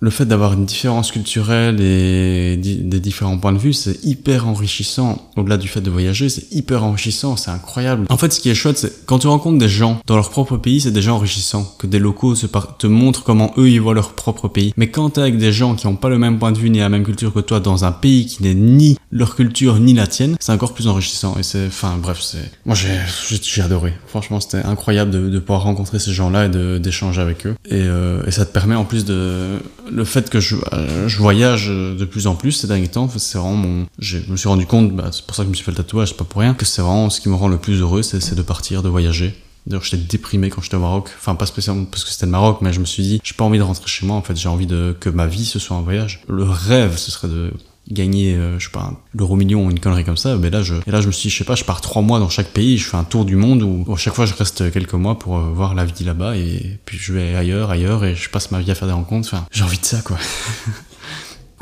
le 0.00 0.10
fait 0.10 0.24
d'avoir 0.24 0.54
une 0.54 0.64
différence 0.64 1.12
culturelle 1.12 1.80
et 1.80 2.56
des 2.56 3.00
différents 3.00 3.38
points 3.38 3.52
de 3.52 3.58
vue, 3.58 3.72
c'est 3.72 4.02
hyper 4.04 4.48
enrichissant. 4.48 5.30
Au-delà 5.36 5.56
du 5.56 5.68
fait 5.68 5.80
de 5.80 5.90
voyager, 5.90 6.28
c'est 6.28 6.52
hyper 6.52 6.84
enrichissant, 6.84 7.36
c'est 7.36 7.50
incroyable. 7.50 8.06
En 8.08 8.16
fait, 8.16 8.32
ce 8.32 8.40
qui 8.40 8.48
est 8.48 8.54
chouette, 8.54 8.78
c'est 8.78 9.06
quand 9.06 9.20
tu 9.20 9.26
rencontres 9.26 9.58
des 9.58 9.68
gens 9.68 10.00
dans 10.06 10.16
leur 10.16 10.30
propre 10.30 10.56
pays, 10.56 10.80
c'est 10.80 10.90
déjà 10.90 11.12
enrichissant 11.12 11.64
que 11.78 11.86
des 11.86 11.98
locaux 11.98 12.34
te 12.34 12.86
montrent 12.86 13.24
comment 13.24 13.52
eux 13.58 13.68
ils 13.68 13.80
voient 13.80 13.94
leur 13.94 14.14
propre 14.14 14.48
pays. 14.48 14.72
Mais 14.76 14.90
quand 14.90 15.10
t'es 15.10 15.20
avec 15.20 15.38
des 15.38 15.52
gens 15.52 15.74
qui 15.74 15.86
ont 15.86 15.96
pas 15.96 16.08
le 16.08 16.18
même 16.18 16.38
point 16.38 16.52
de 16.52 16.58
vue 16.58 16.70
ni 16.70 16.78
la 16.78 16.88
même 16.88 17.04
culture 17.04 17.32
que 17.32 17.40
toi 17.40 17.60
dans 17.60 17.84
un 17.84 17.92
pays 17.92 18.26
qui 18.26 18.42
n'est 18.42 18.54
ni 18.54 18.98
leur 19.10 19.36
culture 19.36 19.78
ni 19.78 19.91
la 19.96 20.06
tienne, 20.06 20.36
c'est 20.40 20.52
encore 20.52 20.74
plus 20.74 20.88
enrichissant. 20.88 21.36
Et 21.38 21.42
c'est, 21.42 21.66
enfin, 21.66 21.96
bref, 22.00 22.20
c'est, 22.20 22.50
moi 22.66 22.74
j'ai, 22.74 23.62
adoré. 23.62 23.92
Franchement, 24.06 24.40
c'était 24.40 24.64
incroyable 24.64 25.10
de, 25.10 25.38
pouvoir 25.38 25.62
rencontrer 25.62 25.98
ces 25.98 26.12
gens-là 26.12 26.46
et 26.46 26.78
d'échanger 26.78 27.20
avec 27.20 27.46
eux. 27.46 27.54
Et, 27.66 27.74
euh, 27.74 28.22
et, 28.26 28.30
ça 28.30 28.46
te 28.46 28.52
permet 28.52 28.74
en 28.74 28.84
plus 28.84 29.04
de, 29.04 29.58
le 29.90 30.04
fait 30.04 30.30
que 30.30 30.40
je, 30.40 30.56
euh, 30.72 31.08
je 31.08 31.18
voyage 31.18 31.68
de 31.68 32.04
plus 32.04 32.26
en 32.26 32.34
plus 32.34 32.52
ces 32.52 32.66
derniers 32.66 32.88
temps, 32.88 33.08
c'est 33.16 33.38
vraiment 33.38 33.56
mon, 33.56 33.86
je 33.98 34.18
me 34.28 34.36
suis 34.36 34.48
rendu 34.48 34.66
compte, 34.66 34.92
bah, 34.92 35.10
c'est 35.12 35.24
pour 35.26 35.36
ça 35.36 35.42
que 35.42 35.46
je 35.46 35.50
me 35.50 35.54
suis 35.54 35.64
fait 35.64 35.70
le 35.70 35.76
tatouage, 35.76 36.08
c'est 36.08 36.16
pas 36.16 36.24
pour 36.24 36.40
rien, 36.40 36.54
que 36.54 36.64
c'est 36.64 36.82
vraiment 36.82 37.10
ce 37.10 37.20
qui 37.20 37.28
me 37.28 37.34
rend 37.34 37.48
le 37.48 37.58
plus 37.58 37.80
heureux, 37.80 38.02
c'est 38.02 38.34
de 38.34 38.42
partir, 38.42 38.82
de 38.82 38.88
voyager. 38.88 39.34
D'ailleurs, 39.66 39.84
j'étais 39.84 39.98
déprimé 39.98 40.50
quand 40.50 40.60
j'étais 40.60 40.74
au 40.74 40.80
Maroc. 40.80 41.08
Enfin, 41.16 41.36
pas 41.36 41.46
spécialement 41.46 41.84
parce 41.84 42.04
que 42.04 42.10
c'était 42.10 42.26
le 42.26 42.32
Maroc, 42.32 42.58
mais 42.62 42.72
je 42.72 42.80
me 42.80 42.84
suis 42.84 43.02
dit, 43.02 43.20
j'ai 43.22 43.34
pas 43.34 43.44
envie 43.44 43.58
de 43.58 43.62
rentrer 43.62 43.86
chez 43.86 44.04
moi. 44.04 44.16
En 44.16 44.22
fait, 44.22 44.36
j'ai 44.36 44.48
envie 44.48 44.66
de 44.66 44.96
que 44.98 45.08
ma 45.08 45.26
vie 45.26 45.44
ce 45.44 45.60
soit 45.60 45.76
un 45.76 45.82
voyage. 45.82 46.22
Le 46.28 46.42
rêve, 46.42 46.96
ce 46.96 47.12
serait 47.12 47.28
de 47.28 47.52
gagner, 47.90 48.34
euh, 48.34 48.58
je 48.58 48.66
sais 48.66 48.72
pas, 48.72 48.92
l'euro 49.14 49.36
million 49.36 49.66
ou 49.66 49.70
une 49.70 49.80
connerie 49.80 50.04
comme 50.04 50.16
ça. 50.16 50.36
Mais 50.36 50.50
là, 50.50 50.62
je, 50.62 50.74
et 50.86 50.90
là, 50.90 51.00
je 51.00 51.06
me 51.06 51.12
suis 51.12 51.28
dit, 51.28 51.30
je 51.30 51.38
sais 51.38 51.44
pas, 51.44 51.54
je 51.54 51.64
pars 51.64 51.80
trois 51.80 52.02
mois 52.02 52.18
dans 52.18 52.28
chaque 52.28 52.48
pays, 52.48 52.78
je 52.78 52.88
fais 52.88 52.96
un 52.96 53.04
tour 53.04 53.24
du 53.24 53.36
monde 53.36 53.62
où, 53.62 53.92
à 53.92 53.96
chaque 53.96 54.14
fois, 54.14 54.26
je 54.26 54.34
reste 54.34 54.70
quelques 54.70 54.94
mois 54.94 55.18
pour 55.18 55.38
euh, 55.38 55.50
voir 55.52 55.74
la 55.74 55.84
vie 55.84 56.04
là-bas 56.04 56.36
et 56.36 56.78
puis 56.84 56.98
je 56.98 57.12
vais 57.12 57.34
ailleurs, 57.34 57.70
ailleurs 57.70 58.04
et 58.04 58.14
je 58.14 58.30
passe 58.30 58.50
ma 58.50 58.60
vie 58.60 58.70
à 58.70 58.74
faire 58.74 58.88
des 58.88 58.94
rencontres. 58.94 59.28
Enfin, 59.32 59.46
j'ai 59.50 59.64
envie 59.64 59.78
de 59.78 59.84
ça, 59.84 60.00
quoi. 60.02 60.18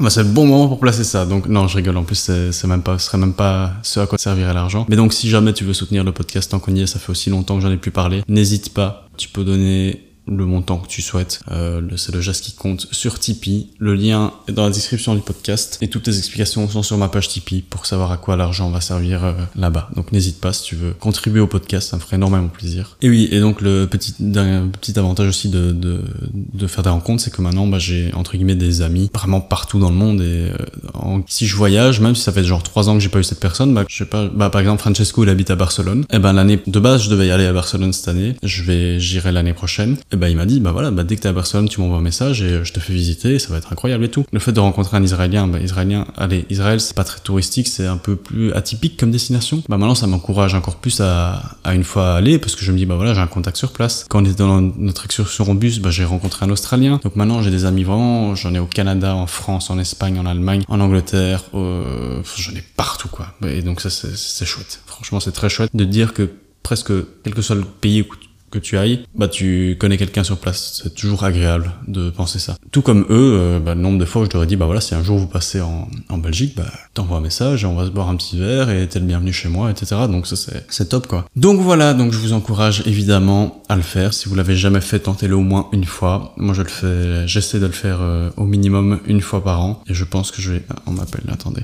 Bah, 0.01 0.09
c'est 0.09 0.23
le 0.23 0.31
bon 0.31 0.47
moment 0.47 0.67
pour 0.67 0.81
placer 0.81 1.05
ça. 1.05 1.27
Donc 1.27 1.47
non, 1.47 1.69
je 1.69 1.77
rigole. 1.77 1.97
En 1.99 2.05
plus, 2.05 2.31
c'est 2.51 2.67
même 2.67 2.83
pas, 2.83 2.99
ce 2.99 3.07
serait 3.07 3.19
même 3.19 3.35
pas 3.35 3.75
ce 3.83 4.01
à 4.01 4.07
quoi 4.07 4.17
servirait 4.17 4.55
l'argent. 4.55 4.87
Mais 4.89 4.97
donc, 4.97 5.13
si 5.13 5.29
jamais 5.29 5.53
tu 5.53 5.65
veux 5.65 5.75
soutenir 5.75 6.05
le 6.05 6.13
podcast 6.13 6.51
tant 6.51 6.59
qu'on 6.59 6.75
y 6.75 6.81
est, 6.81 6.87
ça 6.87 6.99
fait 6.99 7.11
aussi 7.11 7.29
longtemps 7.29 7.57
que 7.57 7.61
j'en 7.61 7.71
ai 7.71 7.77
plus 7.77 7.91
parlé. 7.91 8.23
N'hésite 8.27 8.73
pas. 8.73 9.09
Tu 9.19 9.29
peux 9.29 9.45
donner 9.45 10.10
le 10.27 10.47
montant 10.47 10.79
que 10.79 10.89
tu 10.89 11.03
souhaites. 11.03 11.41
Euh, 11.51 11.81
c'est 11.97 12.15
le 12.15 12.21
geste 12.21 12.45
qui 12.45 12.53
compte 12.53 12.87
sur 12.93 13.19
Tipeee. 13.19 13.69
Le 13.79 13.95
lien 13.95 14.33
est 14.49 14.53
dans 14.53 14.65
la 14.65 14.71
description 14.71 15.15
du 15.15 15.21
podcast 15.21 15.79
et 15.81 15.89
toutes 15.89 16.07
les 16.07 16.19
explications 16.19 16.69
sont 16.69 16.83
sur 16.83 16.97
ma 16.99 17.09
page 17.09 17.29
Tipeee 17.29 17.63
pour 17.63 17.87
savoir 17.87 18.13
à 18.13 18.17
quoi 18.17 18.37
l'argent 18.37 18.71
va 18.71 18.81
servir 18.81 19.25
euh, 19.25 19.33
là-bas. 19.57 19.91
Donc 19.97 20.13
n'hésite 20.13 20.41
pas 20.41 20.53
si 20.53 20.63
tu 20.63 20.77
veux 20.77 20.93
contribuer 20.93 21.41
au 21.41 21.47
podcast, 21.47 21.91
ça 21.91 21.97
me 21.97 22.01
ferait 22.01 22.17
énormément 22.17 22.49
plaisir. 22.49 22.97
Et 23.03 23.09
oui, 23.09 23.29
et 23.31 23.41
donc 23.41 23.61
le 23.61 23.87
petit, 23.87 24.13
petit 24.13 24.99
avantage 24.99 25.29
aussi 25.29 25.49
de, 25.49 25.73
de, 25.73 26.03
de 26.33 26.67
faire 26.67 26.83
des 26.83 26.91
rencontres, 26.91 27.23
c'est 27.23 27.33
que 27.33 27.43
maintenant 27.43 27.67
bah, 27.67 27.79
j'ai 27.79 28.13
entre 28.15 28.37
guillemets 28.37 28.55
des 28.55 28.83
amis 28.83 29.11
vraiment 29.15 29.41
partout 29.41 29.79
dans 29.79 29.91
le 29.91 29.97
monde 29.97 30.21
et 30.21 30.51
euh, 30.51 31.19
si 31.27 31.47
je 31.47 31.57
voyage, 31.57 32.01
même 32.01 32.15
si 32.15 32.23
ça 32.23 32.33
fait 32.33 32.45
genre 32.45 32.63
trois 32.63 32.89
ans 32.89 32.95
que 32.95 33.01
j'ai 33.01 33.09
pas 33.09 33.19
eu 33.19 33.25
cette 33.25 33.41
personne, 33.41 33.75
bah, 33.75 33.85
je 33.89 33.97
sais 33.97 34.05
pas, 34.05 34.29
bah, 34.29 34.51
par 34.51 34.61
exemple 34.61 34.81
Francesco 34.81 35.25
il 35.25 35.31
habite 35.31 35.51
à 35.51 35.57
Barcelone, 35.57 36.03
et 36.03 36.17
eh 36.17 36.19
ben 36.19 36.33
l'année 36.33 36.61
de 36.67 36.81
base 36.81 37.05
je 37.05 37.11
devais 37.11 37.27
y 37.27 37.31
aller 37.31 37.47
à 37.47 37.53
Barcelone 37.53 37.93
cette 37.93 38.09
année, 38.09 38.37
je 38.43 38.63
vais 38.63 39.01
j'irai 39.01 39.33
l'année 39.33 39.55
prochaine. 39.55 39.97
Et 40.13 40.17
bah, 40.17 40.29
il 40.29 40.37
m'a 40.37 40.47
dit, 40.47 40.59
bah 40.59 40.73
voilà, 40.73 40.91
bah, 40.91 41.05
dès 41.05 41.17
que 41.17 41.23
t'es 41.23 41.29
à 41.29 41.33
Barcelone, 41.33 41.69
tu 41.69 41.81
m'envoies 41.81 41.99
un 41.99 42.03
message 42.03 42.43
et 42.43 42.65
je 42.65 42.73
te 42.73 42.81
fais 42.81 42.93
visiter, 42.93 43.39
ça 43.39 43.51
va 43.51 43.59
être 43.59 43.73
incroyable 43.73 44.05
et 44.05 44.09
tout. 44.09 44.25
Le 44.33 44.39
fait 44.41 44.53
de 44.53 44.59
rencontrer 44.59 44.97
un 44.97 45.03
Israélien, 45.05 45.47
bah, 45.47 45.61
Israélien, 45.61 46.07
allez, 46.17 46.47
Israël, 46.51 46.81
c'est 46.81 46.97
pas 46.97 47.05
très 47.05 47.21
touristique, 47.21 47.69
c'est 47.69 47.87
un 47.87 47.97
peu 47.97 48.17
plus 48.17 48.53
atypique 48.53 48.97
comme 48.97 49.13
destination. 49.13 49.63
Bah, 49.69 49.79
maintenant, 49.79 49.95
ça 49.95 50.09
m'encourage 50.09 50.55
encore 50.55 50.77
plus 50.77 51.01
à, 51.01 51.57
à 51.63 51.75
une 51.75 51.85
fois 51.85 52.15
aller 52.15 52.39
parce 52.39 52.57
que 52.57 52.65
je 52.65 52.73
me 52.73 52.77
dis, 52.77 52.87
bah 52.87 52.97
voilà, 52.97 53.15
j'ai 53.15 53.21
un 53.21 53.29
contact 53.29 53.57
sur 53.57 53.73
place. 53.73 54.05
Quand 54.09 54.23
on 54.23 54.25
était 54.25 54.35
dans 54.35 54.61
notre 54.61 55.05
excursion 55.05 55.49
en 55.49 55.55
bus, 55.55 55.79
bah, 55.81 55.91
j'ai 55.91 56.05
rencontré 56.05 56.45
un 56.45 56.51
Australien. 56.51 57.01
Donc 57.05 57.15
maintenant, 57.15 57.41
j'ai 57.41 57.51
des 57.51 57.65
amis 57.65 57.85
vraiment, 57.85 58.35
j'en 58.35 58.53
ai 58.53 58.59
au 58.59 58.67
Canada, 58.67 59.15
en 59.15 59.29
France, 59.29 59.71
en 59.71 59.79
Espagne, 59.79 60.19
en 60.19 60.27
Allemagne, 60.27 60.63
en 60.67 60.81
Angleterre, 60.81 61.45
j'en 61.53 62.53
ai 62.57 62.65
partout, 62.77 63.09
quoi. 63.09 63.29
Et 63.47 63.63
donc 63.63 63.81
ça, 63.81 63.91
c'est 63.91 64.45
chouette. 64.45 64.81
Franchement, 64.87 65.21
c'est 65.21 65.33
très 65.33 65.49
chouette 65.49 65.71
de 65.73 65.85
dire 65.85 66.15
que 66.15 66.31
presque 66.63 66.93
quel 67.23 67.35
que 67.35 67.43
soit 67.43 67.57
le 67.57 67.65
pays 67.65 68.03
où 68.03 68.07
que 68.51 68.59
tu 68.59 68.77
ailles, 68.77 69.05
bah 69.15 69.29
tu 69.29 69.77
connais 69.79 69.97
quelqu'un 69.97 70.25
sur 70.25 70.39
place. 70.39 70.81
C'est 70.83 70.95
toujours 70.95 71.25
agréable 71.25 71.73
de 71.87 72.11
penser 72.11 72.39
ça. 72.39 72.57
Tout 72.73 72.83
comme 72.83 73.03
eux, 73.11 73.39
euh, 73.39 73.61
bah, 73.61 73.75
le 73.75 73.81
nombre 73.81 73.99
de 73.99 74.05
fois 74.05 74.23
où 74.23 74.25
je 74.25 74.31
leur 74.33 74.43
ai 74.43 74.47
dit, 74.47 74.57
bah 74.57 74.67
voilà, 74.67 74.81
si 74.81 74.95
un 74.95 75.03
jour 75.03 75.19
vous 75.19 75.27
passez 75.27 75.61
en, 75.61 75.89
Belgique, 76.19 76.55
bah 76.55 76.67
t'envoies 76.93 77.17
un 77.17 77.23
message 77.23 77.65
et 77.65 77.67
on 77.67 77.75
va 77.75 77.87
se 77.87 77.91
boire 77.91 78.11
un 78.11 78.17
petit 78.17 78.39
verre 78.39 78.69
et 78.69 78.87
t'es 78.87 78.99
le 78.99 79.07
bienvenu 79.07 79.33
chez 79.33 79.49
moi, 79.49 79.71
etc. 79.71 80.03
Donc 80.07 80.27
ça 80.27 80.37
c'est, 80.37 80.67
c'est 80.69 80.91
top 80.91 81.07
quoi. 81.07 81.25
Donc 81.35 81.61
voilà, 81.61 81.95
donc 81.95 82.13
je 82.13 82.19
vous 82.19 82.35
encourage 82.35 82.83
évidemment 82.87 83.63
à 83.71 83.77
le 83.77 83.83
faire. 83.83 84.13
Si 84.13 84.29
vous 84.29 84.35
l'avez 84.35 84.55
jamais 84.55 84.83
fait, 84.83 84.99
tentez-le 84.99 85.35
au 85.35 85.41
moins 85.41 85.69
une 85.73 85.85
fois. 85.85 86.35
Moi 86.37 86.53
je 86.55 86.61
le 86.61 86.69
fais, 86.69 87.27
j'essaie 87.27 87.59
de 87.59 87.67
le 87.67 87.73
faire 87.73 87.99
euh, 88.03 88.29
au 88.37 88.45
minimum 88.45 89.01
une 89.07 89.23
fois 89.23 89.43
par 89.43 89.63
an 89.63 89.83
et 89.87 89.95
je 89.95 90.05
pense 90.05 90.31
que 90.31 90.43
je 90.43 90.53
vais, 90.53 90.63
ah, 90.69 90.77
on 90.87 90.93
m'appelle, 90.93 91.25
attendez. 91.33 91.63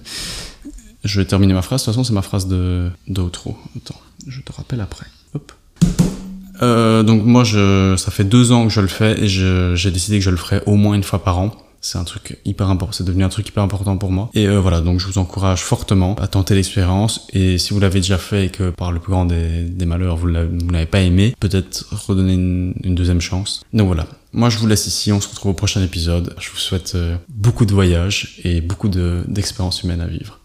Je 1.04 1.20
vais 1.20 1.26
terminer 1.26 1.54
ma 1.54 1.62
phrase. 1.62 1.82
De 1.82 1.84
toute 1.84 1.94
façon, 1.94 2.04
c'est 2.04 2.14
ma 2.14 2.22
phrase 2.22 2.48
de 2.48 2.90
d'outro. 3.06 3.56
Attends, 3.76 4.00
je 4.26 4.40
te 4.40 4.52
rappelle 4.52 4.80
après. 4.80 5.06
Hop. 5.34 5.52
Euh, 6.62 7.02
donc 7.02 7.24
moi, 7.24 7.44
je, 7.44 7.96
ça 7.96 8.10
fait 8.10 8.24
deux 8.24 8.52
ans 8.52 8.66
que 8.66 8.72
je 8.72 8.80
le 8.80 8.88
fais 8.88 9.20
et 9.22 9.28
j'ai 9.28 9.90
décidé 9.90 10.18
que 10.18 10.24
je 10.24 10.30
le 10.30 10.36
ferai 10.36 10.62
au 10.66 10.76
moins 10.76 10.94
une 10.94 11.02
fois 11.02 11.22
par 11.22 11.38
an. 11.38 11.52
C'est 11.82 11.98
un 11.98 12.04
truc 12.04 12.38
hyper 12.44 12.68
important, 12.68 12.92
c'est 12.92 13.04
devenu 13.04 13.22
un 13.22 13.28
truc 13.28 13.46
hyper 13.48 13.62
important 13.62 13.96
pour 13.96 14.10
moi. 14.10 14.28
Et 14.34 14.48
euh, 14.48 14.58
voilà, 14.58 14.80
donc 14.80 14.98
je 14.98 15.06
vous 15.06 15.18
encourage 15.18 15.60
fortement 15.60 16.16
à 16.16 16.26
tenter 16.26 16.56
l'expérience. 16.56 17.28
Et 17.32 17.58
si 17.58 17.72
vous 17.72 17.78
l'avez 17.78 18.00
déjà 18.00 18.18
fait 18.18 18.46
et 18.46 18.48
que 18.48 18.70
par 18.70 18.90
le 18.90 18.98
plus 18.98 19.12
grand 19.12 19.24
des, 19.24 19.62
des 19.62 19.86
malheurs, 19.86 20.16
vous 20.16 20.28
n'avez 20.28 20.86
pas 20.86 21.00
aimé, 21.00 21.36
peut-être 21.38 21.86
redonner 21.92 22.32
une, 22.32 22.74
une, 22.82 22.96
deuxième 22.96 23.20
chance. 23.20 23.62
Donc 23.72 23.86
voilà, 23.86 24.06
moi 24.32 24.50
je 24.50 24.58
vous 24.58 24.66
laisse 24.66 24.88
ici, 24.88 25.12
on 25.12 25.20
se 25.20 25.28
retrouve 25.28 25.52
au 25.52 25.54
prochain 25.54 25.80
épisode. 25.80 26.34
Je 26.40 26.50
vous 26.50 26.56
souhaite 26.56 26.94
euh, 26.96 27.16
beaucoup 27.28 27.66
de 27.66 27.72
voyages 27.72 28.40
et 28.42 28.60
beaucoup 28.60 28.88
d'expériences 28.88 29.84
humaines 29.84 30.00
à 30.00 30.08
vivre. 30.08 30.40